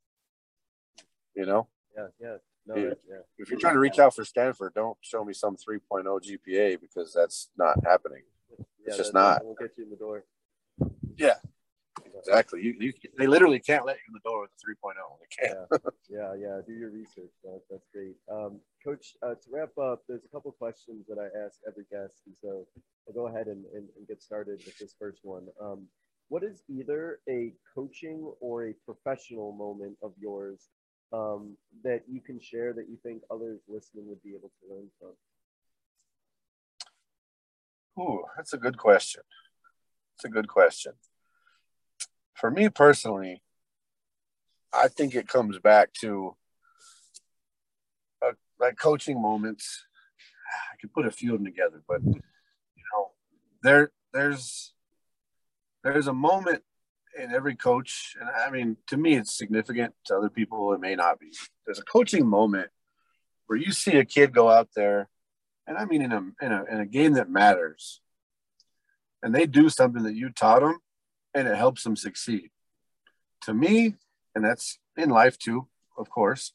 you 1.36 1.46
know 1.46 1.68
Yeah, 1.98 2.08
yeah. 2.20 2.36
No, 2.66 2.76
Yeah. 2.76 2.94
yeah. 3.10 3.18
if 3.38 3.50
you're 3.50 3.60
trying 3.60 3.74
to 3.74 3.80
reach 3.80 4.00
out 4.00 4.16
for 4.16 4.24
stanford 4.26 4.74
don't 4.74 4.98
show 5.02 5.24
me 5.24 5.34
some 5.34 5.56
3.0 5.58 6.04
gpa 6.06 6.80
because 6.80 7.14
that's 7.14 7.50
not 7.58 7.76
happening 7.84 8.24
Yeah, 8.86 8.96
just 8.96 9.14
not. 9.14 9.44
Won't 9.44 9.60
get 9.60 9.78
you 9.78 9.84
in 9.86 9.90
the 9.90 9.96
door. 9.96 10.26
yeah 11.18 11.36
exactly 12.18 12.62
you, 12.62 12.76
you 12.80 12.94
they 13.18 13.28
literally 13.28 13.60
can't 13.60 13.86
let 13.86 13.96
you 13.98 14.04
in 14.08 14.14
the 14.14 14.30
door 14.30 14.42
with 14.42 14.50
a 14.52 14.88
3.0 14.88 14.94
they 15.20 15.48
can't 15.48 15.94
Yeah, 16.14 16.34
yeah. 16.40 16.60
Do 16.66 16.74
your 16.74 16.92
research. 16.92 17.32
That, 17.44 17.62
that's 17.72 17.88
great. 17.92 18.16
Um, 18.32 18.60
Coach, 18.84 19.16
uh, 19.24 19.34
to 19.34 19.50
wrap 19.52 19.76
up, 19.78 20.04
there's 20.08 20.24
a 20.24 20.28
couple 20.28 20.52
questions 20.52 21.08
that 21.08 21.18
I 21.18 21.26
ask 21.46 21.58
every 21.68 21.86
guest, 21.92 22.22
and 22.28 22.36
so 22.40 22.68
I'll 23.08 23.14
go 23.14 23.28
ahead 23.28 23.48
and, 23.48 23.66
and, 23.74 23.88
and 23.98 24.08
get 24.08 24.22
started 24.22 24.62
with 24.66 24.78
this 24.78 24.94
first 25.00 25.20
one. 25.24 25.48
Um, 25.62 25.88
what 26.30 26.44
is 26.44 26.62
either 26.70 27.20
a 27.30 27.54
coaching 27.74 28.32
or 28.42 28.68
a 28.68 28.74
professional 28.86 29.54
moment 29.54 29.98
of 30.04 30.14
yours 30.20 30.70
um, 31.14 31.58
that 31.84 32.02
you 32.08 32.22
can 32.22 32.40
share 32.40 32.74
that 32.74 32.90
you 32.90 32.98
think 33.02 33.24
others 33.32 33.62
listening 33.68 34.08
would 34.08 34.22
be 34.22 34.36
able 34.36 34.52
to 34.62 34.74
learn 34.74 34.88
from? 35.00 35.14
Ooh, 38.04 38.24
that's 38.36 38.54
a 38.54 38.58
good 38.58 38.78
question. 38.78 39.22
It's 40.16 40.26
a 40.26 40.30
good 40.30 40.48
question. 40.48 40.94
For 42.34 42.52
me 42.52 42.70
personally, 42.70 43.42
I 44.74 44.88
think 44.88 45.16
it 45.16 45.28
comes 45.28 45.60
back 45.60 45.94
to 46.02 46.36
uh, 48.22 48.32
like 48.60 48.78
coaching 48.78 49.22
moments. 49.22 49.86
I 50.72 50.78
could 50.82 50.94
put 50.94 51.06
a 51.06 51.12
few 51.12 51.34
of 51.34 51.40
them 51.40 51.46
together, 51.46 51.82
but 51.88 52.02
you 52.04 52.14
know, 52.94 53.12
there 53.62 53.92
there's 54.14 54.74
there's 55.84 56.08
a 56.08 56.14
moment 56.14 56.64
in 57.18 57.32
every 57.32 57.56
coach, 57.56 58.16
and 58.20 58.30
I 58.30 58.50
mean, 58.50 58.78
to 58.88 58.98
me, 58.98 59.16
it's 59.16 59.38
significant. 59.38 59.94
To 60.06 60.18
other 60.18 60.30
people, 60.30 60.74
it 60.74 60.80
may 60.80 60.96
not 60.96 61.20
be. 61.20 61.32
There's 61.66 61.80
a 61.80 61.84
coaching 61.84 62.28
moment 62.28 62.70
where 63.46 63.60
you 63.60 63.72
see 63.72 63.98
a 63.98 64.06
kid 64.06 64.34
go 64.34 64.50
out 64.50 64.70
there 64.76 65.10
and 65.68 65.78
I 65.78 65.86
mean 65.86 66.02
in 66.02 66.12
a 66.12 66.18
in 66.42 66.52
a 66.52 66.64
in 66.66 66.80
a 66.80 66.86
game 66.86 67.14
that 67.14 67.30
matters, 67.30 68.02
and 69.22 69.34
they 69.34 69.46
do 69.46 69.70
something 69.70 70.04
that 70.04 70.16
you 70.16 70.30
taught 70.30 70.62
them, 70.62 70.80
and 71.34 71.48
it 71.48 71.56
helps 71.56 71.84
them 71.84 71.96
succeed. 71.96 72.50
To 73.44 73.54
me, 73.54 73.96
and 74.36 74.44
that's 74.44 74.80
in 74.98 75.10
life 75.10 75.38
too, 75.38 75.68
of 75.98 76.10
course, 76.10 76.54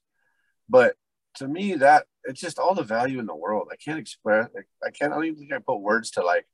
but 0.68 0.96
to 1.36 1.46
me 1.48 1.74
that 1.74 2.06
it's 2.24 2.40
just 2.40 2.58
all 2.58 2.74
the 2.74 2.82
value 2.82 3.18
in 3.18 3.26
the 3.26 3.34
world. 3.34 3.68
I 3.72 3.76
can't 3.76 3.98
express. 3.98 4.48
I 4.84 4.90
can't. 4.90 5.12
I 5.12 5.16
don't 5.16 5.24
even 5.24 5.38
think 5.38 5.52
I 5.52 5.58
put 5.58 5.80
words 5.80 6.10
to 6.12 6.22
like 6.22 6.46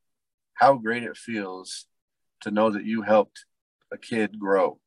how 0.54 0.74
great 0.74 1.02
it 1.02 1.16
feels 1.16 1.86
to 2.42 2.50
know 2.50 2.70
that 2.70 2.84
you 2.84 3.02
helped 3.02 3.46
a 3.92 3.98
kid 3.98 4.38
grow. 4.38 4.78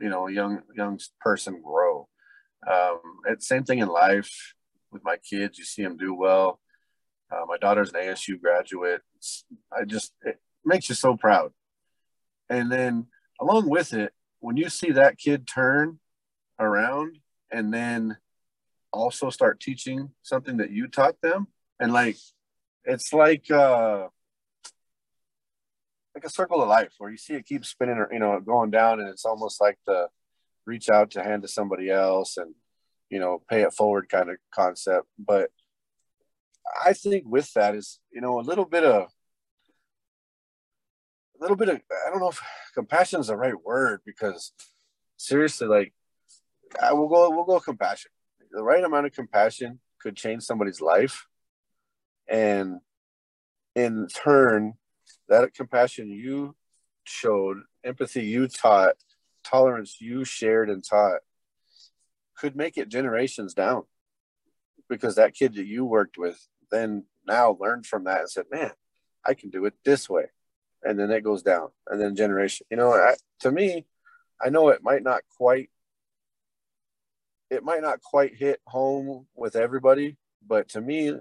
You 0.00 0.08
know, 0.08 0.28
a 0.28 0.32
young 0.32 0.62
young 0.74 0.98
person 1.20 1.60
grow. 1.62 2.08
Um, 2.70 3.00
it's 3.26 3.46
same 3.46 3.64
thing 3.64 3.80
in 3.80 3.88
life 3.88 4.54
with 4.90 5.04
my 5.04 5.16
kids. 5.16 5.58
You 5.58 5.64
see 5.64 5.82
them 5.82 5.96
do 5.96 6.14
well. 6.14 6.60
Uh, 7.30 7.44
my 7.46 7.56
daughter's 7.56 7.90
an 7.92 8.00
ASU 8.00 8.40
graduate. 8.40 9.00
It's, 9.16 9.44
I 9.76 9.84
just 9.84 10.12
it 10.22 10.40
makes 10.64 10.88
you 10.88 10.94
so 10.94 11.16
proud. 11.16 11.52
And 12.52 12.70
then 12.70 13.06
along 13.40 13.70
with 13.70 13.94
it, 13.94 14.12
when 14.40 14.58
you 14.58 14.68
see 14.68 14.92
that 14.92 15.16
kid 15.16 15.46
turn 15.46 15.98
around 16.60 17.18
and 17.50 17.72
then 17.72 18.18
also 18.92 19.30
start 19.30 19.58
teaching 19.58 20.10
something 20.22 20.58
that 20.58 20.70
you 20.70 20.86
taught 20.86 21.18
them, 21.22 21.46
and 21.80 21.94
like 21.94 22.16
it's 22.84 23.10
like 23.14 23.50
uh, 23.50 24.08
like 26.14 26.24
a 26.24 26.30
circle 26.30 26.60
of 26.60 26.68
life 26.68 26.92
where 26.98 27.10
you 27.10 27.16
see 27.16 27.34
it 27.34 27.46
keep 27.46 27.64
spinning 27.64 27.96
or 27.96 28.12
you 28.12 28.18
know 28.18 28.38
going 28.38 28.70
down, 28.70 29.00
and 29.00 29.08
it's 29.08 29.24
almost 29.24 29.58
like 29.58 29.78
the 29.86 30.08
reach 30.66 30.90
out 30.90 31.12
to 31.12 31.22
hand 31.22 31.40
to 31.42 31.48
somebody 31.48 31.88
else 31.90 32.36
and 32.36 32.54
you 33.08 33.18
know 33.18 33.40
pay 33.48 33.62
it 33.62 33.72
forward 33.72 34.10
kind 34.10 34.28
of 34.28 34.36
concept. 34.54 35.06
But 35.18 35.50
i 36.84 36.92
think 36.92 37.24
with 37.26 37.52
that 37.54 37.74
is 37.74 37.98
you 38.12 38.20
know 38.20 38.38
a 38.38 38.48
little 38.50 38.64
bit 38.64 38.84
of 38.84 39.08
little 41.42 41.56
bit 41.56 41.68
of 41.68 41.80
i 42.06 42.10
don't 42.10 42.20
know 42.20 42.30
if 42.30 42.40
compassion 42.74 43.20
is 43.20 43.26
the 43.26 43.36
right 43.36 43.62
word 43.64 44.00
because 44.06 44.52
seriously 45.16 45.66
like 45.66 45.92
i 46.80 46.92
will 46.92 47.08
go 47.08 47.30
we'll 47.30 47.44
go 47.44 47.60
compassion. 47.60 48.10
The 48.50 48.62
right 48.62 48.84
amount 48.84 49.06
of 49.06 49.12
compassion 49.12 49.80
could 50.00 50.16
change 50.16 50.42
somebody's 50.42 50.80
life. 50.80 51.26
And 52.28 52.80
in 53.74 54.06
turn 54.08 54.74
that 55.28 55.54
compassion 55.54 56.10
you 56.10 56.54
showed 57.04 57.62
empathy 57.84 58.24
you 58.24 58.46
taught 58.46 58.94
tolerance 59.42 60.00
you 60.00 60.24
shared 60.24 60.68
and 60.68 60.84
taught 60.84 61.20
could 62.36 62.54
make 62.54 62.76
it 62.76 62.88
generations 62.88 63.54
down. 63.54 63.84
Because 64.88 65.14
that 65.16 65.34
kid 65.34 65.54
that 65.54 65.66
you 65.66 65.84
worked 65.84 66.18
with 66.18 66.46
then 66.70 67.04
now 67.26 67.56
learned 67.60 67.86
from 67.86 68.04
that 68.04 68.20
and 68.20 68.30
said 68.30 68.44
man 68.50 68.72
i 69.24 69.32
can 69.32 69.48
do 69.48 69.64
it 69.64 69.74
this 69.84 70.10
way 70.10 70.24
and 70.84 70.98
then 70.98 71.10
it 71.10 71.22
goes 71.24 71.42
down. 71.42 71.68
And 71.88 72.00
then 72.00 72.16
generation 72.16 72.66
you 72.70 72.76
know 72.76 72.92
I, 72.92 73.14
to 73.40 73.50
me 73.50 73.86
i 74.40 74.48
know 74.48 74.68
it 74.68 74.82
might 74.82 75.02
not 75.02 75.22
quite 75.36 75.70
it 77.50 77.62
might 77.62 77.82
not 77.82 78.00
quite 78.00 78.34
hit 78.34 78.60
home 78.66 79.26
with 79.34 79.56
everybody 79.56 80.16
but 80.46 80.68
to 80.70 80.80
me 80.80 81.14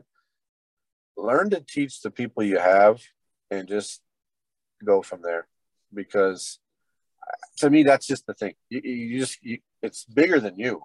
learn 1.17 1.49
to 1.51 1.61
teach 1.61 2.01
the 2.01 2.11
people 2.11 2.43
you 2.43 2.57
have 2.57 3.01
and 3.49 3.67
just 3.67 4.01
go 4.83 5.01
from 5.01 5.21
there. 5.21 5.47
Because 5.93 6.59
uh, 7.21 7.35
to 7.57 7.69
me 7.69 7.83
that's 7.83 8.07
just 8.07 8.25
the 8.25 8.33
thing. 8.33 8.53
You, 8.69 8.81
you 8.83 9.19
just 9.19 9.37
you, 9.43 9.59
it's 9.81 10.05
bigger 10.05 10.39
than 10.39 10.57
you. 10.57 10.83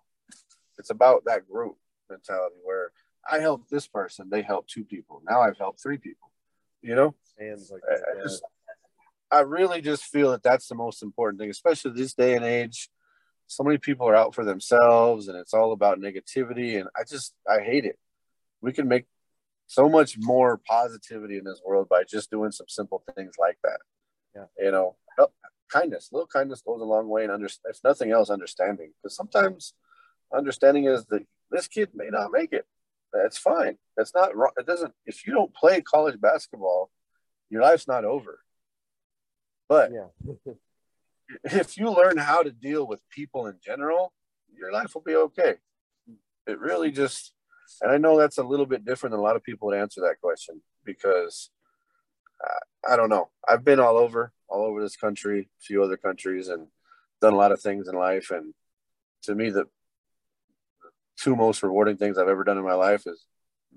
It's 0.78 0.90
about 0.90 1.24
that 1.26 1.48
group 1.48 1.76
mentality 2.08 2.56
where 2.62 2.92
i 3.28 3.40
helped 3.40 3.68
this 3.68 3.88
person 3.88 4.28
they 4.30 4.42
helped 4.42 4.70
two 4.70 4.84
people. 4.84 5.20
Now 5.28 5.40
i've 5.40 5.58
helped 5.58 5.82
three 5.82 5.98
people 5.98 6.30
you 6.82 6.94
know? 6.94 7.14
Hands 7.38 7.70
like 7.70 7.82
I, 7.90 7.94
that. 7.94 8.04
I 8.20 8.22
just 8.22 8.42
i 9.30 9.40
really 9.40 9.80
just 9.80 10.04
feel 10.04 10.30
that 10.30 10.42
that's 10.42 10.68
the 10.68 10.74
most 10.74 11.02
important 11.02 11.40
thing 11.40 11.50
especially 11.50 11.92
this 11.92 12.14
day 12.14 12.34
and 12.34 12.44
age. 12.44 12.88
So 13.48 13.62
many 13.62 13.78
people 13.78 14.08
are 14.08 14.16
out 14.16 14.34
for 14.34 14.44
themselves 14.44 15.28
and 15.28 15.38
it's 15.38 15.54
all 15.54 15.72
about 15.72 16.00
negativity 16.00 16.78
and 16.80 16.88
i 16.96 17.02
just 17.08 17.34
i 17.48 17.60
hate 17.60 17.84
it. 17.84 17.98
We 18.60 18.72
can 18.72 18.88
make 18.88 19.06
so 19.68 19.88
much 19.88 20.16
more 20.18 20.60
positivity 20.66 21.38
in 21.38 21.44
this 21.44 21.60
world 21.64 21.88
by 21.88 22.04
just 22.04 22.30
doing 22.30 22.52
some 22.52 22.66
simple 22.68 23.02
things 23.14 23.34
like 23.38 23.58
that. 23.62 23.78
Yeah. 24.34 24.46
you 24.58 24.72
know 24.72 24.96
help, 25.16 25.32
kindness 25.70 26.10
little 26.12 26.26
kindness 26.26 26.62
goes 26.62 26.80
a 26.80 26.84
long 26.84 27.08
way 27.08 27.24
and 27.24 27.32
under, 27.32 27.46
if 27.46 27.78
nothing 27.84 28.10
else 28.10 28.30
understanding 28.30 28.92
because 29.02 29.16
sometimes 29.16 29.74
understanding 30.34 30.84
is 30.84 31.04
that 31.06 31.22
this 31.50 31.68
kid 31.68 31.90
may 31.94 32.08
not 32.10 32.32
make 32.32 32.52
it. 32.52 32.66
That's 33.12 33.38
fine. 33.38 33.78
That's 33.96 34.12
not 34.14 34.36
wrong. 34.36 34.50
It 34.58 34.66
doesn't 34.66 34.92
if 35.06 35.26
you 35.26 35.32
don't 35.32 35.54
play 35.54 35.80
college 35.80 36.20
basketball 36.20 36.90
your 37.50 37.62
life's 37.62 37.86
not 37.86 38.04
over 38.04 38.40
But 39.68 39.92
Yeah. 39.92 40.54
if 41.44 41.76
you 41.76 41.90
learn 41.90 42.18
how 42.18 42.42
to 42.42 42.50
deal 42.50 42.86
with 42.86 43.00
people 43.10 43.46
in 43.46 43.58
general, 43.64 44.12
your 44.54 44.72
life 44.72 44.94
will 44.94 45.02
be 45.02 45.16
okay. 45.16 45.56
It 46.46 46.58
really 46.58 46.90
just, 46.90 47.32
and 47.82 47.90
I 47.90 47.98
know 47.98 48.16
that's 48.16 48.38
a 48.38 48.44
little 48.44 48.66
bit 48.66 48.84
different 48.84 49.12
than 49.12 49.20
a 49.20 49.24
lot 49.24 49.36
of 49.36 49.42
people 49.42 49.68
would 49.68 49.76
answer 49.76 50.00
that 50.02 50.20
question 50.20 50.62
because 50.84 51.50
uh, 52.44 52.92
I 52.92 52.96
don't 52.96 53.10
know. 53.10 53.30
I've 53.46 53.64
been 53.64 53.80
all 53.80 53.96
over, 53.96 54.32
all 54.48 54.64
over 54.64 54.80
this 54.80 54.96
country, 54.96 55.40
a 55.40 55.64
few 55.64 55.82
other 55.82 55.96
countries, 55.96 56.48
and 56.48 56.68
done 57.20 57.32
a 57.32 57.36
lot 57.36 57.52
of 57.52 57.60
things 57.60 57.88
in 57.88 57.96
life. 57.96 58.30
And 58.30 58.54
to 59.22 59.34
me, 59.34 59.50
the 59.50 59.66
two 61.16 61.34
most 61.34 61.62
rewarding 61.62 61.96
things 61.96 62.18
I've 62.18 62.28
ever 62.28 62.44
done 62.44 62.58
in 62.58 62.64
my 62.64 62.74
life 62.74 63.06
is 63.06 63.24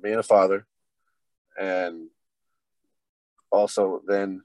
being 0.01 0.19
a 0.19 0.23
father 0.23 0.67
and 1.59 2.09
also 3.51 4.01
then 4.07 4.43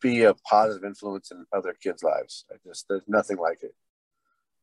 be 0.00 0.22
a 0.24 0.34
positive 0.34 0.84
influence 0.84 1.30
in 1.30 1.44
other 1.52 1.74
kids' 1.82 2.02
lives. 2.02 2.44
I 2.50 2.56
just 2.66 2.86
there's 2.88 3.04
nothing 3.08 3.38
like 3.38 3.62
it. 3.62 3.74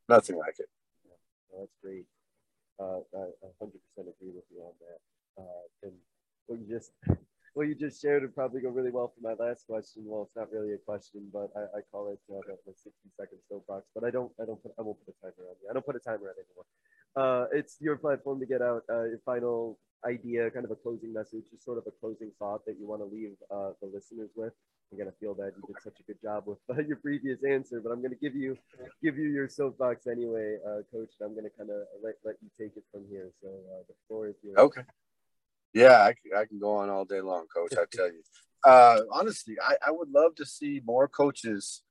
Nothing 0.10 0.38
like 0.38 0.56
it. 0.60 0.70
Well, 1.50 1.62
that's 1.62 1.76
great. 1.84 2.06
Uh, 2.80 3.02
I 3.16 3.26
I 3.44 3.66
100% 3.66 3.72
agree 4.00 4.34
with 4.34 4.46
you 4.52 4.62
on 4.62 4.74
that. 4.82 5.42
Uh, 5.42 5.66
and 5.84 5.94
what 6.48 6.60
you 6.60 6.68
just 6.68 6.92
what 7.54 7.68
you 7.68 7.76
just 7.76 8.02
shared 8.02 8.22
would 8.22 8.36
probably 8.36 8.62
go 8.62 8.70
really 8.70 8.92
well 8.92 9.14
for 9.14 9.22
my 9.22 9.34
last 9.44 9.66
question. 9.66 10.04
Well, 10.06 10.24
it's 10.24 10.36
not 10.36 10.52
really 10.52 10.74
a 10.74 10.78
question, 10.78 11.28
but 11.34 11.50
I, 11.56 11.80
I 11.80 11.82
call 11.92 12.14
it 12.14 12.20
uh, 12.32 12.42
the, 12.48 12.58
the 12.66 12.74
60 12.74 12.92
second 13.20 13.40
soapbox. 13.50 13.88
But 13.96 14.04
I 14.04 14.12
don't 14.12 14.32
I 14.42 14.46
don't 14.46 14.62
put 14.62 14.74
I 14.78 14.82
won't 14.82 15.00
put 15.06 15.16
a 15.18 15.22
timer 15.22 15.50
on 15.50 15.56
you. 15.62 15.70
I 15.70 15.74
don't 15.74 15.86
put 15.86 15.96
a 15.96 16.00
timer 16.00 16.30
on 16.30 16.38
anyone. 16.38 16.68
Uh, 17.18 17.46
it's 17.52 17.78
your 17.80 17.98
platform 17.98 18.40
to 18.40 18.46
get 18.46 18.62
out 18.62 18.84
uh, 18.90 19.06
your 19.06 19.22
final 19.26 19.80
idea, 20.06 20.52
kind 20.52 20.66
of 20.66 20.72
a 20.72 20.76
closing 20.76 21.12
message, 21.12 21.46
just 21.50 21.66
sort 21.66 21.78
of 21.78 21.86
a 21.88 21.92
closing 22.00 22.32
thought 22.38 22.66
that 22.66 22.78
you 22.80 22.88
want 22.88 23.02
to 23.02 23.06
leave 23.06 23.34
uh, 23.50 23.72
the 23.82 23.90
listeners 23.92 24.30
with. 24.36 24.54
I'm 24.92 24.98
gonna 24.98 25.12
feel 25.20 25.34
that 25.36 25.52
you 25.58 25.64
did 25.68 25.82
such 25.84 26.00
a 26.00 26.04
good 26.04 26.22
job 26.22 26.44
with 26.46 26.60
uh, 26.70 26.82
your 26.82 26.98
previous 26.98 27.40
answer, 27.44 27.82
but 27.82 27.92
I'm 27.92 28.02
gonna 28.02 28.16
give 28.16 28.36
you 28.36 28.58
give 29.04 29.18
you 29.18 29.30
your 29.30 29.50
soapbox 29.50 30.08
anyway, 30.08 30.58
uh, 30.66 30.82
Coach. 30.92 31.12
I'm 31.22 31.36
gonna 31.36 31.50
kind 31.58 31.70
of 31.70 31.88
let, 32.02 32.16
let 32.24 32.36
you 32.42 32.50
take 32.58 32.78
it 32.78 32.84
from 32.92 33.04
here. 33.10 33.32
So 33.42 33.50
uh, 33.50 33.84
the 33.88 33.94
floor 34.08 34.28
is 34.28 34.36
yours. 34.44 34.58
Okay. 34.58 34.82
Yeah, 35.74 36.12
I 36.36 36.46
can 36.46 36.60
go 36.60 36.78
on 36.78 36.90
all 36.90 37.06
day 37.06 37.22
long, 37.22 37.46
coach. 37.54 37.74
I 37.74 37.84
tell 37.92 38.08
you. 38.08 38.24
Uh, 38.66 39.02
honestly, 39.12 39.58
I, 39.62 39.76
I 39.88 39.92
would 39.92 40.10
love 40.10 40.34
to 40.36 40.46
see 40.46 40.82
more 40.84 41.08
coaches 41.08 41.84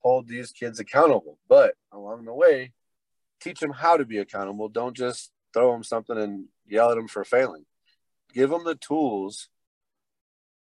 hold 0.00 0.28
these 0.28 0.50
kids 0.50 0.78
accountable, 0.78 1.38
but 1.48 1.74
along 1.92 2.24
the 2.24 2.34
way, 2.34 2.72
teach 3.40 3.60
them 3.60 3.72
how 3.72 3.96
to 3.96 4.04
be 4.04 4.18
accountable. 4.18 4.68
Don't 4.68 4.96
just 4.96 5.30
throw 5.54 5.72
them 5.72 5.84
something 5.84 6.18
and 6.18 6.46
yell 6.66 6.90
at 6.90 6.96
them 6.96 7.08
for 7.08 7.24
failing. 7.24 7.64
Give 8.34 8.50
them 8.50 8.64
the 8.64 8.74
tools 8.74 9.48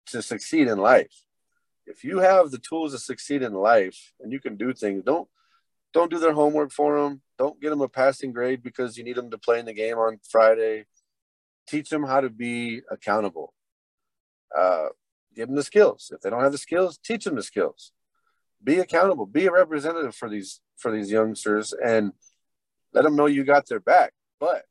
to 0.07 0.21
succeed 0.21 0.67
in 0.67 0.77
life. 0.77 1.25
If 1.91 2.03
you 2.03 2.19
have 2.19 2.51
the 2.51 2.57
tools 2.57 2.93
to 2.93 2.99
succeed 2.99 3.41
in 3.41 3.53
life 3.53 4.13
and 4.19 4.31
you 4.31 4.39
can 4.39 4.55
do 4.55 4.73
things, 4.73 5.03
don't 5.03 5.27
don't 5.93 6.11
do 6.11 6.19
their 6.19 6.33
homework 6.33 6.71
for 6.71 7.01
them. 7.01 7.21
Don't 7.37 7.59
get 7.61 7.69
them 7.69 7.81
a 7.81 7.89
passing 7.89 8.31
grade 8.31 8.63
because 8.63 8.97
you 8.97 9.03
need 9.03 9.17
them 9.17 9.29
to 9.31 9.37
play 9.37 9.59
in 9.59 9.65
the 9.65 9.73
game 9.73 9.97
on 9.97 10.19
Friday 10.29 10.85
teach 11.71 11.89
them 11.89 12.03
how 12.03 12.21
to 12.21 12.29
be 12.29 12.81
accountable. 12.91 13.53
Uh, 14.55 14.87
give 15.35 15.47
them 15.47 15.55
the 15.55 15.63
skills. 15.63 16.11
If 16.13 16.21
they 16.21 16.29
don't 16.29 16.43
have 16.43 16.51
the 16.51 16.57
skills, 16.57 16.99
teach 17.03 17.23
them 17.23 17.35
the 17.35 17.43
skills. 17.43 17.93
Be 18.63 18.79
accountable. 18.79 19.25
Be 19.25 19.45
a 19.47 19.51
representative 19.51 20.13
for 20.13 20.29
these 20.29 20.59
for 20.77 20.91
these 20.91 21.11
youngsters, 21.11 21.73
and 21.73 22.11
let 22.93 23.03
them 23.03 23.15
know 23.15 23.27
you 23.27 23.43
got 23.43 23.67
their 23.67 23.79
back. 23.79 24.13
But 24.39 24.65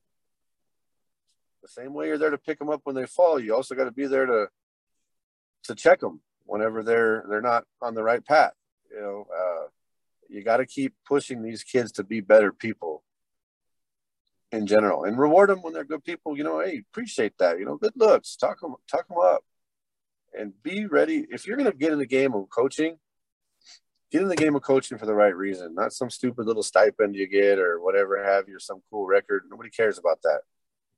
the 1.63 1.69
same 1.69 1.95
way 1.95 2.07
you're 2.07 2.19
there 2.19 2.31
to 2.31 2.39
pick 2.39 2.59
them 2.59 2.69
up 2.69 2.83
when 2.85 2.95
they 2.95 3.07
fall, 3.07 3.41
you 3.41 3.55
also 3.55 3.75
got 3.75 3.85
to 3.85 3.93
be 3.93 4.07
there 4.07 4.27
to 4.27 4.49
to 5.65 5.75
check 5.75 6.01
them 6.01 6.21
whenever 6.51 6.83
they're 6.83 7.25
they're 7.29 7.41
not 7.41 7.65
on 7.81 7.95
the 7.95 8.03
right 8.03 8.25
path. 8.25 8.53
You 8.91 9.01
know, 9.01 9.27
uh, 9.33 9.69
you 10.29 10.43
got 10.43 10.57
to 10.57 10.67
keep 10.67 10.95
pushing 11.07 11.43
these 11.43 11.63
kids 11.63 11.93
to 11.93 12.05
be 12.05 12.21
better 12.21 12.53
people 12.53 13.05
in 14.51 14.67
general 14.67 15.05
and 15.05 15.17
reward 15.17 15.49
them 15.49 15.63
when 15.63 15.73
they're 15.73 15.85
good 15.85 16.05
people. 16.05 16.37
You 16.37 16.45
know 16.45 16.61
hey 16.61 16.83
appreciate 16.91 17.39
that 17.39 17.59
you 17.59 17.65
know 17.65 17.77
good 17.77 17.93
looks 17.95 18.37
talk 18.37 18.61
them 18.61 18.75
talk 18.91 19.07
them 19.09 19.19
up 19.19 19.45
and 20.37 20.53
be 20.63 20.87
ready. 20.87 21.27
If 21.31 21.47
you're 21.47 21.57
going 21.57 21.71
to 21.71 21.77
get 21.77 21.93
in 21.93 21.99
the 21.99 22.07
game 22.07 22.35
of 22.35 22.51
coaching 22.51 22.99
get 24.11 24.23
in 24.23 24.29
the 24.29 24.35
game 24.35 24.57
of 24.57 24.63
coaching 24.63 24.99
for 24.99 25.07
the 25.07 25.15
right 25.15 25.37
reason 25.37 25.73
not 25.73 25.93
some 25.93 26.11
stupid 26.11 26.45
little 26.45 26.65
stipend 26.65 27.15
you 27.15 27.29
get 27.29 27.61
or 27.61 27.81
whatever 27.81 28.23
have 28.25 28.49
you 28.49 28.59
some 28.59 28.83
cool 28.91 29.07
record. 29.07 29.45
Nobody 29.49 29.71
cares 29.71 29.99
about 29.99 30.21
that. 30.23 30.41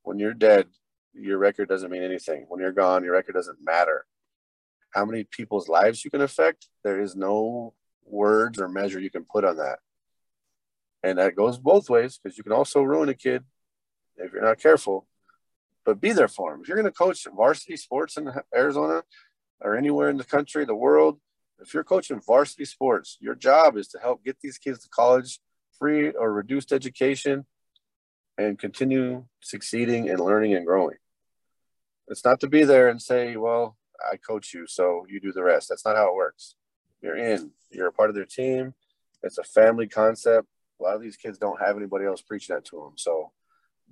When 0.02 0.18
you're 0.18 0.32
dead 0.32 0.68
your 1.14 1.36
record 1.36 1.68
doesn't 1.68 1.90
mean 1.90 2.02
anything. 2.02 2.46
When 2.48 2.58
you're 2.58 2.72
gone 2.72 3.04
your 3.04 3.12
record 3.12 3.34
doesn't 3.34 3.58
matter 3.62 4.06
how 4.92 5.04
many 5.04 5.24
people's 5.24 5.68
lives 5.68 6.04
you 6.04 6.10
can 6.10 6.20
affect 6.20 6.68
there 6.84 7.00
is 7.00 7.16
no 7.16 7.74
words 8.04 8.60
or 8.60 8.68
measure 8.68 9.00
you 9.00 9.10
can 9.10 9.24
put 9.24 9.44
on 9.44 9.56
that 9.56 9.78
and 11.02 11.18
that 11.18 11.36
goes 11.36 11.58
both 11.58 11.90
ways 11.90 12.18
because 12.22 12.38
you 12.38 12.44
can 12.44 12.52
also 12.52 12.82
ruin 12.82 13.08
a 13.08 13.14
kid 13.14 13.44
if 14.16 14.32
you're 14.32 14.42
not 14.42 14.60
careful. 14.60 15.06
But 15.84 16.00
be 16.00 16.12
there 16.12 16.28
for 16.28 16.52
them. 16.52 16.60
If 16.62 16.68
you're 16.68 16.76
going 16.76 16.86
to 16.86 16.96
coach 16.96 17.26
varsity 17.34 17.76
sports 17.76 18.16
in 18.16 18.30
Arizona 18.54 19.02
or 19.60 19.76
anywhere 19.76 20.10
in 20.10 20.16
the 20.16 20.24
country, 20.24 20.64
the 20.64 20.74
world, 20.74 21.18
if 21.60 21.74
you're 21.74 21.84
coaching 21.84 22.20
varsity 22.20 22.64
sports, 22.64 23.18
your 23.20 23.34
job 23.34 23.76
is 23.76 23.88
to 23.88 23.98
help 23.98 24.24
get 24.24 24.36
these 24.40 24.58
kids 24.58 24.82
to 24.84 24.88
college 24.88 25.40
free 25.78 26.10
or 26.10 26.32
reduced 26.32 26.72
education 26.72 27.46
and 28.38 28.58
continue 28.58 29.24
succeeding 29.40 30.08
and 30.08 30.20
learning 30.20 30.54
and 30.54 30.66
growing. 30.66 30.96
It's 32.08 32.24
not 32.24 32.40
to 32.40 32.48
be 32.48 32.64
there 32.64 32.88
and 32.88 33.02
say, 33.02 33.36
well, 33.36 33.76
I 34.10 34.16
coach 34.16 34.52
you, 34.54 34.66
so 34.66 35.06
you 35.08 35.20
do 35.20 35.32
the 35.32 35.42
rest. 35.42 35.68
That's 35.68 35.84
not 35.84 35.96
how 35.96 36.08
it 36.08 36.14
works. 36.14 36.54
You're 37.00 37.16
in, 37.16 37.50
you're 37.70 37.88
a 37.88 37.92
part 37.92 38.10
of 38.10 38.16
their 38.16 38.24
team. 38.24 38.74
It's 39.22 39.38
a 39.38 39.44
family 39.44 39.88
concept 39.88 40.48
a 40.82 40.84
lot 40.84 40.96
of 40.96 41.02
these 41.02 41.16
kids 41.16 41.38
don't 41.38 41.60
have 41.60 41.76
anybody 41.76 42.04
else 42.04 42.20
preaching 42.22 42.54
that 42.54 42.64
to 42.66 42.76
them. 42.76 42.92
So 42.96 43.30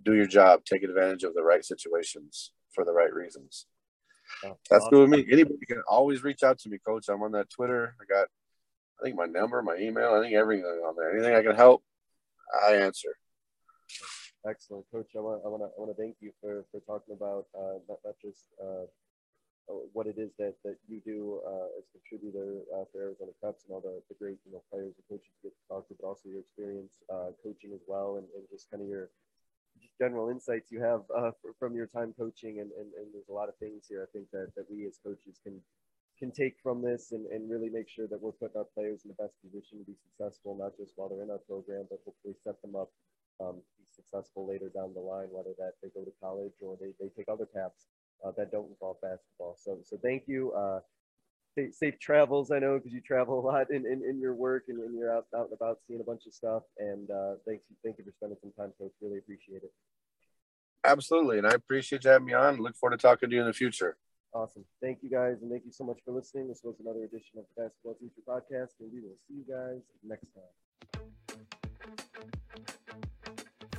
do 0.03 0.15
your 0.15 0.27
job, 0.27 0.65
take 0.65 0.83
advantage 0.83 1.25
of 1.25 1.35
the 1.35 1.43
right 1.43 1.65
situations 1.65 2.53
for 2.73 2.85
the 2.85 2.93
right 2.93 3.13
reasons. 3.13 3.67
Oh, 4.45 4.57
That's 4.69 4.85
awesome. 4.85 4.91
good 4.91 5.11
with 5.11 5.27
me. 5.27 5.33
Anybody 5.33 5.65
can 5.67 5.83
always 5.89 6.23
reach 6.23 6.43
out 6.43 6.59
to 6.61 6.69
me, 6.69 6.79
coach. 6.85 7.09
I'm 7.09 7.23
on 7.23 7.33
that 7.33 7.51
Twitter. 7.51 7.95
I 8.01 8.05
got, 8.13 8.27
I 9.01 9.05
think 9.05 9.17
my 9.17 9.27
number, 9.27 9.63
my 9.63 9.77
email, 9.77 10.15
I 10.15 10.23
think 10.23 10.35
everything 10.35 10.65
on 10.65 10.95
there. 10.97 11.13
Anything 11.13 11.35
I 11.35 11.43
can 11.43 11.57
help, 11.57 11.83
I 12.67 12.75
answer. 12.77 13.11
Excellent, 14.49 14.87
Coach. 14.91 15.09
I 15.17 15.21
want 15.21 15.43
I 15.45 15.49
want 15.49 15.63
to 15.63 15.67
I 15.67 15.77
want 15.77 15.95
to 15.95 16.03
thank 16.03 16.17
you 16.21 16.33
for 16.41 16.65
for 16.71 16.81
talking 16.81 17.15
about 17.15 17.45
uh, 17.55 17.77
not 17.87 17.99
not 18.07 18.15
just 18.25 18.47
uh, 18.59 18.65
uh, 18.65 18.87
what 19.93 20.07
it 20.07 20.19
is 20.19 20.31
that 20.39 20.55
that 20.65 20.77
you 20.89 21.01
do 21.05 21.41
uh, 21.47 21.69
as 21.79 21.85
a 21.87 21.93
contributor 21.99 22.63
uh, 22.75 22.85
for 22.91 23.03
Arizona 23.03 23.33
Cups 23.43 23.65
and 23.65 23.75
all 23.75 23.81
the, 23.81 24.03
the 24.09 24.17
great 24.19 24.39
you 24.47 24.53
know 24.53 24.63
players 24.71 24.95
and 24.97 25.05
coaches 25.09 25.31
you 25.43 25.51
get 25.51 25.55
to 25.57 25.65
talk 25.69 25.89
to, 25.89 25.95
but 26.01 26.07
also 26.07 26.29
your 26.29 26.41
experience 26.41 26.95
uh, 27.13 27.31
coaching 27.43 27.73
as 27.75 27.83
well, 27.87 28.17
and, 28.17 28.27
and 28.35 28.45
just 28.51 28.71
kind 28.71 28.83
of 28.83 28.89
your 28.89 29.11
general 29.99 30.31
insights 30.31 30.71
you 30.71 30.81
have 30.83 31.03
uh, 31.15 31.31
fr- 31.41 31.57
from 31.59 31.75
your 31.75 31.87
time 31.87 32.15
coaching. 32.19 32.61
And, 32.61 32.71
and, 32.73 32.89
and 32.99 33.07
there's 33.13 33.29
a 33.29 33.37
lot 33.37 33.49
of 33.49 33.57
things 33.57 33.87
here 33.89 34.03
I 34.03 34.09
think 34.13 34.31
that, 34.33 34.53
that 34.57 34.67
we 34.71 34.87
as 34.87 34.99
coaches 35.03 35.41
can 35.43 35.61
can 36.19 36.31
take 36.31 36.61
from 36.63 36.83
this 36.83 37.13
and, 37.13 37.25
and 37.33 37.49
really 37.49 37.71
make 37.71 37.89
sure 37.89 38.07
that 38.07 38.21
we're 38.21 38.37
putting 38.37 38.61
our 38.61 38.69
players 38.77 39.01
in 39.05 39.09
the 39.09 39.17
best 39.17 39.33
position 39.41 39.81
to 39.81 39.85
be 39.89 39.97
successful, 39.97 40.53
not 40.53 40.77
just 40.77 40.93
while 40.97 41.09
they're 41.09 41.25
in 41.25 41.31
our 41.31 41.41
program, 41.49 41.89
but 41.89 41.99
hopefully 42.05 42.37
set 42.45 42.61
them 42.61 42.77
up 42.77 42.93
um, 43.41 43.57
to 43.57 43.73
be 43.81 43.89
successful 43.89 44.45
later 44.45 44.69
down 44.69 44.93
the 44.93 45.01
line, 45.01 45.33
whether 45.33 45.57
that 45.57 45.81
they 45.81 45.89
go 45.97 46.05
to 46.05 46.13
college 46.21 46.53
or 46.61 46.77
they, 46.77 46.93
they 47.01 47.09
take 47.17 47.25
other 47.33 47.49
paths 47.49 47.89
uh, 48.25 48.33
that 48.37 48.51
don't 48.51 48.69
involve 48.69 49.01
basketball. 49.01 49.57
So, 49.59 49.79
so 49.85 49.99
thank 50.03 50.25
you. 50.27 50.53
Uh, 50.53 50.81
safe, 51.55 51.75
safe 51.75 51.99
travels, 51.99 52.51
I 52.51 52.59
know, 52.59 52.79
because 52.79 52.93
you 52.93 53.01
travel 53.01 53.41
a 53.41 53.45
lot 53.45 53.71
in, 53.71 53.87
in, 53.87 54.03
in 54.09 54.21
your 54.21 54.35
work 54.35 54.65
and, 54.69 54.79
and 54.79 54.95
you're 54.97 55.15
out, 55.15 55.27
out 55.37 55.47
and 55.47 55.53
about 55.53 55.79
seeing 55.87 56.01
a 56.01 56.05
bunch 56.05 56.27
of 56.27 56.35
stuff. 56.35 56.63
And 56.79 57.11
uh, 57.11 57.35
thanks, 57.47 57.65
thank 57.85 57.99
you 57.99 58.05
for 58.05 58.13
spending 58.13 58.39
some 58.41 58.53
time, 58.53 58.73
Coach. 58.79 58.93
Really 59.01 59.19
appreciate 59.19 59.63
it. 59.63 59.73
Absolutely. 60.85 61.39
And 61.39 61.47
I 61.47 61.51
appreciate 61.51 62.05
you 62.05 62.11
having 62.11 62.27
me 62.27 62.33
on. 62.33 62.59
Look 62.59 62.77
forward 62.77 62.99
to 62.99 63.03
talking 63.03 63.29
to 63.29 63.35
you 63.35 63.43
in 63.43 63.47
the 63.47 63.53
future. 63.53 63.97
Awesome. 64.33 64.65
Thank 64.81 65.03
you 65.03 65.11
guys. 65.11 65.43
And 65.43 65.51
thank 65.51 65.65
you 65.67 65.73
so 65.73 65.85
much 65.85 65.99
for 66.05 66.13
listening. 66.13 66.49
This 66.49 66.63
was 66.63 66.77
another 66.81 67.05
edition 67.05 67.39
of 67.39 67.45
the 67.57 67.63
Basketball 67.63 67.95
Teacher 67.95 68.23
Podcast. 68.27 68.81
And 68.81 68.93
we 68.93 69.01
will 69.01 69.17
see 69.29 69.35
you 69.35 69.45
guys 69.49 69.83
next 70.05 70.27
time. 70.35 70.45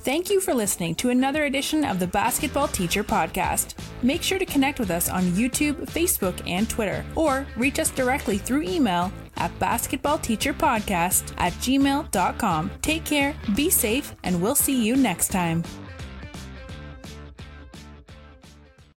Thank 0.02 0.30
you 0.30 0.40
for 0.40 0.52
listening 0.52 0.96
to 0.96 1.10
another 1.10 1.44
edition 1.44 1.84
of 1.84 2.00
the 2.00 2.08
Basketball 2.08 2.66
Teacher 2.66 3.04
Podcast. 3.04 3.74
Make 4.02 4.20
sure 4.20 4.40
to 4.40 4.44
connect 4.44 4.80
with 4.80 4.90
us 4.90 5.08
on 5.08 5.22
YouTube, 5.22 5.76
Facebook, 5.86 6.42
and 6.44 6.68
Twitter, 6.68 7.04
or 7.14 7.46
reach 7.56 7.78
us 7.78 7.90
directly 7.90 8.36
through 8.36 8.62
email 8.62 9.12
at 9.36 9.56
basketballteacherpodcast 9.60 11.34
at 11.38 11.52
gmail.com. 11.52 12.70
Take 12.82 13.04
care, 13.04 13.36
be 13.54 13.70
safe, 13.70 14.12
and 14.24 14.42
we'll 14.42 14.56
see 14.56 14.84
you 14.84 14.96
next 14.96 15.28
time. 15.28 15.62